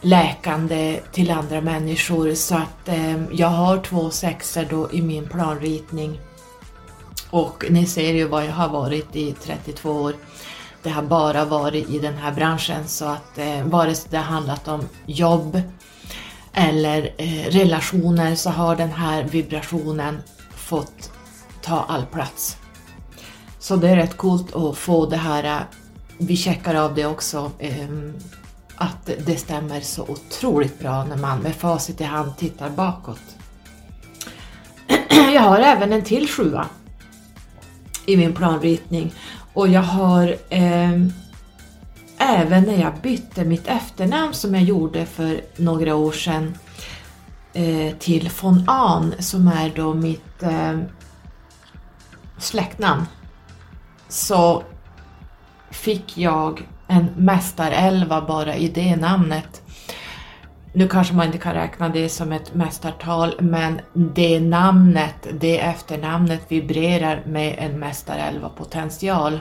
läkande 0.00 1.00
till 1.12 1.30
andra 1.30 1.60
människor. 1.60 2.34
Så 2.34 2.54
att 2.54 2.88
eh, 2.88 3.22
jag 3.32 3.48
har 3.48 3.78
två 3.78 4.10
sexor 4.10 4.66
då 4.70 4.92
i 4.92 5.02
min 5.02 5.28
planritning. 5.28 6.20
Och 7.30 7.64
ni 7.70 7.86
ser 7.86 8.12
ju 8.12 8.28
vad 8.28 8.46
jag 8.46 8.52
har 8.52 8.68
varit 8.68 9.16
i 9.16 9.32
32 9.32 9.90
år 9.90 10.14
det 10.82 10.90
har 10.90 11.02
bara 11.02 11.44
varit 11.44 11.90
i 11.90 11.98
den 11.98 12.16
här 12.16 12.32
branschen 12.32 12.88
så 12.88 13.04
att 13.04 13.38
eh, 13.38 13.64
vare 13.64 13.94
sig 13.94 14.10
det 14.10 14.16
har 14.16 14.24
handlat 14.24 14.68
om 14.68 14.88
jobb 15.06 15.60
eller 16.52 17.14
eh, 17.18 17.50
relationer 17.50 18.34
så 18.34 18.50
har 18.50 18.76
den 18.76 18.90
här 18.92 19.24
vibrationen 19.24 20.22
fått 20.56 21.12
ta 21.62 21.84
all 21.88 22.06
plats. 22.06 22.56
Så 23.58 23.76
det 23.76 23.88
är 23.88 23.96
rätt 23.96 24.16
coolt 24.16 24.56
att 24.56 24.78
få 24.78 25.06
det 25.06 25.16
här, 25.16 25.44
eh, 25.44 25.62
vi 26.18 26.36
checkar 26.36 26.74
av 26.74 26.94
det 26.94 27.06
också, 27.06 27.50
eh, 27.58 27.88
att 28.76 29.10
det 29.26 29.36
stämmer 29.36 29.80
så 29.80 30.02
otroligt 30.02 30.78
bra 30.78 31.04
när 31.04 31.16
man 31.16 31.38
med 31.38 31.54
facit 31.54 32.00
i 32.00 32.04
hand 32.04 32.36
tittar 32.36 32.70
bakåt. 32.70 33.36
Jag 35.34 35.42
har 35.42 35.58
även 35.58 35.92
en 35.92 36.04
till 36.04 36.28
sjua 36.28 36.66
i 38.06 38.16
min 38.16 38.34
planritning 38.34 39.12
och 39.54 39.68
jag 39.68 39.82
har 39.82 40.36
eh, 40.48 41.00
även 42.18 42.64
när 42.64 42.80
jag 42.80 42.94
bytte 43.02 43.44
mitt 43.44 43.68
efternamn 43.68 44.34
som 44.34 44.54
jag 44.54 44.64
gjorde 44.64 45.06
för 45.06 45.40
några 45.56 45.94
år 45.94 46.12
sedan 46.12 46.54
eh, 47.52 47.96
till 47.96 48.30
von 48.40 48.64
Ahn 48.66 49.14
som 49.18 49.48
är 49.48 49.72
då 49.76 49.94
mitt 49.94 50.42
eh, 50.42 50.78
släktnamn 52.38 53.06
så 54.08 54.62
fick 55.70 56.18
jag 56.18 56.68
en 56.86 57.06
mästarelva 57.16 58.20
bara 58.20 58.56
i 58.56 58.68
det 58.68 58.96
namnet 58.96 59.61
nu 60.72 60.88
kanske 60.88 61.14
man 61.14 61.26
inte 61.26 61.38
kan 61.38 61.54
räkna 61.54 61.88
det 61.88 62.08
som 62.08 62.32
ett 62.32 62.54
mästartal, 62.54 63.34
men 63.40 63.80
det 63.92 64.40
namnet, 64.40 65.26
det 65.32 65.60
efternamnet 65.60 66.40
vibrerar 66.48 67.22
med 67.26 67.54
en 67.58 67.78
mästarelva 67.78 68.48
potential. 68.48 69.40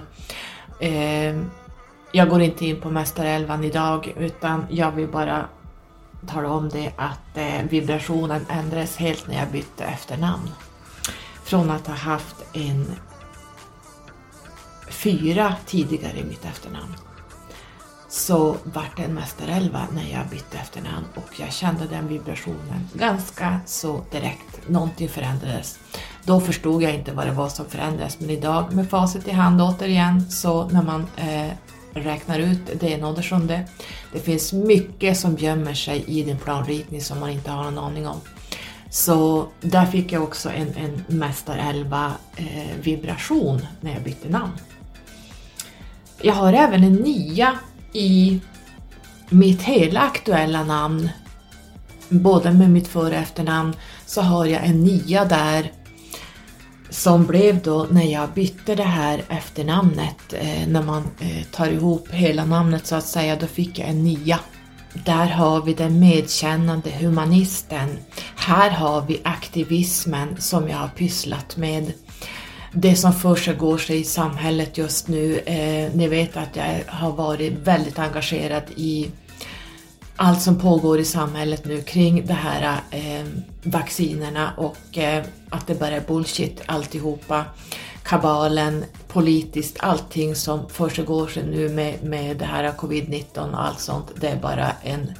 Eh, 0.80 1.36
jag 2.12 2.30
går 2.30 2.42
inte 2.42 2.66
in 2.66 2.82
på 2.82 2.90
mästarelvan 2.90 3.64
idag, 3.64 4.14
utan 4.18 4.66
jag 4.70 4.92
vill 4.92 5.08
bara 5.08 5.46
tala 6.28 6.50
om 6.50 6.70
det 6.70 6.92
att 6.96 7.38
eh, 7.38 7.64
vibrationen 7.70 8.46
ändrades 8.50 8.98
helt 8.98 9.28
när 9.28 9.40
jag 9.40 9.52
bytte 9.52 9.84
efternamn. 9.84 10.50
Från 11.44 11.70
att 11.70 11.88
ha 11.88 11.96
haft 11.96 12.36
en 12.54 12.96
fyra 14.90 15.56
tidigare 15.66 16.18
i 16.18 16.24
mitt 16.24 16.46
efternamn 16.46 16.96
så 18.12 18.58
vart 18.64 18.98
det 18.98 19.04
en 19.04 19.14
mästarelva 19.14 19.88
när 19.94 20.12
jag 20.14 20.28
bytte 20.28 20.58
efternamn 20.58 21.06
och 21.16 21.40
jag 21.40 21.54
kände 21.54 21.88
den 21.88 22.08
vibrationen 22.08 22.90
ganska 22.94 23.60
så 23.66 24.02
direkt. 24.12 24.68
Någonting 24.68 25.10
förändrades. 25.10 25.80
Då 26.24 26.40
förstod 26.40 26.84
jag 26.84 26.96
inte 26.96 27.12
vad 27.12 27.28
det 27.28 27.32
var 27.32 27.50
som 27.50 27.66
förändrades 27.66 28.20
men 28.20 28.30
idag 28.30 28.74
med 28.74 28.90
facit 28.90 29.28
i 29.28 29.32
hand 29.32 29.62
återigen 29.62 30.32
så 30.32 30.68
när 30.70 30.82
man 30.84 31.08
eh, 31.16 31.52
räknar 31.94 32.40
ut 32.40 32.80
det 32.80 32.90
ena 32.90 33.22
som 33.22 33.48
det. 33.48 33.68
Det 34.14 34.20
finns 34.20 34.54
mycket 34.54 35.18
som 35.18 35.38
gömmer 35.38 35.74
sig 35.74 36.04
i 36.08 36.24
din 36.24 36.38
planritning 36.38 37.02
som 37.02 37.20
man 37.20 37.30
inte 37.30 37.52
har 37.52 37.64
någon 37.64 37.78
aning 37.78 38.08
om. 38.08 38.22
Så 38.90 39.48
där 39.62 39.86
fick 39.86 40.12
jag 40.12 40.24
också 40.24 40.50
en, 40.50 40.74
en 40.78 41.04
mästarelva 41.08 42.12
eh, 42.36 42.76
vibration 42.82 43.66
när 43.82 43.94
jag 43.94 44.04
bytte 44.04 44.30
namn. 44.30 44.52
Jag 46.22 46.34
har 46.34 46.54
även 46.54 46.84
en 46.84 46.94
nia 46.94 47.60
i 47.94 48.40
mitt 49.30 49.62
hela 49.62 50.00
aktuella 50.00 50.64
namn, 50.64 51.10
både 52.10 52.52
med 52.52 52.70
mitt 52.70 52.88
för 52.88 53.12
och 53.12 53.18
efternamn, 53.18 53.76
så 54.06 54.22
har 54.22 54.46
jag 54.46 54.66
en 54.66 54.84
nia 54.84 55.26
där 55.26 55.72
som 56.90 57.26
blev 57.26 57.62
då 57.62 57.88
när 57.92 58.06
jag 58.06 58.30
bytte 58.30 58.76
det 58.76 58.84
här 58.84 59.24
efternamnet, 59.30 60.34
eh, 60.34 60.68
när 60.68 60.84
man 60.84 61.04
eh, 61.20 61.44
tar 61.52 61.68
ihop 61.68 62.10
hela 62.12 62.46
namnet 62.46 62.88
så 62.88 62.96
att 62.96 63.08
säga, 63.08 63.36
då 63.36 63.48
fick 63.48 63.80
jag 63.80 63.90
en 63.90 64.04
nia. 64.04 64.40
Där 64.94 65.26
har 65.26 65.62
vi 65.62 65.74
den 65.74 66.00
medkännande 66.00 66.90
humanisten. 66.90 67.98
Här 68.36 68.70
har 68.70 69.02
vi 69.02 69.22
aktivismen 69.24 70.42
som 70.42 70.70
jag 70.70 70.78
har 70.78 70.88
pysslat 70.88 71.58
med 71.58 71.94
det 72.72 72.96
som 72.96 73.14
försiggår 73.14 73.78
sig 73.78 74.00
i 74.00 74.04
samhället 74.04 74.78
just 74.78 75.08
nu. 75.08 75.38
Eh, 75.38 75.92
ni 75.94 76.08
vet 76.08 76.38
att 76.38 76.56
jag 76.56 76.84
har 76.88 77.12
varit 77.12 77.54
väldigt 77.54 78.00
engagerad 78.00 78.64
i 78.76 79.12
allt 80.16 80.42
som 80.42 80.60
pågår 80.60 81.00
i 81.00 81.06
samhället 81.06 81.66
nu 81.66 81.82
kring 81.82 82.26
de 82.26 82.34
här 82.34 82.80
eh, 82.92 83.26
vaccinerna 83.64 84.54
och 84.58 84.98
eh, 84.98 85.26
att 85.50 85.68
det 85.68 85.80
bara 85.80 85.92
är 85.92 86.02
bullshit 86.02 86.62
alltihopa. 86.66 87.46
Kabalen, 88.04 88.86
politiskt, 89.08 89.78
allting 89.80 90.36
som 90.36 90.70
försiggår 90.70 91.28
sig 91.28 91.44
nu 91.44 91.70
med, 91.70 92.04
med 92.04 92.38
det 92.38 92.46
här 92.46 92.72
covid-19 92.72 93.52
och 93.52 93.66
allt 93.66 93.80
sånt, 93.80 94.06
det 94.16 94.28
är 94.28 94.36
bara 94.36 94.72
en 94.84 95.12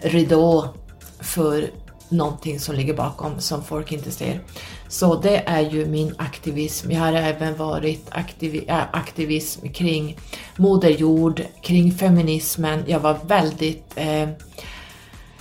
ridå 0.00 0.74
för 1.20 1.70
någonting 2.08 2.60
som 2.60 2.74
ligger 2.74 2.94
bakom 2.94 3.40
som 3.40 3.64
folk 3.64 3.92
inte 3.92 4.10
ser. 4.10 4.40
Så 4.88 5.14
det 5.14 5.42
är 5.46 5.70
ju 5.70 5.86
min 5.86 6.14
aktivism. 6.18 6.90
Jag 6.90 7.00
har 7.00 7.12
även 7.12 7.56
varit 7.56 8.06
aktiv, 8.10 8.64
äh, 8.68 8.82
aktivism 8.92 9.68
kring 9.68 10.18
Moder 10.56 10.90
Jord, 10.90 11.42
kring 11.62 11.92
feminismen. 11.92 12.84
Jag 12.86 13.00
var 13.00 13.18
väldigt 13.26 13.92
eh, 13.96 14.28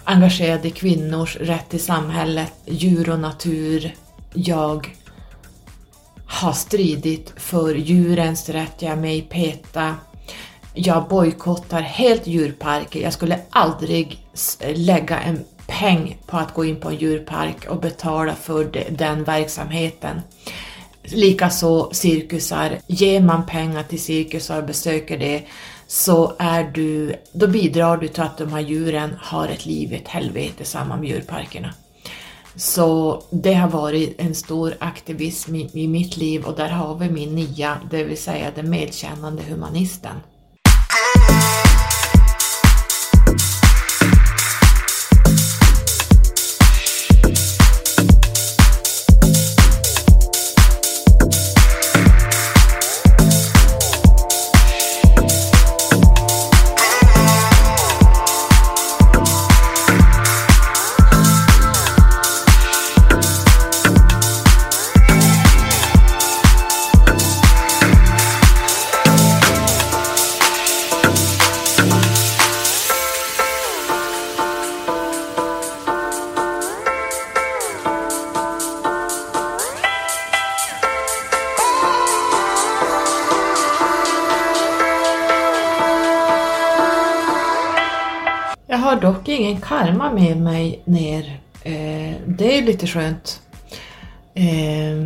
engagerad 0.03 0.65
i 0.65 0.71
kvinnors 0.71 1.35
rätt 1.35 1.73
i 1.73 1.79
samhället, 1.79 2.53
djur 2.65 3.09
och 3.09 3.19
natur. 3.19 3.95
Jag 4.33 4.95
har 6.25 6.53
stridit 6.53 7.33
för 7.35 7.75
djurens 7.75 8.49
rätt, 8.49 8.81
jag 8.81 8.91
är 8.91 8.95
med 8.95 9.17
i 9.17 9.21
PETA. 9.21 9.95
Jag 10.73 11.07
bojkottar 11.07 11.81
helt 11.81 12.27
djurparker. 12.27 12.99
Jag 12.99 13.13
skulle 13.13 13.39
aldrig 13.49 14.27
lägga 14.75 15.19
en 15.19 15.45
peng 15.67 16.17
på 16.25 16.37
att 16.37 16.53
gå 16.53 16.65
in 16.65 16.75
på 16.75 16.89
en 16.89 16.95
djurpark 16.95 17.65
och 17.69 17.79
betala 17.79 18.35
för 18.35 18.85
den 18.89 19.23
verksamheten. 19.23 20.21
Likaså 21.03 21.89
cirkusar. 21.93 22.79
Ger 22.87 23.21
man 23.21 23.45
pengar 23.45 23.83
till 23.83 24.01
cirkusar 24.01 24.57
och 24.57 24.67
besöker 24.67 25.17
det 25.17 25.43
så 25.87 26.33
är 26.39 26.63
du, 26.63 27.15
då 27.31 27.47
bidrar 27.47 27.97
du 27.97 28.07
till 28.07 28.23
att 28.23 28.37
de 28.37 28.53
här 28.53 28.59
djuren 28.59 29.15
har 29.19 29.47
ett 29.47 29.65
liv 29.65 29.93
i 29.93 29.95
ett 29.95 30.07
helvete 30.07 30.65
samma 30.65 30.97
med 30.97 31.09
djurparkerna. 31.09 31.73
Så 32.55 33.23
det 33.29 33.53
har 33.53 33.69
varit 33.69 34.15
en 34.17 34.35
stor 34.35 34.73
aktivism 34.79 35.55
i, 35.55 35.69
i 35.73 35.87
mitt 35.87 36.17
liv 36.17 36.45
och 36.45 36.55
där 36.55 36.69
har 36.69 36.95
vi 36.95 37.09
min 37.09 37.35
nia, 37.35 37.77
det 37.91 38.03
vill 38.03 38.17
säga 38.17 38.51
den 38.55 38.69
medkännande 38.69 39.43
humanisten. 39.43 40.15
Har 88.87 89.01
dock 89.01 89.27
ingen 89.27 89.61
karma 89.61 90.13
med 90.13 90.37
mig 90.37 90.81
ner. 90.85 91.39
Eh, 91.63 92.15
det 92.27 92.57
är 92.57 92.61
lite 92.61 92.87
skönt. 92.87 93.41
Eh, 94.33 94.97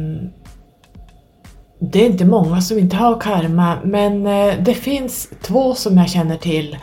det 1.80 2.02
är 2.02 2.06
inte 2.06 2.26
många 2.26 2.62
som 2.62 2.80
inte 2.80 2.96
har 2.96 3.20
karma, 3.20 3.78
men 3.84 4.28
eh, 4.28 4.54
det 4.60 4.74
finns 4.74 5.30
två 5.42 5.76
som 5.76 5.98
jag 5.98 6.10
känner 6.10 6.38
till. 6.38 6.78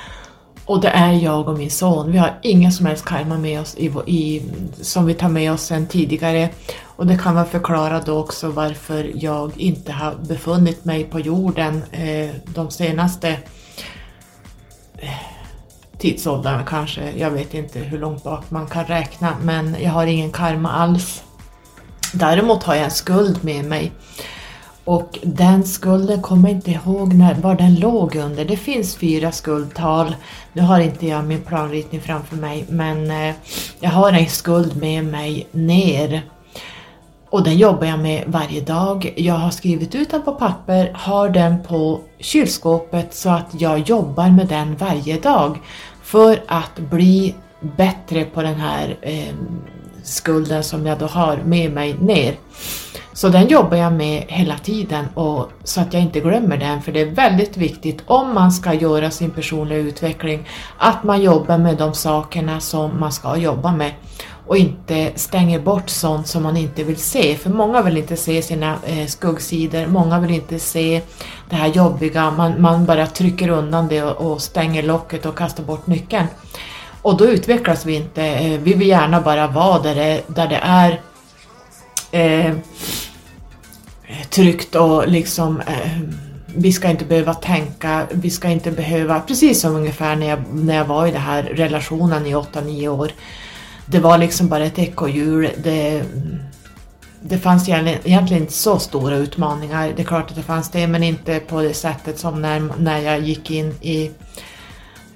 Och 0.64 0.80
det 0.80 0.88
är 0.88 1.12
jag 1.12 1.48
och 1.48 1.58
min 1.58 1.70
son. 1.70 2.12
Vi 2.12 2.18
har 2.18 2.38
ingen 2.42 2.72
som 2.72 2.86
helst 2.86 3.04
karma 3.04 3.38
med 3.38 3.60
oss 3.60 3.76
i, 3.76 3.92
i, 4.06 4.42
som 4.80 5.06
vi 5.06 5.14
tar 5.14 5.28
med 5.28 5.52
oss 5.52 5.62
sedan 5.62 5.86
tidigare. 5.86 6.48
Och 6.84 7.06
det 7.06 7.18
kan 7.18 7.34
väl 7.34 7.44
förklara 7.44 8.00
då 8.00 8.18
också 8.18 8.50
varför 8.50 9.12
jag 9.14 9.60
inte 9.60 9.92
har 9.92 10.14
befunnit 10.14 10.84
mig 10.84 11.04
på 11.04 11.20
jorden 11.20 11.82
eh, 11.92 12.30
de 12.54 12.70
senaste 12.70 13.28
eh, 14.98 15.37
tidsåldern 15.98 16.64
kanske, 16.66 17.12
jag 17.16 17.30
vet 17.30 17.54
inte 17.54 17.78
hur 17.78 17.98
långt 17.98 18.24
bak 18.24 18.50
man 18.50 18.66
kan 18.66 18.84
räkna, 18.84 19.36
men 19.42 19.76
jag 19.80 19.90
har 19.90 20.06
ingen 20.06 20.30
karma 20.30 20.70
alls. 20.72 21.22
Däremot 22.12 22.62
har 22.62 22.74
jag 22.74 22.84
en 22.84 22.90
skuld 22.90 23.44
med 23.44 23.64
mig 23.64 23.92
och 24.88 25.18
den 25.22 25.64
skulden 25.64 26.22
kommer 26.22 26.48
jag 26.48 26.58
inte 26.58 26.70
ihåg 26.70 27.14
när, 27.14 27.34
var 27.34 27.54
den 27.54 27.74
låg 27.74 28.16
under. 28.16 28.44
Det 28.44 28.56
finns 28.56 28.96
fyra 28.96 29.32
skuldtal. 29.32 30.16
Nu 30.52 30.62
har 30.62 30.80
inte 30.80 31.06
jag 31.06 31.24
min 31.24 31.42
planritning 31.42 32.00
framför 32.00 32.36
mig, 32.36 32.64
men 32.68 33.10
eh, 33.10 33.34
jag 33.80 33.90
har 33.90 34.12
en 34.12 34.28
skuld 34.28 34.76
med 34.76 35.04
mig 35.04 35.46
ner. 35.52 36.22
Och 37.30 37.42
den 37.42 37.56
jobbar 37.56 37.86
jag 37.86 37.98
med 37.98 38.24
varje 38.26 38.60
dag. 38.60 39.12
Jag 39.16 39.34
har 39.34 39.50
skrivit 39.50 39.94
ut 39.94 40.10
den 40.10 40.22
på 40.22 40.32
papper, 40.32 40.92
har 40.94 41.28
den 41.28 41.62
på 41.62 42.00
kylskåpet 42.18 43.14
så 43.14 43.30
att 43.30 43.60
jag 43.60 43.78
jobbar 43.78 44.30
med 44.30 44.46
den 44.46 44.76
varje 44.76 45.20
dag 45.20 45.58
för 46.02 46.42
att 46.46 46.78
bli 46.78 47.34
bättre 47.60 48.24
på 48.24 48.42
den 48.42 48.54
här 48.54 48.96
eh, 49.02 49.34
skulden 50.02 50.64
som 50.64 50.86
jag 50.86 50.98
då 50.98 51.06
har 51.06 51.36
med 51.36 51.72
mig 51.72 51.94
ner. 52.00 52.34
Så 53.12 53.28
den 53.28 53.48
jobbar 53.48 53.76
jag 53.76 53.92
med 53.92 54.24
hela 54.28 54.58
tiden 54.58 55.06
och, 55.14 55.50
så 55.64 55.80
att 55.80 55.94
jag 55.94 56.02
inte 56.02 56.20
glömmer 56.20 56.56
den 56.56 56.82
för 56.82 56.92
det 56.92 57.00
är 57.00 57.10
väldigt 57.10 57.56
viktigt 57.56 58.02
om 58.06 58.34
man 58.34 58.52
ska 58.52 58.74
göra 58.74 59.10
sin 59.10 59.30
personliga 59.30 59.78
utveckling 59.78 60.48
att 60.78 61.04
man 61.04 61.22
jobbar 61.22 61.58
med 61.58 61.76
de 61.76 61.94
sakerna 61.94 62.60
som 62.60 63.00
man 63.00 63.12
ska 63.12 63.36
jobba 63.36 63.72
med 63.72 63.92
och 64.48 64.56
inte 64.56 65.12
stänger 65.14 65.58
bort 65.58 65.90
sånt 65.90 66.26
som 66.26 66.42
man 66.42 66.56
inte 66.56 66.84
vill 66.84 66.96
se. 66.96 67.36
För 67.36 67.50
många 67.50 67.82
vill 67.82 67.96
inte 67.96 68.16
se 68.16 68.42
sina 68.42 68.78
eh, 68.86 69.06
skuggsidor, 69.06 69.86
många 69.86 70.20
vill 70.20 70.30
inte 70.30 70.58
se 70.58 71.02
det 71.50 71.56
här 71.56 71.68
jobbiga, 71.68 72.30
man, 72.30 72.62
man 72.62 72.86
bara 72.86 73.06
trycker 73.06 73.48
undan 73.48 73.88
det 73.88 74.02
och, 74.02 74.32
och, 74.32 74.42
stänger 74.42 74.82
locket 74.82 75.26
och 75.26 75.38
kastar 75.38 75.64
bort 75.64 75.86
nyckeln. 75.86 76.26
Och 77.02 77.16
då 77.16 77.26
utvecklas 77.26 77.86
vi 77.86 77.94
inte, 77.94 78.22
eh, 78.22 78.60
vi 78.60 78.74
vill 78.74 78.88
gärna 78.88 79.20
bara 79.20 79.46
vara 79.46 79.82
där 79.82 79.94
det, 79.94 80.22
där 80.26 80.48
det 80.48 80.60
är 80.62 81.00
eh, 82.10 82.54
tryggt 84.30 84.74
och 84.74 85.08
liksom 85.08 85.60
eh, 85.60 86.00
vi 86.46 86.72
ska 86.72 86.90
inte 86.90 87.04
behöva 87.04 87.34
tänka, 87.34 88.06
vi 88.10 88.30
ska 88.30 88.48
inte 88.48 88.70
behöva, 88.70 89.20
precis 89.20 89.60
som 89.60 89.76
ungefär 89.76 90.16
när 90.16 90.28
jag, 90.28 90.38
när 90.52 90.76
jag 90.76 90.84
var 90.84 91.06
i 91.06 91.10
den 91.10 91.20
här 91.20 91.42
relationen 91.42 92.26
i 92.26 92.34
8-9 92.34 92.88
år, 92.88 93.10
det 93.90 93.98
var 93.98 94.18
liksom 94.18 94.48
bara 94.48 94.64
ett 94.64 94.78
ekorrhjul. 94.78 95.50
Det, 95.62 96.04
det 97.20 97.38
fanns 97.38 97.68
egentligen 97.68 98.42
inte 98.42 98.52
så 98.52 98.78
stora 98.78 99.16
utmaningar. 99.16 99.92
Det 99.96 100.02
är 100.02 100.06
klart 100.06 100.30
att 100.30 100.36
det 100.36 100.42
fanns 100.42 100.70
det, 100.70 100.86
men 100.86 101.02
inte 101.02 101.40
på 101.40 101.62
det 101.62 101.74
sättet 101.74 102.18
som 102.18 102.42
när, 102.42 102.60
när 102.78 102.98
jag 102.98 103.20
gick 103.20 103.50
in 103.50 103.74
i 103.80 104.10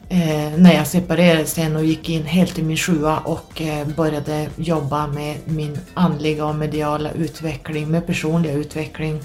eh, 0.09 0.53
när 0.57 0.75
jag 0.75 0.87
separerade 0.87 1.47
sen 1.47 1.77
och 1.77 1.85
gick 1.85 2.09
in 2.09 2.25
helt 2.25 2.59
i 2.59 2.63
min 2.63 2.77
sjua 2.77 3.19
och 3.19 3.63
eh, 3.63 3.87
började 3.89 4.49
jobba 4.57 5.07
med 5.07 5.37
min 5.45 5.79
andliga 5.95 6.47
och 6.47 6.55
mediala 6.55 7.11
utveckling, 7.11 7.91
med 7.91 8.07
personliga 8.07 8.53
utveckling. 8.53 9.21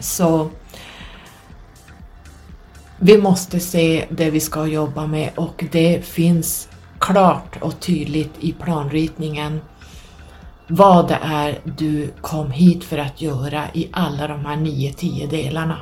Så 0.00 0.50
vi 2.98 3.18
måste 3.18 3.60
se 3.60 4.04
det 4.10 4.30
vi 4.30 4.40
ska 4.40 4.66
jobba 4.66 5.06
med 5.06 5.30
och 5.34 5.64
det 5.72 6.04
finns 6.04 6.68
klart 6.98 7.56
och 7.60 7.80
tydligt 7.80 8.34
i 8.40 8.52
planritningen 8.52 9.60
vad 10.66 11.08
det 11.08 11.18
är 11.22 11.58
du 11.64 12.12
kom 12.20 12.50
hit 12.50 12.84
för 12.84 12.98
att 12.98 13.22
göra 13.22 13.64
i 13.72 13.88
alla 13.92 14.28
de 14.28 14.44
här 14.44 14.56
9-10 14.56 15.30
delarna. 15.30 15.78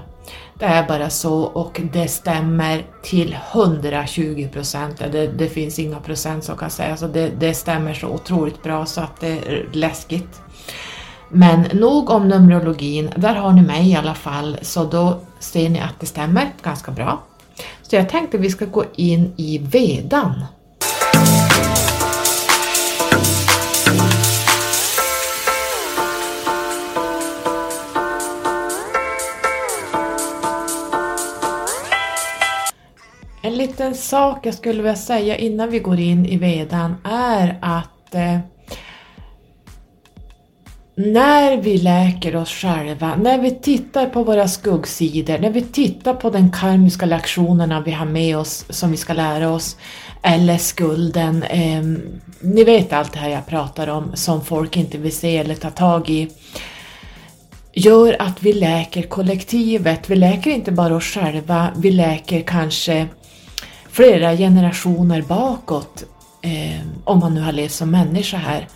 Det 0.59 0.65
är 0.65 0.89
bara 0.89 1.11
så 1.11 1.43
och 1.43 1.81
det 1.93 2.09
stämmer 2.09 2.87
till 3.03 3.37
120 3.53 4.49
procent. 4.53 5.03
Det, 5.13 5.27
det, 5.27 5.49
finns 5.49 5.79
inga 5.79 6.01
procent 6.01 6.45
som 6.45 6.57
kan 6.57 6.71
säga 6.71 6.97
så 6.97 7.07
det, 7.07 7.29
det 7.39 7.55
stämmer 7.55 7.95
så 7.95 8.09
otroligt 8.09 8.63
bra 8.63 8.87
så 8.87 9.01
att 9.01 9.21
det 9.21 9.29
är 9.29 9.69
läskigt. 9.73 10.41
Men 11.29 11.61
nog 11.61 12.11
om 12.11 12.29
Numerologin, 12.29 13.11
där 13.17 13.35
har 13.35 13.53
ni 13.53 13.63
mig 13.63 13.91
i 13.91 13.97
alla 13.97 14.15
fall 14.15 14.59
så 14.63 14.85
då 14.85 15.21
ser 15.39 15.69
ni 15.69 15.81
att 15.81 16.01
det 16.01 16.07
stämmer 16.07 16.53
ganska 16.63 16.91
bra. 16.91 17.23
Så 17.83 17.97
jag 17.97 18.09
tänkte 18.09 18.39
vi 18.39 18.51
ska 18.51 18.65
gå 18.65 18.85
in 18.95 19.33
i 19.37 19.59
Vedan. 19.59 20.45
En 33.47 33.57
liten 33.57 33.95
sak 33.95 34.47
jag 34.47 34.55
skulle 34.55 34.83
vilja 34.83 34.97
säga 34.97 35.37
innan 35.37 35.71
vi 35.71 35.79
går 35.79 36.01
in 36.01 36.27
i 36.27 36.37
vedan 36.37 36.97
är 37.05 37.59
att 37.63 38.15
eh, 38.15 38.39
när 40.95 41.57
vi 41.57 41.79
läker 41.79 42.37
oss 42.37 42.51
själva, 42.51 43.17
när 43.17 43.39
vi 43.39 43.51
tittar 43.51 44.07
på 44.07 44.23
våra 44.23 44.49
skuggsidor, 44.49 45.39
när 45.39 45.51
vi 45.51 45.63
tittar 45.63 46.15
på 46.15 46.31
den 46.31 46.53
karmiska 46.53 47.07
lektionerna 47.07 47.81
vi 47.81 47.93
har 47.93 48.07
med 48.07 48.39
oss 48.39 48.65
som 48.69 48.91
vi 48.91 48.97
ska 48.97 49.13
lära 49.13 49.51
oss, 49.51 49.77
eller 50.23 50.59
skulden, 50.59 51.43
eh, 51.43 51.83
ni 52.41 52.65
vet 52.65 52.93
allt 52.93 53.13
det 53.13 53.19
här 53.19 53.31
jag 53.31 53.47
pratar 53.47 53.89
om 53.89 54.11
som 54.15 54.45
folk 54.45 54.77
inte 54.77 54.99
vill 54.99 55.17
se 55.17 55.37
eller 55.37 55.55
ta 55.55 55.71
tag 55.71 56.11
i, 56.11 56.29
gör 57.73 58.17
att 58.19 58.43
vi 58.43 58.53
läker 58.53 59.03
kollektivet. 59.03 60.11
Vi 60.11 60.17
läker 60.17 60.51
inte 60.51 60.73
bara 60.73 60.97
oss 60.97 61.05
själva, 61.05 61.69
vi 61.77 61.91
läker 61.91 62.41
kanske 62.41 63.07
flera 63.97 64.37
generationer 64.37 65.23
bakåt, 65.23 66.05
eh, 66.43 66.81
om 67.05 67.19
man 67.19 67.35
nu 67.35 67.41
har 67.41 67.53
levt 67.53 67.73
som 67.73 67.91
människa 67.91 68.37
här 68.37 68.69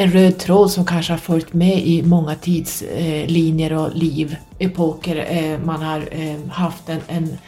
en 0.00 0.10
röd 0.10 0.38
tråd 0.38 0.70
som 0.70 0.84
kanske 0.84 1.12
har 1.12 1.18
följt 1.18 1.52
med 1.52 1.78
i 1.86 2.02
många 2.02 2.34
tidslinjer 2.34 3.72
och 3.72 3.96
liv, 3.96 4.36
epoker. 4.58 5.26
Eh, 5.28 5.58
man 5.64 5.82
har 5.82 6.08
eh, 6.10 6.50
haft 6.50 6.88
en, 6.88 7.00
en, 7.08 7.38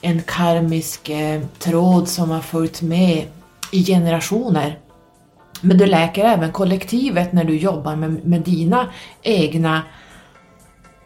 en 0.00 0.22
karmisk 0.22 1.08
eh, 1.08 1.42
tråd 1.58 2.08
som 2.08 2.30
har 2.30 2.40
följt 2.40 2.82
med 2.82 3.26
i 3.72 3.84
generationer. 3.84 4.78
Men 5.60 5.78
du 5.78 5.86
läker 5.86 6.24
även 6.24 6.52
kollektivet 6.52 7.32
när 7.32 7.44
du 7.44 7.56
jobbar 7.56 7.96
med, 7.96 8.26
med 8.26 8.40
dina 8.40 8.86
egna 9.22 9.82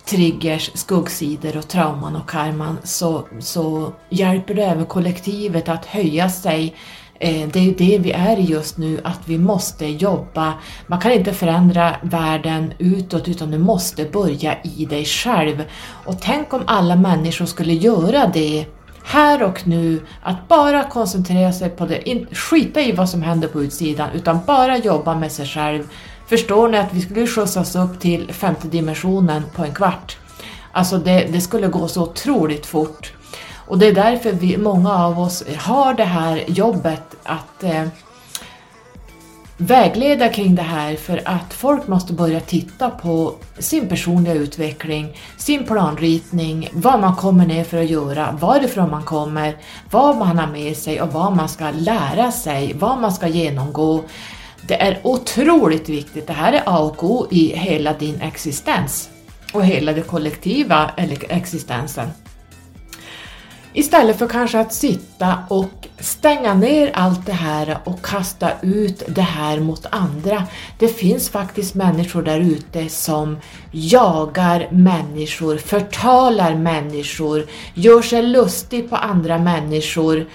triggers, 0.09 0.71
skuggsidor 0.75 1.57
och 1.57 1.69
trauman 1.69 2.17
och 2.17 2.31
karman 2.31 2.79
så, 2.85 3.29
så 3.41 3.93
hjälper 4.09 4.55
du 4.55 4.63
även 4.63 4.87
kollektivet 4.87 5.69
att 5.69 5.87
höja 5.87 6.31
sig 6.31 6.75
eh, 7.21 7.49
det 7.49 7.59
är 7.59 7.63
ju 7.63 7.75
det 7.75 7.99
vi 7.99 8.13
är 8.13 8.37
i 8.37 8.43
just 8.43 8.79
nu, 8.79 9.01
att 9.05 9.21
vi 9.25 9.39
måste 9.39 9.87
jobba. 9.87 10.55
Man 10.87 11.01
kan 11.01 11.13
inte 11.13 11.33
förändra 11.33 11.97
världen 12.03 12.73
utåt 12.79 13.29
utan 13.29 13.51
du 13.51 13.59
måste 13.59 14.05
börja 14.05 14.63
i 14.63 14.85
dig 14.85 15.05
själv. 15.05 15.65
Och 16.05 16.21
tänk 16.21 16.53
om 16.53 16.63
alla 16.67 16.97
människor 16.97 17.47
skulle 17.47 17.75
göra 17.75 18.27
det 18.27 18.67
här 19.05 19.43
och 19.43 19.67
nu, 19.67 20.01
att 20.23 20.49
bara 20.49 20.85
koncentrera 20.85 21.53
sig 21.53 21.71
på 21.71 21.87
det, 21.87 22.27
skita 22.33 22.81
i 22.81 22.93
vad 22.93 23.09
som 23.09 23.23
händer 23.23 23.49
på 23.49 23.63
utsidan, 23.63 24.09
utan 24.15 24.39
bara 24.47 24.79
jobba 24.79 25.15
med 25.15 25.33
sig 25.33 25.47
själv. 25.47 25.85
Förstår 26.29 26.69
ni 26.69 26.79
att 26.79 26.93
vi 26.95 27.01
skulle 27.01 27.27
skjutsas 27.27 27.77
upp 27.77 28.01
till 28.01 28.33
femte 28.33 28.69
dimensionen 28.69 29.43
på 29.55 29.65
en 29.65 29.75
kvart? 29.75 30.17
Alltså 30.73 30.99
det, 30.99 31.29
det 31.33 31.41
skulle 31.41 31.69
gå 31.69 31.89
så 31.89 32.03
otroligt 32.03 32.67
fort. 32.67 33.13
Och 33.67 33.79
det 33.79 33.87
är 33.87 33.93
därför 33.93 34.33
vi, 34.33 34.57
många 34.57 35.05
av 35.05 35.21
oss 35.21 35.45
har 35.59 35.95
det 35.95 36.05
här 36.05 36.45
jobbet 36.47 37.03
att 37.23 37.63
eh, 37.65 37.87
vägleda 39.57 40.29
kring 40.29 40.55
det 40.55 40.63
här 40.63 40.97
för 40.97 41.23
att 41.25 41.55
folk 41.55 41.89
måste 41.89 42.13
börja 42.13 42.41
titta 42.41 42.91
på 42.91 43.35
sin 43.59 43.89
personliga 43.89 44.35
utveckling, 44.35 45.17
sin 45.37 45.67
planritning, 45.67 46.69
vad 46.73 47.01
man 47.01 47.17
kommer 47.17 47.47
ner 47.47 47.65
för 47.65 47.79
att 47.79 47.91
göra, 47.91 48.39
varifrån 48.41 48.91
man 48.91 49.03
kommer, 49.03 49.57
vad 49.91 50.17
man 50.17 50.39
har 50.39 50.47
med 50.47 50.77
sig 50.77 51.03
och 51.03 51.13
vad 51.13 51.37
man 51.37 51.49
ska 51.49 51.71
lära 51.71 52.33
sig, 52.33 52.75
vad 52.79 53.01
man 53.01 53.13
ska 53.13 53.27
genomgå. 53.27 54.05
Det 54.69 54.83
är 54.83 55.01
otroligt 55.03 55.89
viktigt, 55.89 56.27
det 56.27 56.33
här 56.33 56.53
är 56.53 56.63
A 56.67 56.79
och 56.79 57.05
O 57.05 57.27
i 57.31 57.57
hela 57.57 57.93
din 57.93 58.21
existens 58.21 59.11
och 59.53 59.65
hela 59.65 59.93
den 59.93 60.05
kollektiva 60.05 60.91
existensen. 61.29 62.09
Istället 63.73 64.19
för 64.19 64.29
kanske 64.29 64.61
att 64.61 64.73
sitta 64.73 65.39
och 65.49 65.89
stänga 65.99 66.55
ner 66.55 66.91
allt 66.95 67.27
det 67.27 67.33
här 67.33 67.79
och 67.85 68.05
kasta 68.05 68.51
ut 68.63 69.03
det 69.09 69.23
här 69.23 69.61
mot 69.61 69.87
andra. 69.91 70.45
Det 70.79 70.89
finns 70.89 71.31
faktiskt 71.31 71.75
människor 71.75 72.23
där 72.23 72.41
ute 72.41 72.89
som 72.89 73.37
jagar 73.71 74.69
människor, 74.71 75.57
förtalar 75.57 76.55
människor, 76.55 77.47
gör 77.75 78.03
sig 78.03 78.23
lustig 78.23 78.91
på 78.91 78.97
andra 78.97 79.39
människor, 79.39 80.27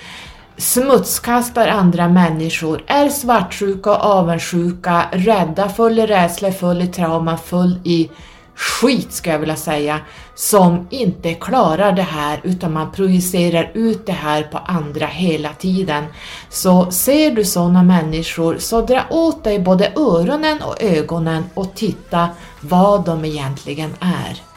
smutskastar 0.57 1.67
andra 1.67 2.07
människor, 2.07 2.83
är 2.87 3.09
svartsjuka 3.09 3.91
och 3.91 4.05
avundsjuka, 4.05 5.05
rädda, 5.11 5.69
full 5.69 5.99
i 5.99 6.05
rädsla, 6.05 6.51
full 6.51 6.81
i 6.81 6.87
trauma, 6.87 7.37
full 7.37 7.79
i 7.83 8.09
skit 8.55 9.13
ska 9.13 9.31
jag 9.31 9.39
vilja 9.39 9.55
säga, 9.55 9.99
som 10.35 10.87
inte 10.89 11.33
klarar 11.33 11.91
det 11.91 12.01
här 12.01 12.39
utan 12.43 12.73
man 12.73 12.91
projicerar 12.91 13.71
ut 13.73 14.05
det 14.05 14.11
här 14.11 14.43
på 14.43 14.57
andra 14.57 15.05
hela 15.05 15.53
tiden. 15.53 16.03
Så 16.49 16.91
ser 16.91 17.31
du 17.31 17.45
sådana 17.45 17.83
människor 17.83 18.57
så 18.57 18.81
dra 18.81 19.05
åt 19.09 19.43
dig 19.43 19.59
både 19.59 19.91
öronen 19.95 20.61
och 20.61 20.83
ögonen 20.83 21.43
och 21.53 21.75
titta 21.75 22.29
vad 22.61 23.05
de 23.05 23.25
egentligen 23.25 23.93
är. 23.99 24.52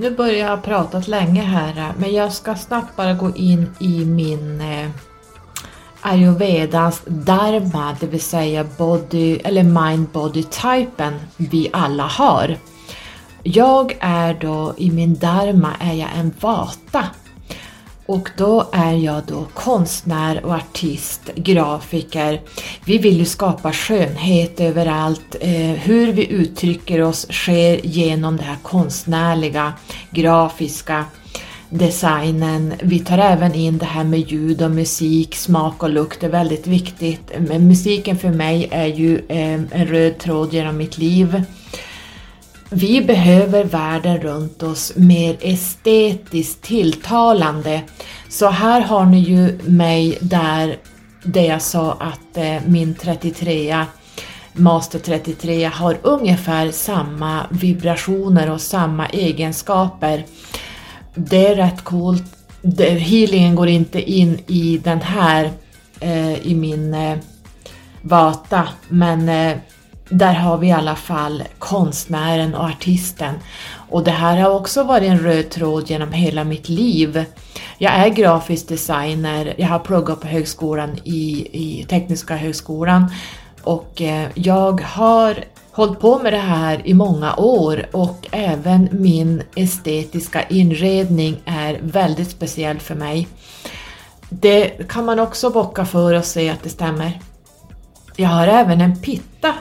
Nu 0.00 0.10
börjar 0.10 0.38
jag 0.38 0.48
ha 0.48 0.56
pratat 0.56 1.08
länge 1.08 1.42
här 1.42 1.92
men 1.98 2.12
jag 2.12 2.32
ska 2.32 2.54
snabbt 2.54 2.96
bara 2.96 3.14
gå 3.14 3.36
in 3.36 3.70
i 3.80 4.04
min 4.04 4.60
eh, 4.60 4.90
ayurvedas 6.00 7.02
dharma, 7.06 7.96
det 8.00 8.06
vill 8.06 8.20
säga 8.20 8.64
body 8.78 9.36
eller 9.36 9.62
mind 9.62 10.06
body 10.12 10.42
typen 10.42 11.14
vi 11.36 11.70
alla 11.72 12.02
har. 12.02 12.56
Jag 13.42 13.98
är 14.00 14.34
då 14.34 14.74
i 14.76 14.90
min 14.90 15.14
dharma 15.14 15.72
är 15.80 15.94
jag 15.94 16.08
en 16.16 16.32
vata 16.40 17.04
och 18.10 18.30
då 18.36 18.68
är 18.72 18.92
jag 18.92 19.22
då 19.26 19.46
konstnär 19.54 20.44
och 20.44 20.54
artist, 20.54 21.30
grafiker. 21.34 22.40
Vi 22.84 22.98
vill 22.98 23.18
ju 23.18 23.24
skapa 23.24 23.72
skönhet 23.72 24.60
överallt. 24.60 25.36
Eh, 25.40 25.50
hur 25.60 26.12
vi 26.12 26.32
uttrycker 26.32 27.02
oss 27.02 27.26
sker 27.32 27.86
genom 27.86 28.36
det 28.36 28.42
här 28.42 28.56
konstnärliga, 28.62 29.72
grafiska, 30.10 31.04
designen. 31.68 32.74
Vi 32.82 32.98
tar 32.98 33.18
även 33.18 33.54
in 33.54 33.78
det 33.78 33.86
här 33.86 34.04
med 34.04 34.20
ljud 34.20 34.62
och 34.62 34.70
musik, 34.70 35.34
smak 35.34 35.82
och 35.82 35.90
lukt 35.90 36.22
är 36.22 36.28
väldigt 36.28 36.66
viktigt. 36.66 37.32
Men 37.48 37.68
musiken 37.68 38.18
för 38.18 38.30
mig 38.30 38.68
är 38.70 38.86
ju 38.86 39.18
eh, 39.28 39.52
en 39.52 39.86
röd 39.86 40.18
tråd 40.18 40.52
genom 40.52 40.76
mitt 40.76 40.98
liv. 40.98 41.44
Vi 42.72 43.00
behöver 43.00 43.64
världen 43.64 44.18
runt 44.20 44.62
oss 44.62 44.92
mer 44.96 45.36
estetiskt 45.40 46.62
tilltalande. 46.62 47.82
Så 48.28 48.48
här 48.48 48.80
har 48.80 49.04
ni 49.04 49.18
ju 49.18 49.58
mig 49.62 50.18
där, 50.20 50.78
det 51.24 51.46
jag 51.46 51.62
sa 51.62 51.92
att 51.92 52.36
eh, 52.36 52.56
min 52.66 52.94
33 52.94 53.84
Master 54.52 54.98
33 54.98 55.64
har 55.64 55.98
ungefär 56.02 56.70
samma 56.70 57.46
vibrationer 57.50 58.50
och 58.50 58.60
samma 58.60 59.06
egenskaper. 59.06 60.24
Det 61.14 61.46
är 61.46 61.56
rätt 61.56 61.84
coolt. 61.84 62.24
Healingen 62.78 63.54
går 63.54 63.68
inte 63.68 64.02
in 64.02 64.38
i 64.46 64.80
den 64.84 65.00
här, 65.00 65.50
eh, 66.00 66.46
i 66.46 66.54
min 66.54 66.94
eh, 66.94 67.18
Vata, 68.02 68.68
men 68.88 69.28
där 70.10 70.34
har 70.34 70.58
vi 70.58 70.66
i 70.66 70.72
alla 70.72 70.96
fall 70.96 71.42
konstnären 71.58 72.54
och 72.54 72.64
artisten. 72.64 73.34
Och 73.90 74.04
det 74.04 74.10
här 74.10 74.36
har 74.36 74.50
också 74.50 74.82
varit 74.82 75.10
en 75.10 75.18
röd 75.18 75.50
tråd 75.50 75.90
genom 75.90 76.12
hela 76.12 76.44
mitt 76.44 76.68
liv. 76.68 77.24
Jag 77.78 77.92
är 77.92 78.08
grafisk 78.08 78.68
designer, 78.68 79.54
jag 79.58 79.68
har 79.68 79.78
pluggat 79.78 80.20
på 80.20 80.26
högskolan 80.26 80.98
i, 81.04 81.48
i 81.52 81.86
Tekniska 81.88 82.36
högskolan 82.36 83.10
och 83.62 84.02
eh, 84.02 84.28
jag 84.34 84.80
har 84.80 85.44
hållit 85.72 86.00
på 86.00 86.18
med 86.18 86.32
det 86.32 86.38
här 86.38 86.82
i 86.84 86.94
många 86.94 87.36
år 87.36 87.86
och 87.92 88.28
även 88.30 88.88
min 88.92 89.42
estetiska 89.54 90.42
inredning 90.42 91.36
är 91.44 91.78
väldigt 91.82 92.30
speciell 92.30 92.80
för 92.80 92.94
mig. 92.94 93.28
Det 94.28 94.88
kan 94.88 95.04
man 95.04 95.18
också 95.18 95.50
bocka 95.50 95.84
för 95.84 96.14
och 96.14 96.24
se 96.24 96.50
att 96.50 96.62
det 96.62 96.70
stämmer. 96.70 97.20
Jag 98.16 98.28
har 98.28 98.46
även 98.46 98.80
en 98.80 99.00
pitta 99.00 99.54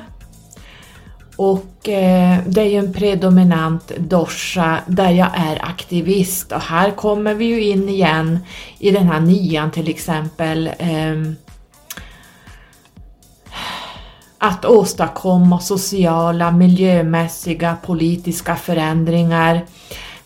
och 1.39 1.89
eh, 1.89 2.39
det 2.47 2.61
är 2.61 2.65
ju 2.65 2.77
en 2.77 2.93
predominant 2.93 3.91
dosha 3.97 4.79
där 4.87 5.09
jag 5.09 5.29
är 5.35 5.65
aktivist 5.65 6.51
och 6.51 6.61
här 6.61 6.91
kommer 6.91 7.33
vi 7.33 7.45
ju 7.45 7.61
in 7.63 7.89
igen 7.89 8.39
i 8.79 8.91
den 8.91 9.07
här 9.07 9.19
nian 9.19 9.71
till 9.71 9.89
exempel. 9.89 10.67
Eh, 10.67 11.31
att 14.37 14.65
åstadkomma 14.65 15.59
sociala, 15.59 16.51
miljömässiga, 16.51 17.77
politiska 17.85 18.55
förändringar. 18.55 19.65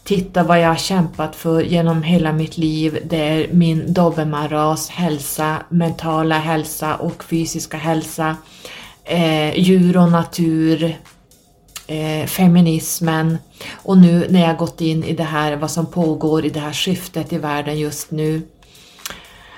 Titta 0.03 0.43
vad 0.43 0.61
jag 0.61 0.67
har 0.67 0.75
kämpat 0.75 1.35
för 1.35 1.61
genom 1.61 2.03
hela 2.03 2.31
mitt 2.31 2.57
liv. 2.57 2.99
Det 3.05 3.17
är 3.17 3.53
min 3.53 3.93
dobermanras 3.93 4.89
hälsa, 4.89 5.57
mentala 5.69 6.39
hälsa 6.39 6.95
och 6.95 7.23
fysiska 7.23 7.77
hälsa 7.77 8.35
eh, 9.05 9.59
djur 9.59 9.97
och 9.97 10.11
natur, 10.11 10.97
eh, 11.87 12.25
feminismen 12.25 13.37
och 13.71 13.97
nu 13.97 14.27
när 14.29 14.41
jag 14.41 14.57
gått 14.57 14.81
in 14.81 15.03
i 15.03 15.13
det 15.13 15.23
här, 15.23 15.55
vad 15.55 15.71
som 15.71 15.85
pågår 15.85 16.45
i 16.45 16.49
det 16.49 16.59
här 16.59 16.73
skiftet 16.73 17.33
i 17.33 17.37
världen 17.37 17.79
just 17.79 18.11
nu. 18.11 18.41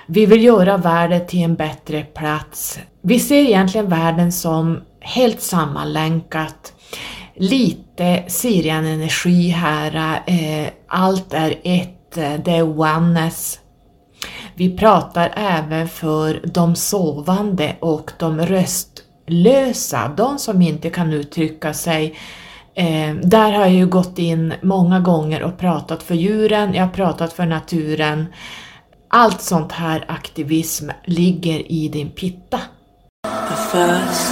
Vi 0.07 0.25
vill 0.25 0.43
göra 0.43 0.77
världen 0.77 1.27
till 1.27 1.43
en 1.43 1.55
bättre 1.55 2.03
plats. 2.03 2.79
Vi 3.01 3.19
ser 3.19 3.35
egentligen 3.35 3.89
världen 3.89 4.31
som 4.31 4.81
helt 4.99 5.41
sammanlänkat. 5.41 6.73
Lite 7.35 8.23
Sirian-energi 8.27 9.49
här, 9.49 10.21
eh, 10.27 10.67
allt 10.87 11.33
är 11.33 11.59
ett, 11.63 12.17
eh, 12.17 12.33
det 12.45 12.51
är 12.51 12.79
oneness. 12.79 13.59
Vi 14.55 14.77
pratar 14.77 15.33
även 15.35 15.87
för 15.87 16.41
de 16.53 16.75
sovande 16.75 17.75
och 17.79 18.11
de 18.19 18.39
röstlösa, 19.25 20.11
de 20.17 20.39
som 20.39 20.61
inte 20.61 20.89
kan 20.89 21.13
uttrycka 21.13 21.73
sig. 21.73 22.15
Eh, 22.75 23.15
där 23.15 23.51
har 23.51 23.61
jag 23.61 23.73
ju 23.73 23.87
gått 23.87 24.19
in 24.19 24.53
många 24.61 24.99
gånger 24.99 25.43
och 25.43 25.57
pratat 25.57 26.03
för 26.03 26.15
djuren, 26.15 26.73
jag 26.73 26.83
har 26.83 26.91
pratat 26.91 27.33
för 27.33 27.45
naturen. 27.45 28.25
Allt 29.07 29.41
sånt 29.41 29.71
här 29.71 30.05
aktivism 30.07 30.89
ligger 31.05 31.71
i 31.71 31.89
din 31.89 32.09
pitta. 32.09 32.59
The 33.23 33.55
first 33.55 34.31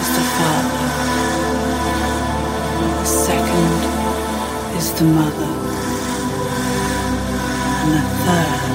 is 0.00 0.16
the 0.16 0.22
father. 0.22 0.86
The 3.00 3.06
second 3.06 3.80
is 4.78 4.92
the 4.98 5.04
mother. 5.04 5.66
And 7.82 7.92
the 7.92 8.00
third 8.24 8.65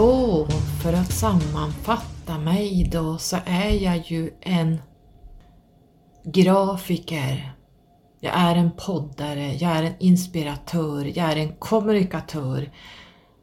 Så, 0.00 0.46
för 0.82 0.92
att 0.92 1.12
sammanfatta 1.12 2.38
mig 2.38 2.88
då 2.92 3.18
så 3.18 3.36
är 3.44 3.70
jag 3.70 4.10
ju 4.10 4.30
en 4.40 4.78
grafiker. 6.24 7.52
Jag 8.20 8.34
är 8.34 8.56
en 8.56 8.70
poddare, 8.70 9.54
jag 9.54 9.70
är 9.70 9.82
en 9.82 9.94
inspiratör, 9.98 11.12
jag 11.14 11.32
är 11.32 11.36
en 11.36 11.52
kommunikatör. 11.52 12.70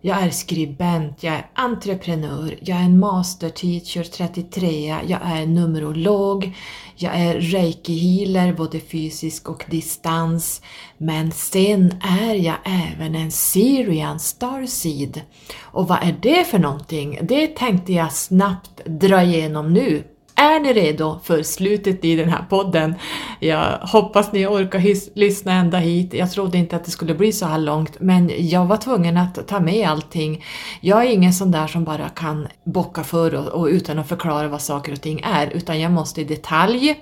Jag 0.02 0.24
är 0.24 0.30
skribent, 0.30 1.24
jag 1.24 1.36
är 1.36 1.50
entreprenör, 1.54 2.58
jag 2.62 2.78
är 2.78 2.84
en 2.84 3.00
master 3.00 3.50
teacher 3.50 4.04
33, 4.04 5.00
jag 5.08 5.20
är 5.24 5.46
numerolog, 5.46 6.56
jag 7.02 7.16
är 7.16 7.40
reiki 7.40 7.98
healer 7.98 8.54
både 8.54 8.80
fysisk 8.80 9.50
och 9.50 9.66
distans. 9.70 10.62
Men 10.98 11.32
sen 11.32 11.94
är 12.02 12.34
jag 12.34 12.56
även 12.66 13.16
en 13.16 13.32
Syrian 13.32 14.20
Starseed. 14.20 15.22
Och 15.62 15.88
vad 15.88 16.04
är 16.04 16.18
det 16.22 16.48
för 16.48 16.60
någonting? 16.60 17.20
Det 17.22 17.48
tänkte 17.48 17.94
jag 17.94 18.14
snabbt 18.14 18.86
dra 18.86 19.24
igenom 19.24 19.74
nu. 19.74 20.04
Är 20.40 20.60
ni 20.60 20.74
redo 20.74 21.20
för 21.24 21.44
slutet 21.44 22.06
i 22.06 22.16
den 22.16 22.30
här 22.30 22.46
podden? 22.50 22.96
Jag 23.40 23.78
hoppas 23.78 24.32
ni 24.32 24.48
orkar 24.48 25.18
lyssna 25.20 25.54
ända 25.54 25.78
hit. 25.78 26.14
Jag 26.14 26.32
trodde 26.32 26.58
inte 26.58 26.76
att 26.76 26.86
det 26.86 26.92
skulle 26.92 27.14
bli 27.14 27.32
så 27.32 27.46
här 27.46 27.58
långt, 27.58 28.00
men 28.00 28.32
jag 28.38 28.66
var 28.66 28.78
tvungen 28.78 29.18
att 29.18 29.48
ta 29.48 29.60
med 29.60 29.90
allting. 29.90 30.44
Jag 30.82 31.06
är 31.06 31.10
ingen 31.10 31.34
sån 31.34 31.52
där 31.52 31.68
som 31.68 31.84
bara 31.84 32.10
kan 32.10 32.48
bocka 32.64 33.04
för 33.04 33.36
och, 33.36 33.48
och 33.48 33.66
utan 33.66 34.00
att 34.00 34.10
förklara 34.10 34.48
vad 34.48 34.62
saker 34.62 34.92
och 34.92 35.02
ting 35.02 35.22
är, 35.24 35.48
utan 35.48 35.80
jag 35.80 35.92
måste 35.92 36.22
i 36.22 36.24
detalj, 36.24 36.96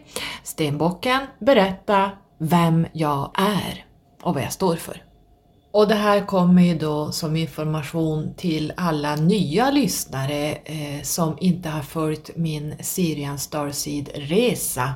stenbocken, 0.43 1.19
berätta 1.39 2.11
vem 2.37 2.87
jag 2.93 3.31
är 3.37 3.85
och 4.21 4.33
vad 4.33 4.43
jag 4.43 4.53
står 4.53 4.75
för. 4.75 5.04
Och 5.75 5.87
det 5.87 5.95
här 5.95 6.25
kommer 6.25 6.61
ju 6.61 6.77
då 6.77 7.11
som 7.11 7.35
information 7.35 8.33
till 8.37 8.73
alla 8.77 9.15
nya 9.15 9.71
lyssnare 9.71 10.51
eh, 10.51 11.01
som 11.03 11.37
inte 11.39 11.69
har 11.69 11.81
följt 11.81 12.29
min 12.35 12.75
Syrian 12.79 13.37
Starseed-resa. 13.37 14.93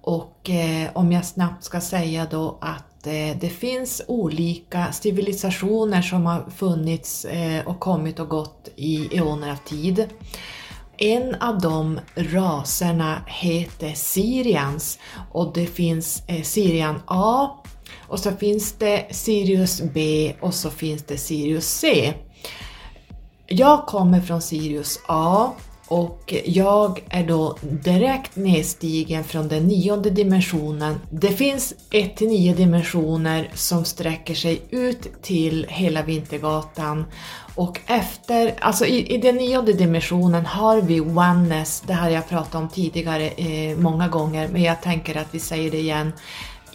Och 0.00 0.50
eh, 0.50 0.90
om 0.94 1.12
jag 1.12 1.24
snabbt 1.24 1.64
ska 1.64 1.80
säga 1.80 2.26
då 2.30 2.58
att 2.60 3.06
eh, 3.06 3.36
det 3.40 3.48
finns 3.48 4.02
olika 4.08 4.92
civilisationer 4.92 6.02
som 6.02 6.26
har 6.26 6.50
funnits 6.56 7.24
eh, 7.24 7.66
och 7.66 7.80
kommit 7.80 8.18
och 8.18 8.28
gått 8.28 8.68
i 8.76 9.18
eoner 9.18 9.50
av 9.50 9.56
tid. 9.56 10.06
En 10.96 11.34
av 11.34 11.60
de 11.60 12.00
raserna 12.14 13.22
heter 13.26 13.92
Syrians 13.94 14.98
och 15.32 15.52
det 15.54 15.66
finns 15.66 16.22
eh, 16.26 16.42
Syrian 16.42 17.02
A 17.06 17.48
och 18.08 18.20
så 18.20 18.30
finns 18.30 18.72
det 18.72 19.06
Sirius 19.10 19.82
B 19.94 20.32
och 20.40 20.54
så 20.54 20.70
finns 20.70 21.02
det 21.02 21.18
Sirius 21.18 21.66
C. 21.66 22.14
Jag 23.46 23.86
kommer 23.86 24.20
från 24.20 24.42
Sirius 24.42 25.00
A 25.06 25.52
och 25.88 26.34
jag 26.44 27.02
är 27.08 27.26
då 27.26 27.56
direkt 27.62 28.36
nedstigen 28.36 29.24
från 29.24 29.48
den 29.48 29.68
nionde 29.68 30.10
dimensionen. 30.10 31.00
Det 31.10 31.28
finns 31.28 31.74
1 31.90 32.16
till 32.16 32.28
9 32.28 32.54
dimensioner 32.54 33.50
som 33.54 33.84
sträcker 33.84 34.34
sig 34.34 34.62
ut 34.70 35.22
till 35.22 35.66
hela 35.68 36.02
Vintergatan 36.02 37.04
och 37.54 37.80
efter, 37.86 38.54
alltså 38.60 38.86
i, 38.86 39.14
i 39.14 39.18
den 39.18 39.36
nionde 39.36 39.72
dimensionen 39.72 40.46
har 40.46 40.80
vi 40.80 41.00
oneness, 41.00 41.82
det 41.86 41.92
har 41.92 42.10
jag 42.10 42.28
pratat 42.28 42.54
om 42.54 42.68
tidigare 42.68 43.28
eh, 43.28 43.78
många 43.78 44.08
gånger 44.08 44.48
men 44.48 44.62
jag 44.62 44.82
tänker 44.82 45.16
att 45.16 45.28
vi 45.30 45.38
säger 45.38 45.70
det 45.70 45.78
igen. 45.78 46.12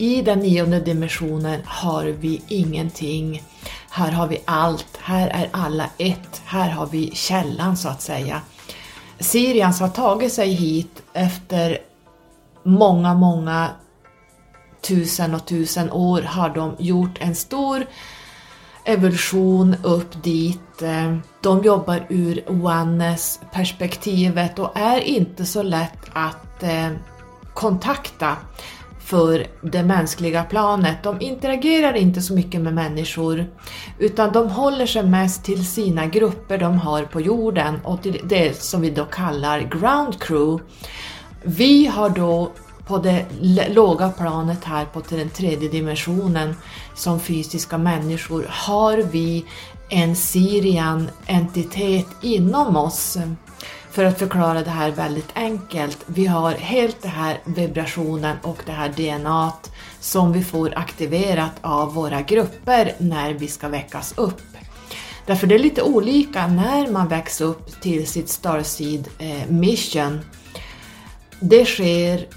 I 0.04 0.22
den 0.22 0.40
nionde 0.40 0.80
dimensionen 0.80 1.62
har 1.66 2.06
vi 2.06 2.42
ingenting. 2.48 3.44
Här 3.90 4.12
har 4.12 4.28
vi 4.28 4.42
allt. 4.46 4.98
Här 5.02 5.28
är 5.28 5.50
alla 5.52 5.90
ett. 5.98 6.42
Här 6.46 6.70
har 6.70 6.88
vi 6.88 7.12
källan 7.14 7.78
så 7.78 7.90
att 7.90 8.02
säga. 8.02 8.42
Sirians 9.20 9.80
har 9.80 9.90
tagit 9.90 10.34
sig 10.34 10.50
hit 10.50 11.04
efter 11.14 11.78
många, 12.64 13.14
många 13.14 13.70
tusen 14.82 15.36
och 15.36 15.46
tusen 15.46 15.92
år 15.92 16.22
har 16.22 16.50
de 16.50 16.76
gjort 16.80 17.18
en 17.20 17.36
stor 17.36 17.86
evolution 18.86 19.76
upp 19.84 20.24
dit. 20.24 20.84
De 21.42 21.64
jobbar 21.64 22.06
ur 22.10 22.52
oneness-perspektivet 22.52 24.60
och 24.60 24.78
är 24.78 25.00
inte 25.00 25.46
så 25.46 25.64
lätt 25.64 26.00
att 26.14 26.64
eh, 26.64 26.90
kontakta 27.54 28.38
för 29.06 29.48
det 29.62 29.84
mänskliga 29.84 30.44
planet. 30.44 31.04
De 31.04 31.22
interagerar 31.22 31.94
inte 31.94 32.22
så 32.22 32.34
mycket 32.34 32.62
med 32.62 32.74
människor 32.74 33.46
utan 34.00 34.32
de 34.32 34.50
håller 34.50 34.86
sig 34.86 35.04
mest 35.04 35.44
till 35.44 35.68
sina 35.68 36.06
grupper 36.06 36.58
de 36.58 36.78
har 36.78 37.04
på 37.04 37.22
jorden 37.22 37.80
och 37.84 38.02
till 38.02 38.22
det 38.24 38.62
som 38.62 38.82
vi 38.82 38.90
då 38.90 39.06
kallar 39.06 39.60
ground 39.60 40.20
crew. 40.20 40.64
Vi 41.44 41.86
har 41.86 42.10
då 42.10 42.52
på 42.88 42.98
det 42.98 43.26
låga 43.70 44.10
planet 44.10 44.64
här 44.64 44.86
på 44.86 45.02
den 45.10 45.30
tredje 45.30 45.70
dimensionen 45.70 46.56
som 46.96 47.20
fysiska 47.20 47.78
människor 47.78 48.46
har 48.50 48.98
vi 48.98 49.46
en 49.90 50.16
Sirian 50.16 51.10
entitet 51.26 52.08
inom 52.22 52.78
oss. 52.78 53.18
För 53.94 54.06
att 54.06 54.20
förklara 54.20 54.64
det 54.64 54.70
här 54.70 54.92
väldigt 54.92 55.30
enkelt, 55.36 55.98
vi 56.06 56.26
har 56.26 56.52
helt 56.52 57.02
den 57.02 57.12
här 57.12 57.40
vibrationen 57.46 58.38
och 58.44 58.58
det 58.66 58.72
här 58.72 58.90
DNA 58.90 59.54
som 60.00 60.34
vi 60.34 60.44
får 60.44 60.78
aktiverat 60.78 61.52
av 61.62 61.94
våra 61.94 62.22
grupper 62.22 62.94
när 62.98 63.34
vi 63.34 63.48
ska 63.48 63.70
väckas 63.70 64.14
upp. 64.18 64.42
Därför 65.26 65.48
det 65.48 65.56
är 65.56 65.60
lite 65.60 65.82
olika 65.82 66.48
när 66.48 66.92
man 66.92 67.08
väcks 67.08 67.42
upp 67.42 67.82
till 67.82 68.08
sitt 68.08 68.30
Starseed 68.30 69.08
eh, 69.20 69.50
mission. 69.50 70.22
Det 71.40 71.66
sker 71.66 72.28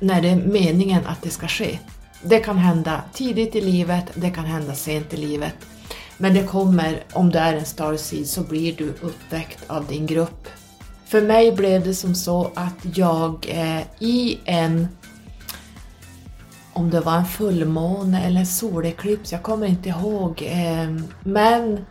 när 0.00 0.22
det 0.22 0.28
är 0.28 0.36
meningen 0.36 1.06
att 1.06 1.22
det 1.22 1.30
ska 1.30 1.48
ske. 1.48 1.78
Det 2.22 2.38
kan 2.38 2.58
hända 2.58 3.02
tidigt 3.12 3.56
i 3.56 3.60
livet, 3.60 4.04
det 4.14 4.30
kan 4.30 4.44
hända 4.44 4.74
sent 4.74 5.14
i 5.14 5.16
livet. 5.16 5.54
Men 6.16 6.34
det 6.34 6.46
kommer, 6.46 7.04
om 7.12 7.30
du 7.30 7.38
är 7.38 7.54
en 7.54 7.64
starseed 7.64 8.26
så 8.26 8.42
blir 8.42 8.72
du 8.76 8.88
uppväckt 8.88 9.58
av 9.66 9.86
din 9.86 10.06
grupp. 10.06 10.48
För 11.08 11.22
mig 11.22 11.52
blev 11.52 11.84
det 11.84 11.94
som 11.94 12.14
så 12.14 12.50
att 12.54 12.96
jag 12.96 13.46
eh, 13.48 13.82
i 13.98 14.38
en 14.44 14.88
om 16.72 16.90
det 16.90 17.00
var 17.00 17.16
en 17.16 17.26
fullmåne 17.26 18.26
eller 18.26 18.40
en 18.40 18.46
soleklips, 18.46 19.32
jag 19.32 19.42
kommer 19.42 19.66
inte 19.66 19.88
ihåg. 19.88 20.42
Eh, 20.46 20.90
men 21.24 21.84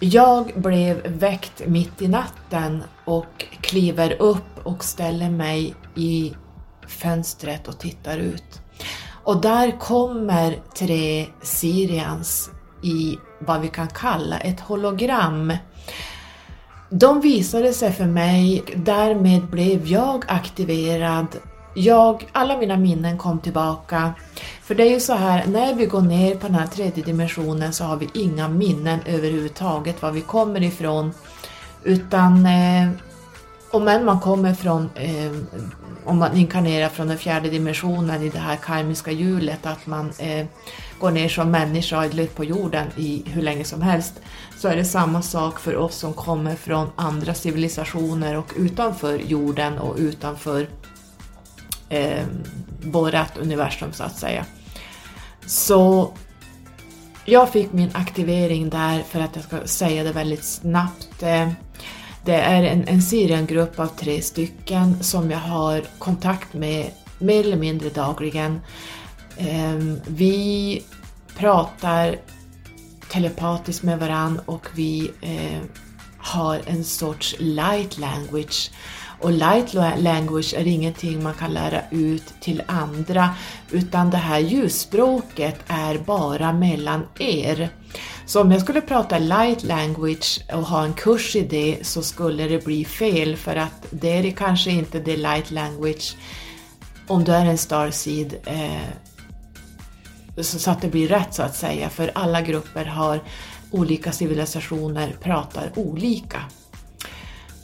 jag 0.00 0.52
blev 0.54 1.06
väckt 1.06 1.66
mitt 1.66 2.02
i 2.02 2.08
natten 2.08 2.82
och 3.04 3.46
kliver 3.60 4.22
upp 4.22 4.66
och 4.66 4.84
ställer 4.84 5.30
mig 5.30 5.74
i 5.96 6.34
fönstret 6.86 7.68
och 7.68 7.78
tittar 7.78 8.18
ut. 8.18 8.60
Och 9.24 9.40
där 9.40 9.78
kommer 9.78 10.58
tre 10.78 11.26
Sirians 11.42 12.50
i 12.82 13.18
vad 13.40 13.60
vi 13.60 13.68
kan 13.68 13.88
kalla 13.88 14.38
ett 14.38 14.60
hologram. 14.60 15.52
De 16.92 17.20
visade 17.20 17.72
sig 17.72 17.92
för 17.92 18.04
mig, 18.04 18.64
därmed 18.76 19.46
blev 19.46 19.86
jag 19.86 20.24
aktiverad. 20.28 21.26
Jag, 21.74 22.28
alla 22.32 22.58
mina 22.58 22.76
minnen 22.76 23.18
kom 23.18 23.38
tillbaka. 23.40 24.14
För 24.62 24.74
det 24.74 24.82
är 24.82 24.90
ju 24.90 25.00
så 25.00 25.14
här, 25.14 25.46
när 25.46 25.74
vi 25.74 25.86
går 25.86 26.00
ner 26.00 26.34
på 26.34 26.46
den 26.46 26.56
här 26.56 26.66
tredje 26.66 27.04
dimensionen 27.04 27.72
så 27.72 27.84
har 27.84 27.96
vi 27.96 28.08
inga 28.14 28.48
minnen 28.48 28.98
överhuvudtaget 29.06 30.02
var 30.02 30.10
vi 30.10 30.20
kommer 30.20 30.62
ifrån. 30.62 31.12
Utan 31.84 32.46
eh, 32.46 32.90
om 33.70 33.88
än 33.88 34.04
man 34.04 34.20
kommer 34.20 34.54
från 34.54 34.90
eh, 34.94 35.32
om 36.04 36.18
man 36.18 36.36
inkarnerar 36.36 36.88
från 36.88 37.08
den 37.08 37.18
fjärde 37.18 37.50
dimensionen 37.50 38.22
i 38.22 38.28
det 38.28 38.38
här 38.38 38.56
karmiska 38.56 39.10
hjulet, 39.10 39.66
att 39.66 39.86
man 39.86 40.12
eh, 40.18 40.46
går 40.98 41.10
ner 41.10 41.28
som 41.28 41.50
människa 41.50 42.06
och 42.06 42.34
på 42.34 42.44
jorden 42.44 42.86
i 42.96 43.22
hur 43.26 43.42
länge 43.42 43.64
som 43.64 43.82
helst, 43.82 44.20
så 44.60 44.68
är 44.68 44.76
det 44.76 44.84
samma 44.84 45.22
sak 45.22 45.60
för 45.60 45.76
oss 45.76 45.96
som 45.96 46.12
kommer 46.12 46.56
från 46.56 46.88
andra 46.96 47.34
civilisationer 47.34 48.36
och 48.36 48.52
utanför 48.56 49.18
jorden 49.18 49.78
och 49.78 49.96
utanför 49.98 50.68
eh, 51.88 52.24
vårat 52.82 53.38
universum 53.38 53.92
så 53.92 54.04
att 54.04 54.18
säga. 54.18 54.46
Så 55.46 56.12
jag 57.24 57.52
fick 57.52 57.72
min 57.72 57.90
aktivering 57.94 58.70
där 58.70 59.02
för 59.02 59.20
att 59.20 59.36
jag 59.36 59.44
ska 59.44 59.66
säga 59.66 60.04
det 60.04 60.12
väldigt 60.12 60.44
snabbt. 60.44 61.22
Eh, 61.22 61.50
det 62.24 62.36
är 62.36 62.62
en, 62.62 62.88
en 62.88 63.02
Siriangrupp 63.02 63.78
av 63.78 63.86
tre 63.86 64.22
stycken 64.22 65.02
som 65.02 65.30
jag 65.30 65.38
har 65.38 65.84
kontakt 65.98 66.54
med 66.54 66.90
mer 67.18 67.40
eller 67.40 67.56
mindre 67.56 67.88
dagligen. 67.88 68.60
Eh, 69.36 69.74
vi 70.06 70.82
pratar 71.36 72.16
telepatiskt 73.10 73.82
med 73.82 73.98
varann 73.98 74.40
och 74.46 74.66
vi 74.74 75.10
eh, 75.20 75.62
har 76.18 76.60
en 76.66 76.84
sorts 76.84 77.36
light 77.38 77.98
language. 77.98 78.70
Och 79.20 79.32
light 79.32 79.74
language 79.98 80.54
är 80.54 80.66
ingenting 80.66 81.22
man 81.22 81.34
kan 81.34 81.54
lära 81.54 81.82
ut 81.90 82.34
till 82.40 82.62
andra 82.66 83.34
utan 83.70 84.10
det 84.10 84.16
här 84.16 84.38
ljusspråket 84.38 85.56
är 85.66 85.98
bara 85.98 86.52
mellan 86.52 87.06
er. 87.18 87.68
Så 88.26 88.40
om 88.40 88.52
jag 88.52 88.60
skulle 88.60 88.80
prata 88.80 89.18
light 89.18 89.62
language 89.62 90.40
och 90.52 90.66
ha 90.66 90.84
en 90.84 90.92
kurs 90.92 91.36
i 91.36 91.42
det 91.42 91.78
så 91.82 92.02
skulle 92.02 92.48
det 92.48 92.64
bli 92.64 92.84
fel 92.84 93.36
för 93.36 93.56
att 93.56 93.86
det 93.90 94.08
är 94.08 94.30
kanske 94.30 94.70
inte 94.70 95.00
det 95.00 95.16
light 95.16 95.50
language 95.50 96.16
om 97.10 97.24
du 97.24 97.32
är 97.32 97.46
en 97.46 97.58
starseed 97.58 98.34
eh, 98.44 98.88
så 100.42 100.70
att 100.70 100.80
det 100.80 100.88
blir 100.88 101.08
rätt 101.08 101.34
så 101.34 101.42
att 101.42 101.56
säga 101.56 101.88
för 101.88 102.10
alla 102.14 102.40
grupper 102.40 102.84
har 102.84 103.20
olika 103.70 104.12
civilisationer 104.12 105.16
pratar 105.22 105.72
olika. 105.76 106.42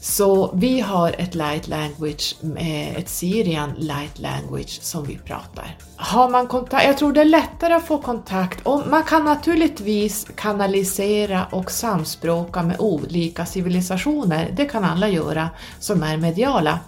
Så 0.01 0.51
vi 0.55 0.81
har 0.81 1.15
ett 1.19 1.35
light 1.35 1.69
language, 1.69 2.37
eh, 2.57 2.97
ett 2.97 3.09
Syrian 3.09 3.71
light 3.79 4.19
language 4.19 4.83
som 4.83 5.05
vi 5.05 5.19
pratar. 5.19 5.77
Har 5.97 6.29
man 6.29 6.47
kontakt, 6.47 6.87
jag 6.87 6.99
tror 6.99 7.13
det 7.13 7.21
är 7.21 7.25
lättare 7.25 7.75
att 7.75 7.87
få 7.87 7.99
kontakt 7.99 8.67
och 8.67 8.83
man 8.87 9.03
kan 9.03 9.25
naturligtvis 9.25 10.27
kanalisera 10.35 11.47
och 11.51 11.71
samspråka 11.71 12.63
med 12.63 12.77
olika 12.81 13.47
civilisationer. 13.47 14.53
Det 14.57 14.65
kan 14.65 14.85
alla 14.85 15.09
göra 15.09 15.51
som 15.79 16.03
är 16.03 16.17
mediala. 16.17 16.79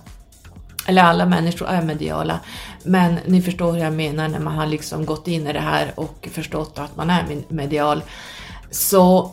Eller 0.89 1.03
alla 1.03 1.27
människor 1.27 1.69
är 1.69 1.83
mediala, 1.83 2.41
men 2.83 3.19
ni 3.27 3.43
förstår 3.43 3.73
hur 3.73 3.79
jag 3.79 3.93
menar 3.93 4.29
när 4.29 4.39
man 4.39 4.55
har 4.55 4.67
liksom 4.67 5.07
gått 5.07 5.29
in 5.29 5.47
i 5.47 5.53
det 5.53 5.61
här 5.61 5.93
och 5.97 6.29
förstått 6.33 6.79
att 6.79 6.97
man 6.97 7.11
är 7.11 7.25
medial. 7.49 8.03
Så 8.71 9.33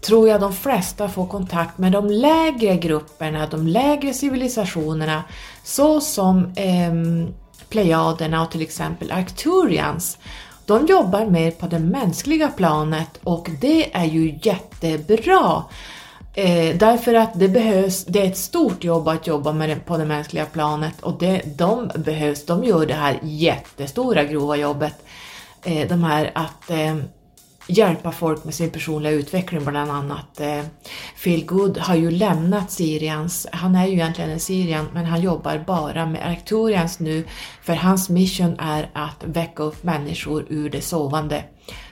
tror 0.00 0.28
jag 0.28 0.40
de 0.40 0.52
flesta 0.52 1.08
får 1.08 1.26
kontakt 1.26 1.78
med 1.78 1.92
de 1.92 2.06
lägre 2.06 2.76
grupperna, 2.76 3.46
de 3.46 3.66
lägre 3.66 4.14
civilisationerna, 4.14 5.22
såsom 5.64 6.52
eh, 6.56 6.94
Plejaderna 7.68 8.42
och 8.42 8.50
till 8.50 8.62
exempel 8.62 9.12
Arcturians. 9.12 10.18
De 10.66 10.86
jobbar 10.86 11.26
mer 11.26 11.50
på 11.50 11.66
det 11.66 11.78
mänskliga 11.78 12.48
planet 12.48 13.20
och 13.22 13.48
det 13.60 13.96
är 13.96 14.04
ju 14.04 14.38
jättebra. 14.42 15.62
Eh, 16.36 16.76
därför 16.76 17.14
att 17.14 17.38
det 17.38 17.48
behövs, 17.48 18.04
det 18.04 18.20
är 18.20 18.26
ett 18.26 18.36
stort 18.36 18.84
jobb 18.84 19.08
att 19.08 19.26
jobba 19.26 19.52
med 19.52 19.68
det, 19.68 19.76
på 19.76 19.96
det 19.96 20.04
mänskliga 20.04 20.46
planet 20.46 21.00
och 21.00 21.18
det, 21.18 21.42
de 21.58 21.90
behövs, 21.96 22.46
de 22.46 22.64
gör 22.64 22.86
det 22.86 22.94
här 22.94 23.18
jättestora 23.22 24.24
grova 24.24 24.56
jobbet. 24.56 24.94
Eh, 25.62 25.88
de 25.88 26.04
här 26.04 26.30
att 26.34 26.70
eh, 26.70 26.96
hjälpa 27.66 28.12
folk 28.12 28.44
med 28.44 28.54
sin 28.54 28.70
personliga 28.70 29.12
utveckling 29.12 29.64
bland 29.64 29.90
annat. 29.90 30.40
Eh, 30.40 30.64
Phil 31.22 31.46
Good 31.46 31.78
har 31.78 31.94
ju 31.94 32.10
lämnat 32.10 32.70
Sirians, 32.70 33.46
han 33.52 33.74
är 33.74 33.86
ju 33.86 33.92
egentligen 33.92 34.30
en 34.30 34.40
Sirian 34.40 34.88
men 34.92 35.04
han 35.04 35.20
jobbar 35.20 35.64
bara 35.66 36.06
med 36.06 36.26
Arcturians 36.26 36.98
nu 36.98 37.24
för 37.62 37.74
hans 37.74 38.08
mission 38.08 38.56
är 38.58 38.90
att 38.92 39.24
väcka 39.24 39.62
upp 39.62 39.82
människor 39.82 40.46
ur 40.48 40.70
det 40.70 40.80
sovande. 40.80 41.44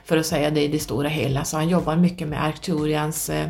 För 0.05 0.17
att 0.17 0.25
säga 0.25 0.49
det 0.49 0.61
i 0.63 0.67
det 0.67 0.79
stora 0.79 1.09
hela, 1.09 1.43
så 1.43 1.57
han 1.57 1.69
jobbar 1.69 1.95
mycket 1.95 2.27
med 2.27 2.45
Arcturians 2.45 3.29
eh, 3.29 3.47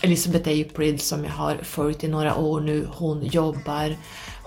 Elizabeth 0.00 0.48
April 0.48 1.00
som 1.00 1.24
jag 1.24 1.32
har 1.32 1.56
följt 1.56 2.04
i 2.04 2.08
några 2.08 2.36
år 2.36 2.60
nu, 2.60 2.88
hon 2.92 3.22
jobbar 3.22 3.96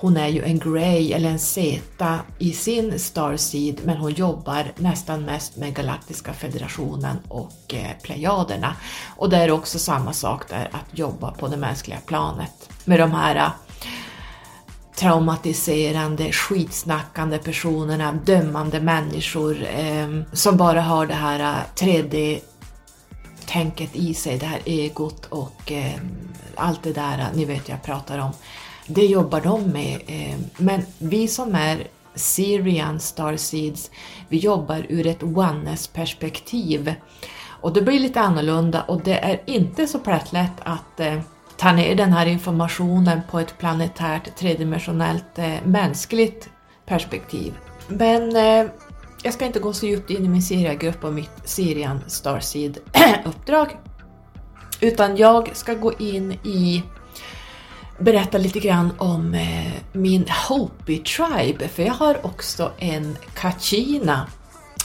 hon 0.01 0.17
är 0.17 0.27
ju 0.27 0.43
en 0.43 0.59
Grey 0.59 1.11
eller 1.11 1.29
en 1.29 1.39
Zeta 1.39 2.19
i 2.37 2.53
sin 2.53 2.99
Starseed 2.99 3.81
men 3.83 3.97
hon 3.97 4.11
jobbar 4.11 4.71
nästan 4.75 5.25
mest 5.25 5.57
med 5.57 5.75
Galaktiska 5.75 6.33
federationen 6.33 7.17
och 7.27 7.73
eh, 7.73 7.91
Plejaderna. 8.03 8.75
Och 9.17 9.29
det 9.29 9.37
är 9.37 9.51
också 9.51 9.79
samma 9.79 10.13
sak 10.13 10.49
där, 10.49 10.69
att 10.71 10.99
jobba 10.99 11.31
på 11.31 11.47
det 11.47 11.57
mänskliga 11.57 11.97
planet 12.05 12.69
med 12.85 12.99
de 12.99 13.11
här 13.11 13.35
eh, 13.35 13.51
traumatiserande, 14.95 16.31
skitsnackande 16.31 17.37
personerna, 17.37 18.19
dömande 18.25 18.79
människor 18.79 19.63
eh, 19.63 20.07
som 20.33 20.57
bara 20.57 20.81
har 20.81 21.05
det 21.05 21.13
här 21.13 21.39
eh, 21.39 21.85
3D 21.85 22.39
tänket 23.51 23.95
i 23.95 24.13
sig, 24.13 24.37
det 24.37 24.45
här 24.45 24.59
egot 24.65 25.25
och 25.25 25.71
eh, 25.71 25.99
allt 26.55 26.83
det 26.83 26.93
där, 26.93 27.27
ni 27.35 27.45
vet 27.45 27.69
jag 27.69 27.83
pratar 27.83 28.17
om 28.17 28.31
det 28.87 29.05
jobbar 29.05 29.41
de 29.41 29.63
med. 29.63 30.01
Eh, 30.07 30.39
men 30.57 30.81
vi 30.97 31.27
som 31.27 31.55
är 31.55 31.87
Syrian 32.15 32.99
Starseeds. 32.99 33.91
Vi 34.27 34.37
jobbar 34.37 34.85
ur 34.89 35.07
ett 35.07 35.23
oneness-perspektiv. 35.23 36.93
Och 37.61 37.73
det 37.73 37.81
blir 37.81 37.99
lite 37.99 38.21
annorlunda 38.21 38.81
och 38.81 39.01
det 39.01 39.17
är 39.17 39.41
inte 39.45 39.87
så 39.87 39.99
plättlätt 39.99 40.51
att 40.63 40.99
eh, 40.99 41.19
ta 41.57 41.71
ner 41.71 41.95
den 41.95 42.13
här 42.13 42.25
informationen 42.25 43.21
på 43.31 43.39
ett 43.39 43.57
planetärt 43.57 44.35
tredimensionellt 44.35 45.39
eh, 45.39 45.53
mänskligt 45.63 46.49
perspektiv. 46.85 47.53
Men 47.87 48.35
eh, 48.35 48.71
jag 49.23 49.33
ska 49.33 49.45
inte 49.45 49.59
gå 49.59 49.73
så 49.73 49.85
djupt 49.85 50.09
in 50.09 50.25
i 50.25 50.29
min 50.29 50.41
seriegrupp 50.41 51.03
och 51.03 51.13
mitt 51.13 51.31
Syrian 51.45 51.99
Starseed-uppdrag. 52.07 53.77
Utan 54.79 55.17
jag 55.17 55.55
ska 55.55 55.73
gå 55.73 55.93
in 55.93 56.31
i 56.31 56.83
berätta 57.99 58.37
lite 58.37 58.59
grann 58.59 58.91
om 58.97 59.33
eh, 59.33 59.73
min 59.91 60.25
Hopi 60.47 60.97
Tribe, 60.97 61.67
för 61.67 61.83
jag 61.83 61.93
har 61.93 62.25
också 62.25 62.71
en 62.77 63.17
Kachina. 63.33 64.27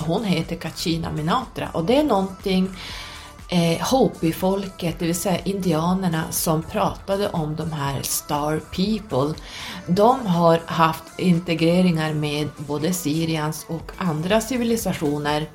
Hon 0.01 0.25
heter 0.25 0.57
Kachina 0.57 1.13
Minatra 1.13 1.69
och 1.73 1.85
det 1.85 1.97
är 1.97 2.05
någonting 2.05 2.69
eh, 3.49 3.87
Hopi-folket, 3.91 4.99
det 4.99 5.07
vill 5.07 5.15
säga 5.15 5.39
indianerna 5.39 6.25
som 6.31 6.63
pratade 6.63 7.29
om 7.29 7.57
de 7.57 7.73
här 7.73 8.03
Star 8.03 8.61
People. 8.61 9.35
De 9.87 10.27
har 10.27 10.61
haft 10.67 11.19
integreringar 11.19 12.15
med 12.15 12.49
både 12.57 12.93
Syrians 12.93 13.67
och 13.69 13.93
andra 13.97 14.41
civilisationer. 14.41 15.47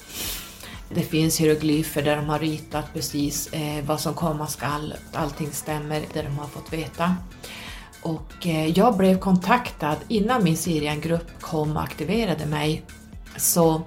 Det 0.89 1.01
finns 1.01 1.41
hieroglyfer 1.41 2.01
där 2.01 2.15
de 2.15 2.25
har 2.25 2.39
ritat 2.39 2.93
precis 2.93 3.47
eh, 3.53 3.85
vad 3.85 3.99
som 3.99 4.13
komma 4.13 4.47
skall, 4.47 4.93
allting 5.13 5.51
stämmer, 5.51 6.01
det 6.13 6.21
de 6.21 6.37
har 6.37 6.47
fått 6.47 6.73
veta. 6.73 7.15
Och 8.01 8.47
eh, 8.47 8.67
jag 8.67 8.97
blev 8.97 9.19
kontaktad 9.19 9.95
innan 10.07 10.43
min 10.43 10.57
Syriangrupp 10.57 11.41
kom 11.41 11.77
och 11.77 11.83
aktiverade 11.83 12.45
mig 12.45 12.83
så 13.37 13.81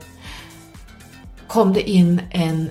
kom 1.47 1.72
det 1.72 1.90
in 1.90 2.20
en 2.31 2.70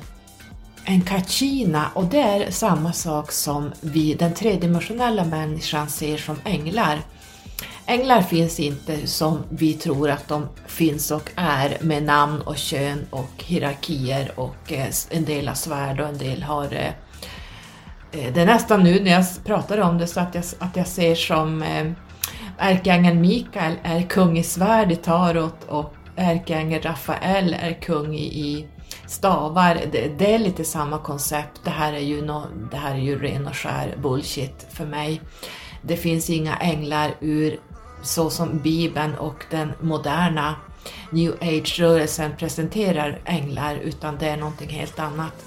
en 0.85 1.01
kachina 1.01 1.91
och 1.93 2.05
det 2.05 2.21
är 2.21 2.51
samma 2.51 2.93
sak 2.93 3.31
som 3.31 3.71
vi, 3.81 4.13
den 4.13 4.33
tredimensionella 4.33 5.23
människan, 5.23 5.89
ser 5.89 6.17
som 6.17 6.39
änglar. 6.45 7.01
Änglar 7.85 8.21
finns 8.21 8.59
inte 8.59 9.07
som 9.07 9.39
vi 9.49 9.73
tror 9.73 10.09
att 10.09 10.27
de 10.27 10.47
finns 10.67 11.11
och 11.11 11.31
är 11.35 11.77
med 11.81 12.03
namn 12.03 12.41
och 12.41 12.57
kön 12.57 13.05
och 13.09 13.43
hierarkier 13.45 14.31
och 14.35 14.71
eh, 14.71 14.87
en 15.09 15.25
del 15.25 15.47
har 15.47 15.55
svärd 15.55 15.99
och 15.99 16.07
en 16.07 16.17
del 16.17 16.43
har 16.43 16.73
eh, 16.73 16.87
eh, 18.11 18.33
det 18.33 18.41
är 18.41 18.45
nästan 18.45 18.83
nu 18.83 19.03
när 19.03 19.11
jag 19.11 19.25
pratar 19.45 19.77
om 19.77 19.97
det 19.97 20.07
så 20.07 20.19
att 20.19 20.35
jag, 20.35 20.43
att 20.59 20.75
jag 20.75 20.87
ser 20.87 21.15
som 21.15 21.63
ärkeängeln 22.57 23.21
Mikael 23.21 23.73
är 23.83 24.01
kung 24.01 24.37
i 24.37 24.43
svärd 24.43 24.91
i 24.91 24.95
tarot 24.95 25.63
och 25.67 25.93
ärkeängeln 26.15 26.81
Rafael 26.83 27.55
är 27.59 27.73
kung 27.73 28.15
i, 28.15 28.25
i 28.25 28.67
stavar, 29.13 29.75
det, 29.91 30.07
det, 30.17 30.33
är 30.33 30.39
lite 30.39 30.63
samma 30.63 30.97
koncept. 30.97 31.61
Det 31.63 31.69
här 31.69 31.93
är 31.93 31.99
ju, 31.99 32.21
no, 32.21 32.43
det 32.71 32.77
här 32.77 32.95
är 32.95 32.99
ju 32.99 33.19
ren 33.19 33.47
och 33.47 33.55
skär 33.55 33.95
bullshit 34.01 34.67
för 34.71 34.85
mig. 34.85 35.21
Det 35.81 35.97
finns 35.97 36.29
inga 36.29 36.55
änglar 36.55 37.15
ur 37.19 37.59
så 38.03 38.29
som 38.29 38.59
Bibeln 38.59 39.15
och 39.15 39.45
den 39.49 39.71
moderna 39.81 40.55
new 41.09 41.33
age-rörelsen 41.41 42.31
presenterar 42.37 43.19
änglar, 43.25 43.75
utan 43.75 44.17
det 44.17 44.29
är 44.29 44.37
någonting 44.37 44.69
helt 44.69 44.99
annat. 44.99 45.45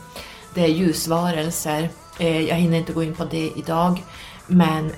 Det 0.54 0.64
är 0.64 0.68
ljusvarelser. 0.68 1.88
Eh, 2.18 2.40
jag 2.40 2.56
hinner 2.56 2.78
inte 2.78 2.92
gå 2.92 3.02
in 3.02 3.14
på 3.14 3.24
det 3.24 3.52
idag, 3.56 4.04
men 4.46 4.92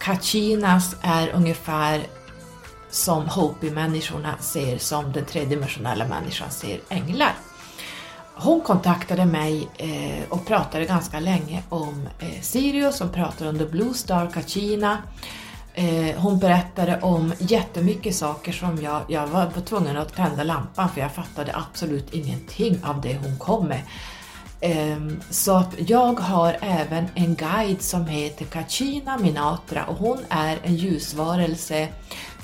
Kachinas 0.00 0.96
är 1.02 1.28
ungefär 1.28 2.00
som 2.90 3.28
Hopi-människorna 3.28 4.34
ser 4.40 4.78
som 4.78 5.12
den 5.12 5.24
tredimensionella 5.24 6.08
människan 6.08 6.50
ser 6.50 6.80
änglar. 6.88 7.34
Hon 8.42 8.60
kontaktade 8.60 9.26
mig 9.26 9.68
eh, 9.76 10.22
och 10.28 10.46
pratade 10.46 10.84
ganska 10.84 11.20
länge 11.20 11.62
om 11.68 12.08
eh, 12.18 12.40
Sirius, 12.40 13.00
hon 13.00 13.08
pratade 13.08 13.50
om 13.50 13.58
The 13.58 13.66
Blue 13.66 13.94
Star 13.94 14.30
Kachina. 14.30 14.98
Eh, 15.74 16.16
hon 16.16 16.38
berättade 16.38 17.00
om 17.02 17.32
jättemycket 17.38 18.14
saker 18.14 18.52
som 18.52 18.82
jag, 18.82 19.02
jag 19.08 19.26
var 19.26 19.50
tvungen 19.66 19.96
att 19.96 20.14
tända 20.14 20.44
lampan 20.44 20.88
för 20.88 21.00
jag 21.00 21.12
fattade 21.12 21.52
absolut 21.54 22.14
ingenting 22.14 22.78
av 22.84 23.00
det 23.00 23.18
hon 23.22 23.38
kom 23.38 23.68
med. 23.68 23.80
Ehm, 24.60 25.20
så 25.30 25.56
att 25.56 25.74
jag 25.88 26.20
har 26.20 26.56
även 26.60 27.06
en 27.14 27.34
guide 27.34 27.82
som 27.82 28.06
heter 28.06 28.44
Kachina 28.44 29.18
Minatra 29.18 29.84
och 29.84 29.96
hon 29.96 30.18
är 30.28 30.58
en 30.62 30.74
ljusvarelse 30.76 31.88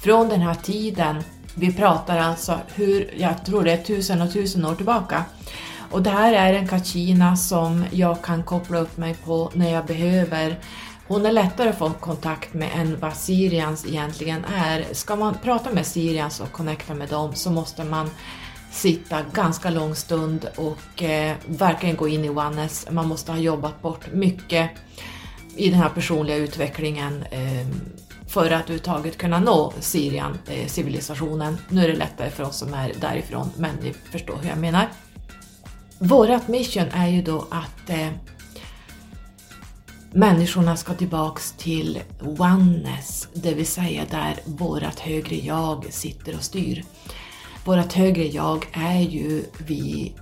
från 0.02 0.28
den 0.28 0.40
här 0.40 0.54
tiden. 0.54 1.22
Vi 1.54 1.72
pratar 1.72 2.18
alltså 2.18 2.58
hur, 2.74 3.14
jag 3.16 3.44
tror 3.44 3.64
det 3.64 3.72
är 3.72 3.82
tusen 3.82 4.22
och 4.22 4.32
tusen 4.32 4.64
år 4.64 4.74
tillbaka. 4.74 5.24
Och 5.96 6.02
det 6.02 6.10
här 6.10 6.32
är 6.32 6.52
en 6.52 6.68
kachina 6.68 7.36
som 7.36 7.84
jag 7.90 8.22
kan 8.22 8.42
koppla 8.42 8.78
upp 8.78 8.96
mig 8.96 9.14
på 9.24 9.50
när 9.54 9.72
jag 9.72 9.86
behöver. 9.86 10.58
Hon 11.08 11.26
är 11.26 11.32
lättare 11.32 11.68
att 11.68 11.78
få 11.78 11.90
kontakt 11.90 12.54
med 12.54 12.70
än 12.74 13.00
vad 13.00 13.16
Syrians 13.16 13.86
egentligen 13.86 14.44
är. 14.44 14.84
Ska 14.92 15.16
man 15.16 15.34
prata 15.42 15.72
med 15.72 15.86
Syrians 15.86 16.40
och 16.40 16.52
connecta 16.52 16.94
med 16.94 17.08
dem 17.08 17.34
så 17.34 17.50
måste 17.50 17.84
man 17.84 18.10
sitta 18.70 19.22
ganska 19.32 19.70
lång 19.70 19.94
stund 19.94 20.48
och 20.56 21.02
eh, 21.02 21.36
verkligen 21.46 21.96
gå 21.96 22.08
in 22.08 22.24
i 22.24 22.28
oneness. 22.28 22.86
Man 22.90 23.08
måste 23.08 23.32
ha 23.32 23.38
jobbat 23.38 23.82
bort 23.82 24.12
mycket 24.12 24.70
i 25.56 25.70
den 25.70 25.78
här 25.78 25.88
personliga 25.88 26.36
utvecklingen 26.36 27.24
eh, 27.30 27.66
för 28.28 28.46
att 28.46 28.62
överhuvudtaget 28.62 29.18
kunna 29.18 29.38
nå 29.38 29.72
Syrian, 29.80 30.38
eh, 30.46 30.66
civilisationen. 30.66 31.58
Nu 31.68 31.84
är 31.84 31.88
det 31.88 31.96
lättare 31.96 32.30
för 32.30 32.44
oss 32.44 32.56
som 32.56 32.74
är 32.74 32.92
därifrån, 33.00 33.50
men 33.56 33.76
ni 33.82 33.94
förstår 34.12 34.36
hur 34.42 34.48
jag 34.48 34.58
menar. 34.58 34.88
Vårat 35.98 36.48
mission 36.48 36.88
är 36.92 37.08
ju 37.08 37.22
då 37.22 37.46
att 37.50 37.90
eh, 37.90 38.08
människorna 40.12 40.76
ska 40.76 40.94
tillbaks 40.94 41.52
till 41.52 42.02
oneness, 42.20 43.28
det 43.34 43.54
vill 43.54 43.66
säga 43.66 44.04
där 44.10 44.36
vårat 44.44 45.00
högre 45.00 45.36
jag 45.36 45.92
sitter 45.92 46.36
och 46.36 46.42
styr. 46.42 46.84
Vårat 47.64 47.92
högre 47.92 48.26
jag 48.26 48.68
är 48.72 49.00
ju 49.00 49.44
vi 49.58 50.14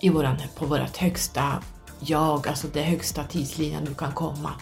i 0.00 0.08
våran, 0.08 0.36
på 0.56 0.66
vårt 0.66 0.96
högsta 0.96 1.62
jag, 2.00 2.48
alltså 2.48 2.66
det 2.72 2.82
högsta 2.82 3.24
tidslinjen 3.24 3.84
du 3.84 3.94
kan 3.94 4.12
komma. 4.12 4.52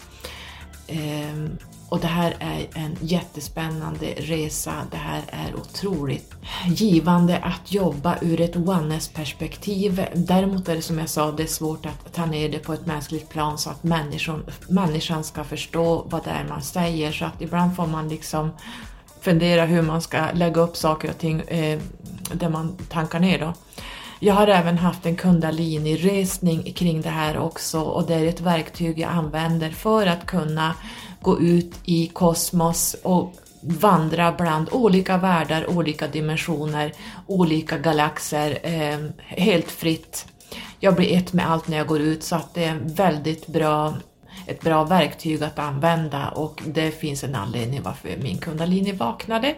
Eh, 0.87 1.45
och 1.89 1.99
det 1.99 2.07
här 2.07 2.35
är 2.39 2.67
en 2.73 2.97
jättespännande 3.01 4.05
resa. 4.17 4.73
Det 4.91 4.97
här 4.97 5.21
är 5.27 5.55
otroligt 5.55 6.33
givande 6.67 7.37
att 7.37 7.71
jobba 7.71 8.15
ur 8.21 8.41
ett 8.41 8.55
oneness-perspektiv. 8.55 10.05
Däremot 10.13 10.69
är 10.69 10.75
det 10.75 10.81
som 10.81 10.99
jag 10.99 11.09
sa, 11.09 11.31
det 11.31 11.43
är 11.43 11.47
svårt 11.47 11.85
att 11.85 12.13
ta 12.13 12.25
ner 12.25 12.49
det 12.49 12.59
på 12.59 12.73
ett 12.73 12.85
mänskligt 12.85 13.29
plan 13.29 13.57
så 13.57 13.69
att 13.69 13.83
människan, 13.83 14.43
människan 14.67 15.23
ska 15.23 15.43
förstå 15.43 16.05
vad 16.09 16.23
det 16.23 16.29
är 16.29 16.45
man 16.49 16.61
säger. 16.61 17.11
Så 17.11 17.25
att 17.25 17.41
ibland 17.41 17.75
får 17.75 17.87
man 17.87 18.09
liksom 18.09 18.51
fundera 19.21 19.65
hur 19.65 19.81
man 19.81 20.01
ska 20.01 20.31
lägga 20.33 20.61
upp 20.61 20.77
saker 20.77 21.09
och 21.09 21.17
ting 21.17 21.41
eh, 21.41 21.79
där 22.33 22.49
man 22.49 22.77
tankar 22.89 23.19
ner 23.19 23.39
då. 23.39 23.53
Jag 24.19 24.33
har 24.33 24.47
även 24.47 24.77
haft 24.77 25.05
en 25.05 25.15
kundalini-resning 25.15 26.73
kring 26.73 27.01
det 27.01 27.09
här 27.09 27.37
också 27.37 27.81
och 27.81 28.07
det 28.07 28.13
är 28.13 28.25
ett 28.25 28.41
verktyg 28.41 28.99
jag 28.99 29.11
använder 29.11 29.69
för 29.69 30.07
att 30.07 30.25
kunna 30.25 30.75
gå 31.25 31.39
ut 31.39 31.73
i 31.85 32.07
kosmos 32.07 32.95
och 33.03 33.33
vandra 33.61 34.31
bland 34.31 34.69
olika 34.71 35.17
världar, 35.17 35.69
olika 35.69 36.07
dimensioner, 36.07 36.93
olika 37.27 37.77
galaxer 37.77 38.59
eh, 38.63 38.99
helt 39.19 39.71
fritt. 39.71 40.25
Jag 40.79 40.95
blir 40.95 41.17
ett 41.17 41.33
med 41.33 41.51
allt 41.51 41.67
när 41.67 41.77
jag 41.77 41.87
går 41.87 42.01
ut 42.01 42.23
så 42.23 42.35
att 42.35 42.53
det 42.53 42.63
är 42.63 42.79
väldigt 42.83 43.47
bra, 43.47 43.93
ett 44.47 44.61
bra 44.61 44.83
verktyg 44.83 45.43
att 45.43 45.59
använda 45.59 46.29
och 46.29 46.61
det 46.65 46.91
finns 46.91 47.23
en 47.23 47.35
anledning 47.35 47.81
varför 47.83 48.09
min 48.21 48.37
kundalini 48.37 48.91
vaknade. 48.91 49.55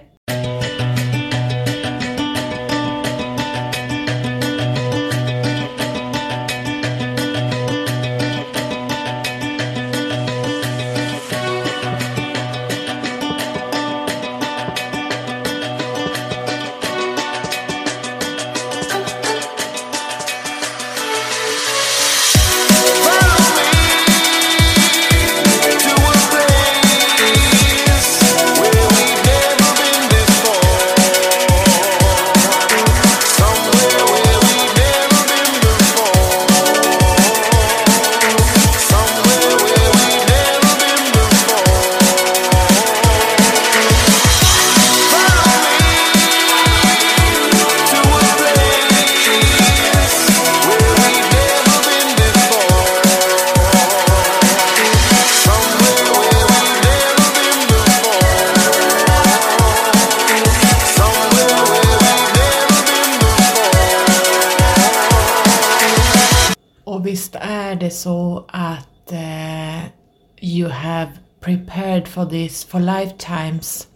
Lifetimes 73.00 73.88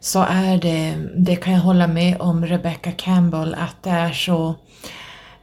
så 0.00 0.26
är 0.28 0.56
det, 0.56 0.94
det 1.16 1.36
kan 1.36 1.52
jag 1.52 1.60
hålla 1.60 1.86
med 1.86 2.20
om 2.20 2.46
Rebecca 2.46 2.92
Campbell, 2.92 3.54
att 3.54 3.82
det 3.82 3.90
är 3.90 4.12
så 4.12 4.54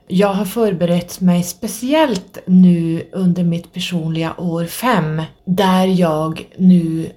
jag 0.08 0.34
har 0.34 0.46
förberett 0.46 1.22
mig 1.22 1.44
speciellt 1.44 2.38
nu 2.46 3.08
under 3.12 3.44
mitt 3.44 3.74
personliga 3.74 4.34
år 4.38 4.66
5 4.66 5.22
där 5.46 5.86
jag 5.86 6.48
nu 6.58 7.12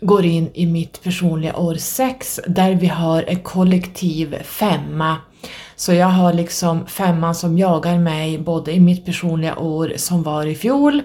går 0.00 0.24
in 0.24 0.50
i 0.54 0.66
mitt 0.66 1.02
personliga 1.02 1.56
år 1.56 1.74
6 1.74 2.40
där 2.46 2.74
vi 2.74 2.86
har 2.86 3.22
en 3.22 3.40
kollektiv 3.40 4.42
femma. 4.42 5.16
Så 5.76 5.92
jag 5.92 6.06
har 6.06 6.32
liksom 6.32 6.86
femman 6.86 7.34
som 7.34 7.58
jagar 7.58 7.98
mig 7.98 8.38
både 8.38 8.72
i 8.72 8.80
mitt 8.80 9.04
personliga 9.04 9.58
år 9.58 9.92
som 9.96 10.22
var 10.22 10.46
i 10.46 10.54
fjol 10.54 11.02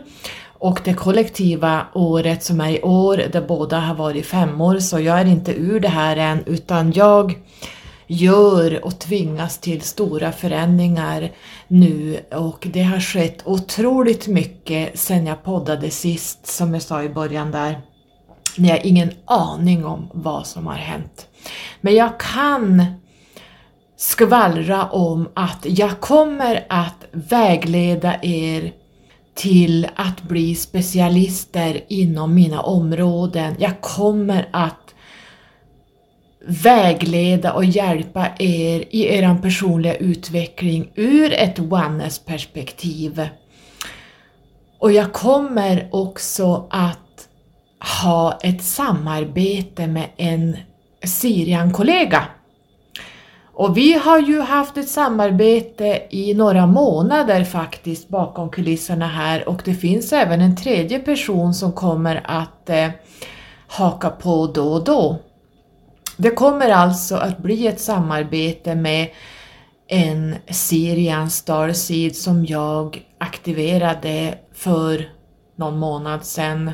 och 0.62 0.82
det 0.84 0.94
kollektiva 0.94 1.88
året 1.94 2.44
som 2.44 2.62
är 2.62 2.70
i 2.70 2.82
år 2.82 3.18
där 3.18 3.42
båda 3.42 3.80
har 3.80 3.96
varit 3.96 4.26
femmor 4.26 4.80
så 4.80 5.00
jag 5.00 5.20
är 5.20 5.26
inte 5.26 5.54
ur 5.54 5.80
det 5.80 5.88
här 5.88 6.18
än 6.18 6.44
utan 6.46 6.92
jag 6.92 7.40
gör 8.08 8.86
och 8.86 9.00
tvingas 9.00 9.58
till 9.58 9.82
stora 9.82 10.32
förändringar 10.32 11.32
nu 11.68 12.20
och 12.32 12.68
det 12.74 12.82
har 12.82 13.00
skett 13.00 13.42
otroligt 13.46 14.28
mycket 14.28 15.00
sen 15.00 15.26
jag 15.26 15.44
poddade 15.44 15.90
sist 15.90 16.48
som 16.48 16.74
jag 16.74 16.84
sa 16.84 17.04
i 17.04 17.10
början 17.10 17.52
där. 17.52 17.82
Ni 18.58 18.70
har 18.70 18.80
ingen 18.86 19.12
aning 19.26 19.86
om 19.86 20.10
vad 20.14 20.48
som 20.48 20.68
har 20.68 20.76
hänt. 20.76 21.28
Men 21.82 21.96
jag 21.96 22.20
kan 22.20 22.84
skvallra 23.98 24.86
om 24.86 25.30
att 25.34 25.66
jag 25.70 26.00
kommer 26.00 26.66
att 26.70 27.06
vägleda 27.12 28.16
er 28.22 28.81
till 29.42 29.88
att 29.96 30.22
bli 30.22 30.56
specialister 30.56 31.82
inom 31.88 32.34
mina 32.34 32.62
områden. 32.62 33.56
Jag 33.60 33.82
kommer 33.82 34.50
att 34.54 34.96
vägleda 36.46 37.54
och 37.54 37.66
hjälpa 37.66 38.28
er 38.40 38.86
i 38.90 39.16
er 39.18 39.42
personliga 39.42 39.96
utveckling 39.96 40.92
ur 40.96 41.34
ett 41.34 41.60
oneness-perspektiv. 41.60 43.30
Och 44.80 44.92
jag 44.92 45.14
kommer 45.14 45.90
också 45.92 46.68
att 46.70 47.28
ha 48.02 48.40
ett 48.44 48.64
samarbete 48.64 49.88
med 49.88 50.10
en 50.18 50.58
Sirian-kollega. 51.04 52.26
Och 53.54 53.78
vi 53.78 53.94
har 53.94 54.20
ju 54.20 54.42
haft 54.42 54.78
ett 54.78 54.90
samarbete 54.90 56.02
i 56.10 56.34
några 56.34 56.68
månader 56.68 57.44
faktiskt 57.44 58.10
bakom 58.10 58.50
kulisserna 58.50 59.08
här 59.08 59.50
och 59.50 59.62
det 59.66 59.74
finns 59.74 60.14
även 60.14 60.42
en 60.42 60.56
tredje 60.56 61.00
person 61.00 61.54
som 61.54 61.72
kommer 61.72 62.22
att 62.24 62.70
eh, 62.70 62.90
haka 63.68 64.10
på 64.10 64.48
då 64.48 64.74
och 64.74 64.84
då. 64.84 65.20
Det 66.18 66.32
kommer 66.32 66.70
alltså 66.70 67.16
att 67.16 67.38
bli 67.38 67.68
ett 67.68 67.82
samarbete 67.82 68.76
med 68.76 69.10
en 69.88 70.36
Sirian 70.48 71.30
Starseed 71.30 72.16
som 72.16 72.46
jag 72.46 73.02
aktiverade 73.18 74.38
för 74.54 75.10
någon 75.56 75.80
månad 75.80 76.26
sedan. 76.26 76.72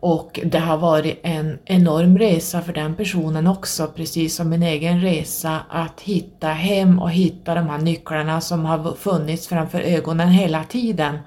Och 0.00 0.40
det 0.44 0.58
har 0.58 0.76
varit 0.76 1.20
en 1.22 1.58
enorm 1.64 2.18
resa 2.18 2.62
för 2.62 2.72
den 2.72 2.94
personen 2.94 3.46
också, 3.46 3.86
precis 3.86 4.36
som 4.36 4.48
min 4.48 4.62
egen 4.62 5.00
resa, 5.00 5.60
att 5.68 6.00
hitta 6.00 6.48
hem 6.48 6.98
och 6.98 7.10
hitta 7.10 7.54
de 7.54 7.68
här 7.68 7.78
nycklarna 7.78 8.40
som 8.40 8.64
har 8.64 8.94
funnits 8.94 9.48
framför 9.48 9.80
ögonen 9.80 10.28
hela 10.28 10.64
tiden. 10.64 11.18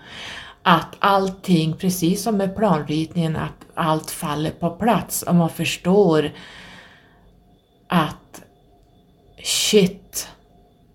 Att 0.63 0.95
allting, 0.99 1.73
precis 1.73 2.23
som 2.23 2.37
med 2.37 2.55
planritningen, 2.55 3.35
att 3.35 3.65
allt 3.73 4.11
faller 4.11 4.51
på 4.51 4.69
plats 4.69 5.21
och 5.21 5.35
man 5.35 5.49
förstår 5.49 6.31
att 7.87 8.41
shit, 9.43 10.29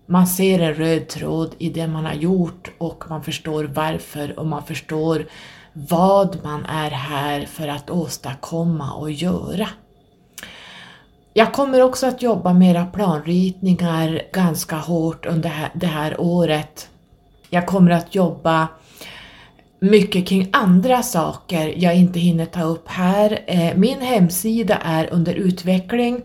man 0.05 0.27
ser 0.27 0.59
en 0.59 0.73
röd 0.73 1.07
tråd 1.07 1.55
i 1.57 1.69
det 1.69 1.87
man 1.87 2.05
har 2.05 2.13
gjort 2.13 2.71
och 2.77 3.03
man 3.09 3.23
förstår 3.23 3.63
varför 3.63 4.39
och 4.39 4.45
man 4.45 4.63
förstår 4.63 5.25
vad 5.77 6.37
man 6.43 6.65
är 6.65 6.91
här 6.91 7.45
för 7.45 7.67
att 7.67 7.89
åstadkomma 7.89 8.93
och 8.93 9.11
göra. 9.11 9.67
Jag 11.33 11.53
kommer 11.53 11.81
också 11.81 12.07
att 12.07 12.21
jobba 12.21 12.53
med 12.53 12.71
era 12.71 12.85
planritningar 12.85 14.21
ganska 14.33 14.75
hårt 14.75 15.25
under 15.25 15.71
det 15.73 15.87
här 15.87 16.21
året. 16.21 16.89
Jag 17.49 17.67
kommer 17.67 17.91
att 17.91 18.15
jobba 18.15 18.67
mycket 19.79 20.27
kring 20.27 20.49
andra 20.51 21.03
saker 21.03 21.73
jag 21.77 21.95
inte 21.95 22.19
hinner 22.19 22.45
ta 22.45 22.63
upp 22.63 22.87
här. 22.87 23.39
Eh, 23.47 23.75
min 23.75 24.01
hemsida 24.01 24.75
är 24.75 25.13
under 25.13 25.33
utveckling. 25.33 26.21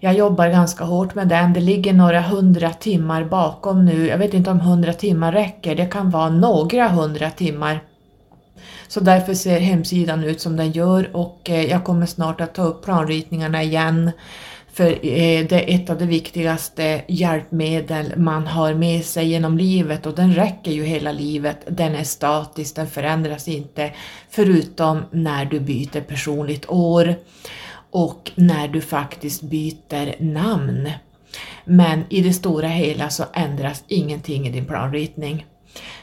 Jag 0.00 0.14
jobbar 0.14 0.48
ganska 0.48 0.84
hårt 0.84 1.14
med 1.14 1.28
den. 1.28 1.52
Det 1.52 1.60
ligger 1.60 1.92
några 1.92 2.20
hundra 2.20 2.70
timmar 2.70 3.24
bakom 3.24 3.84
nu. 3.84 4.06
Jag 4.06 4.18
vet 4.18 4.34
inte 4.34 4.50
om 4.50 4.60
hundra 4.60 4.92
timmar 4.92 5.32
räcker. 5.32 5.74
Det 5.74 5.86
kan 5.86 6.10
vara 6.10 6.30
några 6.30 6.88
hundra 6.88 7.30
timmar. 7.30 7.80
Så 8.94 9.00
därför 9.00 9.34
ser 9.34 9.60
hemsidan 9.60 10.24
ut 10.24 10.40
som 10.40 10.56
den 10.56 10.72
gör 10.72 11.16
och 11.16 11.40
eh, 11.44 11.70
jag 11.70 11.84
kommer 11.84 12.06
snart 12.06 12.40
att 12.40 12.54
ta 12.54 12.62
upp 12.62 12.84
planritningarna 12.84 13.62
igen. 13.62 14.10
För 14.72 14.86
eh, 14.86 15.46
det 15.46 15.52
är 15.52 15.74
ett 15.74 15.90
av 15.90 15.98
de 15.98 16.06
viktigaste 16.06 17.02
hjälpmedel 17.08 18.16
man 18.16 18.46
har 18.46 18.74
med 18.74 19.04
sig 19.04 19.28
genom 19.28 19.58
livet 19.58 20.06
och 20.06 20.14
den 20.14 20.34
räcker 20.34 20.70
ju 20.70 20.84
hela 20.84 21.12
livet. 21.12 21.58
Den 21.68 21.94
är 21.94 22.04
statisk, 22.04 22.76
den 22.76 22.86
förändras 22.86 23.48
inte 23.48 23.90
förutom 24.30 25.02
när 25.10 25.44
du 25.44 25.60
byter 25.60 26.00
personligt 26.00 26.70
år 26.70 27.14
och 27.90 28.32
när 28.34 28.68
du 28.68 28.80
faktiskt 28.80 29.42
byter 29.42 30.22
namn. 30.22 30.90
Men 31.64 32.04
i 32.08 32.20
det 32.20 32.32
stora 32.32 32.68
hela 32.68 33.10
så 33.10 33.24
ändras 33.32 33.84
ingenting 33.88 34.46
i 34.46 34.50
din 34.50 34.66
planritning. 34.66 35.46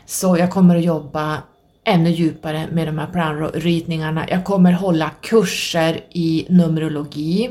Så 0.05 0.37
jag 0.37 0.51
kommer 0.51 0.75
att 0.75 0.83
jobba 0.83 1.37
ännu 1.83 2.09
djupare 2.09 2.67
med 2.71 2.87
de 2.87 2.97
här 2.97 3.07
planritningarna. 3.07 4.25
Jag 4.29 4.43
kommer 4.45 4.71
hålla 4.71 5.09
kurser 5.21 6.03
i 6.09 6.45
Numerologi. 6.49 7.49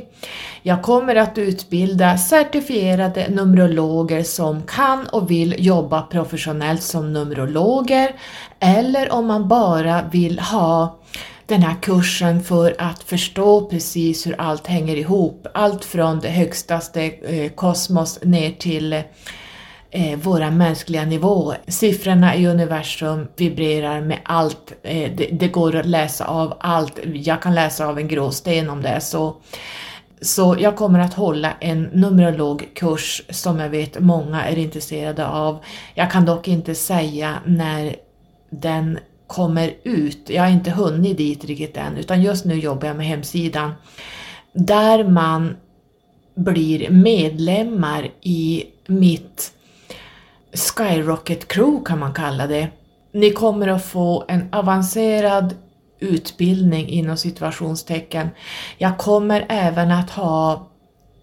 Jag 0.63 0.83
kommer 0.83 1.17
att 1.17 1.39
utbilda 1.39 2.19
certifierade 2.19 3.29
Numerologer 3.29 4.23
som 4.23 4.63
kan 4.63 5.07
och 5.07 5.31
vill 5.31 5.55
jobba 5.59 6.03
professionellt 6.03 6.83
som 6.83 7.13
Numerologer 7.13 8.15
eller 8.61 9.13
om 9.13 9.27
man 9.27 9.49
bara 9.49 10.03
vill 10.13 10.39
ha 10.39 10.99
den 11.47 11.63
här 11.63 11.77
kursen 11.83 12.43
för 12.43 12.75
att 12.79 13.03
förstå 13.03 13.67
precis 13.67 14.27
hur 14.27 14.41
allt 14.41 14.67
hänger 14.67 14.97
ihop. 14.97 15.47
Allt 15.55 15.85
från 15.85 16.21
det 16.21 16.29
högstaste 16.29 17.03
eh, 17.03 17.53
kosmos 17.53 18.19
ner 18.23 18.51
till 18.51 19.03
eh, 19.91 20.19
våra 20.19 20.51
mänskliga 20.51 21.05
nivå. 21.05 21.55
Siffrorna 21.67 22.37
i 22.37 22.47
universum 22.47 23.29
vibrerar 23.37 24.01
med 24.01 24.19
allt. 24.23 24.73
Eh, 24.83 25.13
det, 25.17 25.29
det, 25.33 25.49
går 25.49 25.77
att 25.77 25.87
läsa 25.87 26.25
av 26.25 26.57
allt. 26.61 26.99
Jag 27.15 27.43
kan 27.43 27.55
läsa 27.55 27.87
av 27.87 27.99
en 27.99 28.09
gråsten 28.09 28.71
om 28.71 28.83
det 28.83 28.89
är 28.89 29.01
så. 29.01 29.37
Så 30.23 30.57
jag 30.59 30.77
kommer 30.77 30.99
att 30.99 31.15
hålla 31.15 31.53
en 31.61 31.83
numerologkurs 31.83 33.23
som 33.31 33.59
jag 33.59 33.69
vet 33.69 34.01
många 34.01 34.45
är 34.45 34.59
intresserade 34.59 35.27
av. 35.27 35.59
Jag 35.95 36.11
kan 36.11 36.25
dock 36.25 36.49
inte 36.49 36.75
säga 36.75 37.35
när 37.47 37.97
den 38.51 38.99
kommer 39.27 39.75
ut. 39.83 40.31
Jag 40.31 40.43
har 40.43 40.51
inte 40.51 40.71
hunnit 40.71 41.17
dit 41.17 41.45
riktigt 41.45 41.77
än 41.77 41.97
utan 41.97 42.23
just 42.23 42.45
nu 42.45 42.55
jobbar 42.55 42.89
jag 42.89 42.97
med 42.97 43.07
hemsidan 43.07 43.73
där 44.53 45.05
man 45.05 45.57
blir 46.35 46.91
medlemmar 46.91 48.11
i 48.21 48.65
mitt 48.87 49.53
Skyrocket 50.53 51.49
Crew 51.49 51.85
kan 51.85 51.99
man 51.99 52.15
kalla 52.15 52.47
det. 52.47 52.69
Ni 53.13 53.31
kommer 53.31 53.69
att 53.69 53.85
få 53.85 54.25
en 54.29 54.49
avancerad 54.53 55.55
utbildning 56.01 56.89
inom 56.89 57.17
situationstecken. 57.17 58.29
Jag 58.79 58.99
kommer 58.99 59.47
även 59.49 59.91
att 59.91 60.11
ha 60.11 60.69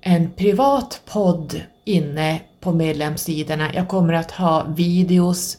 en 0.02 0.32
privat 0.32 1.02
podd 1.06 1.62
inne 1.86 2.42
på 2.60 2.72
medlemssidorna. 2.72 3.74
Jag 3.74 3.88
kommer 3.88 4.14
att 4.14 4.32
ha 4.32 4.64
videos 4.64 5.58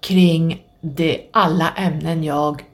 kring 0.00 0.62
det, 0.80 1.20
alla 1.32 1.70
ämnen 1.76 2.24
jag 2.24 2.64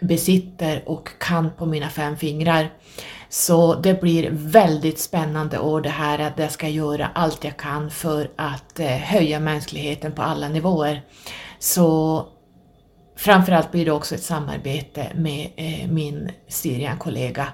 besitter 0.00 0.88
och 0.88 1.08
kan 1.18 1.50
på 1.50 1.66
mina 1.66 1.88
fem 1.88 2.16
fingrar. 2.16 2.70
Så 3.32 3.74
det 3.74 4.00
blir 4.00 4.30
väldigt 4.32 4.98
spännande 4.98 5.58
år 5.58 5.80
det 5.80 5.88
här 5.88 6.18
att 6.18 6.38
jag 6.38 6.52
ska 6.52 6.68
göra 6.68 7.10
allt 7.14 7.44
jag 7.44 7.56
kan 7.56 7.90
för 7.90 8.30
att 8.36 8.80
eh, 8.80 8.86
höja 8.86 9.40
mänskligheten 9.40 10.12
på 10.12 10.22
alla 10.22 10.48
nivåer. 10.48 11.02
Så 11.58 12.26
framförallt 13.16 13.72
blir 13.72 13.84
det 13.84 13.92
också 13.92 14.14
ett 14.14 14.22
samarbete 14.22 15.12
med 15.14 15.50
eh, 15.56 15.88
min 15.90 16.30
Syrian-kollega. 16.48 17.48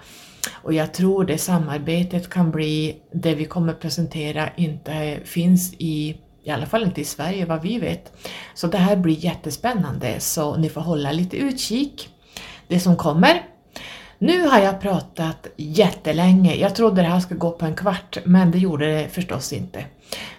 Och 0.53 0.73
jag 0.73 0.95
tror 0.95 1.25
det 1.25 1.39
samarbetet 1.39 2.31
kan 2.31 2.51
bli, 2.51 2.97
det 3.13 3.35
vi 3.35 3.45
kommer 3.45 3.73
presentera 3.73 4.49
inte 4.57 5.19
finns 5.25 5.75
i 5.75 6.17
I 6.43 6.51
alla 6.51 6.67
fall 6.67 6.83
inte 6.83 7.01
i 7.01 7.05
Sverige 7.05 7.45
vad 7.45 7.63
vi 7.63 7.79
vet. 7.79 8.13
Så 8.55 8.67
det 8.67 8.79
här 8.79 8.97
blir 8.97 9.25
jättespännande 9.25 10.21
så 10.21 10.57
ni 10.57 10.69
får 10.69 10.81
hålla 10.81 11.13
lite 11.13 11.37
utkik. 11.37 12.09
Det 12.69 12.81
som 12.81 12.97
kommer. 12.97 13.58
Nu 14.21 14.47
har 14.47 14.59
jag 14.59 14.81
pratat 14.81 15.47
jättelänge. 15.57 16.55
Jag 16.55 16.75
trodde 16.75 17.03
det 17.03 17.09
här 17.09 17.21
skulle 17.21 17.41
gå 17.41 17.51
på 17.51 17.65
en 17.65 17.75
kvart 17.75 18.19
men 18.25 18.51
det 18.51 18.59
gjorde 18.59 18.87
det 18.87 19.09
förstås 19.09 19.53
inte. 19.53 19.85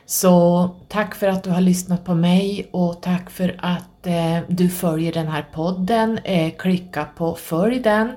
Så 0.06 0.69
tack 0.88 1.15
för 1.15 1.27
att 1.27 1.43
du 1.43 1.49
har 1.49 1.61
lyssnat 1.61 2.06
på 2.06 2.15
mig 2.15 2.69
och 2.72 3.01
tack 3.01 3.30
för 3.30 3.56
att 3.60 4.07
eh, 4.07 4.38
du 4.47 4.69
följer 4.69 5.14
den 5.14 5.27
här 5.27 5.45
podden. 5.53 6.19
Eh, 6.23 6.53
klicka 6.57 7.07
på 7.18 7.35
följ 7.35 7.80
den, 7.80 8.11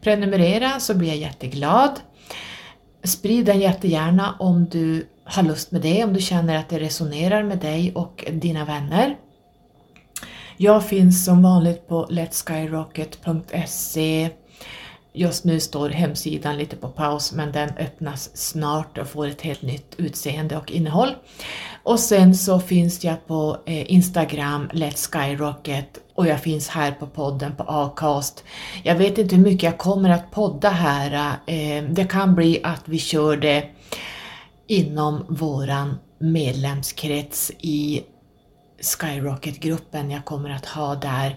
prenumerera 0.00 0.80
så 0.80 0.94
blir 0.94 1.08
jag 1.08 1.16
jätteglad. 1.16 1.90
Sprid 3.04 3.46
den 3.46 3.60
jättegärna 3.60 4.34
om 4.38 4.64
du 4.64 5.06
har 5.24 5.42
lust 5.42 5.70
med 5.70 5.80
det, 5.80 6.04
om 6.04 6.12
du 6.12 6.20
känner 6.20 6.56
att 6.56 6.68
det 6.68 6.78
resonerar 6.78 7.42
med 7.42 7.58
dig 7.58 7.92
och 7.94 8.24
dina 8.32 8.64
vänner. 8.64 9.16
Jag 10.56 10.84
finns 10.84 11.24
som 11.24 11.42
vanligt 11.42 11.88
på 11.88 12.06
letskyrocket.se 12.10 14.30
Just 15.18 15.44
nu 15.44 15.60
står 15.60 15.90
hemsidan 15.90 16.56
lite 16.56 16.76
på 16.76 16.88
paus 16.88 17.32
men 17.32 17.52
den 17.52 17.68
öppnas 17.78 18.36
snart 18.36 18.98
och 18.98 19.08
får 19.08 19.26
ett 19.26 19.42
helt 19.42 19.62
nytt 19.62 19.94
utseende 19.96 20.56
och 20.56 20.70
innehåll. 20.70 21.14
Och 21.82 22.00
sen 22.00 22.34
så 22.34 22.60
finns 22.60 23.04
jag 23.04 23.26
på 23.26 23.56
eh, 23.66 23.92
Instagram, 23.92 24.68
Let's 24.72 25.12
Skyrocket 25.12 25.98
och 26.14 26.26
jag 26.26 26.40
finns 26.40 26.68
här 26.68 26.92
på 26.92 27.06
podden 27.06 27.56
på 27.56 27.62
Acast. 27.62 28.44
Jag 28.82 28.94
vet 28.94 29.18
inte 29.18 29.36
hur 29.36 29.42
mycket 29.42 29.62
jag 29.62 29.78
kommer 29.78 30.10
att 30.10 30.30
podda 30.30 30.70
här. 30.70 31.36
Eh, 31.46 31.84
det 31.90 32.04
kan 32.04 32.34
bli 32.34 32.60
att 32.62 32.82
vi 32.84 32.98
kör 32.98 33.36
det 33.36 33.68
inom 34.66 35.24
våran 35.28 35.98
medlemskrets 36.18 37.52
i 37.58 38.02
Skyrocket-gruppen 38.80 40.10
jag 40.10 40.24
kommer 40.24 40.50
att 40.50 40.66
ha 40.66 40.94
där. 40.94 41.36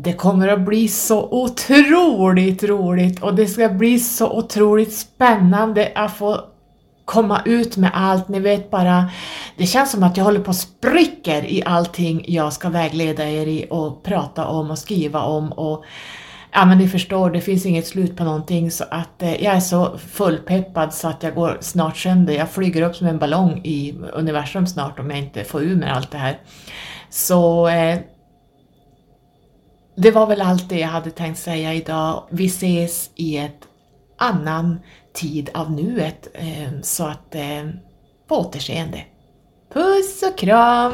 Det 0.00 0.12
kommer 0.12 0.48
att 0.48 0.60
bli 0.60 0.88
så 0.88 1.28
otroligt 1.30 2.62
roligt 2.62 3.22
och 3.22 3.34
det 3.34 3.46
ska 3.46 3.68
bli 3.68 3.98
så 3.98 4.38
otroligt 4.38 4.92
spännande 4.92 5.92
att 5.94 6.16
få 6.16 6.40
komma 7.04 7.42
ut 7.44 7.76
med 7.76 7.90
allt. 7.94 8.28
Ni 8.28 8.40
vet 8.40 8.70
bara, 8.70 9.10
det 9.56 9.66
känns 9.66 9.90
som 9.90 10.02
att 10.02 10.16
jag 10.16 10.24
håller 10.24 10.40
på 10.40 10.50
att 10.50 10.56
spricker 10.56 11.44
i 11.44 11.62
allting 11.66 12.24
jag 12.28 12.52
ska 12.52 12.68
vägleda 12.68 13.28
er 13.28 13.46
i 13.46 13.66
och 13.70 14.02
prata 14.02 14.46
om 14.46 14.70
och 14.70 14.78
skriva 14.78 15.20
om 15.20 15.52
och 15.52 15.84
ja 16.52 16.64
men 16.64 16.78
ni 16.78 16.88
förstår, 16.88 17.30
det 17.30 17.40
finns 17.40 17.66
inget 17.66 17.86
slut 17.86 18.16
på 18.16 18.24
någonting 18.24 18.70
så 18.70 18.84
att 18.90 19.22
eh, 19.22 19.44
jag 19.44 19.54
är 19.54 19.60
så 19.60 19.98
fullpeppad 19.98 20.94
så 20.94 21.08
att 21.08 21.22
jag 21.22 21.34
går 21.34 21.58
snart 21.60 21.96
sönder. 21.96 22.34
Jag 22.34 22.50
flyger 22.50 22.82
upp 22.82 22.96
som 22.96 23.06
en 23.06 23.18
ballong 23.18 23.60
i 23.64 23.94
universum 24.12 24.66
snart 24.66 24.98
om 24.98 25.10
jag 25.10 25.18
inte 25.18 25.44
får 25.44 25.62
ur 25.62 25.76
med 25.76 25.96
allt 25.96 26.10
det 26.10 26.18
här. 26.18 26.38
Så 27.10 27.68
eh, 27.68 27.98
det 29.98 30.10
var 30.10 30.26
väl 30.26 30.40
allt 30.40 30.68
det 30.68 30.78
jag 30.78 30.88
hade 30.88 31.10
tänkt 31.10 31.38
säga 31.38 31.74
idag. 31.74 32.24
Vi 32.30 32.46
ses 32.46 33.10
i 33.14 33.36
ett 33.36 33.68
annan 34.16 34.80
tid 35.12 35.50
av 35.54 35.72
nuet, 35.72 36.28
eh, 36.34 36.80
så 36.82 37.04
att 37.04 37.34
eh, 37.34 37.70
på 38.28 38.36
återseende. 38.36 39.04
Puss 39.72 40.22
och 40.22 40.38
kram! 40.38 40.92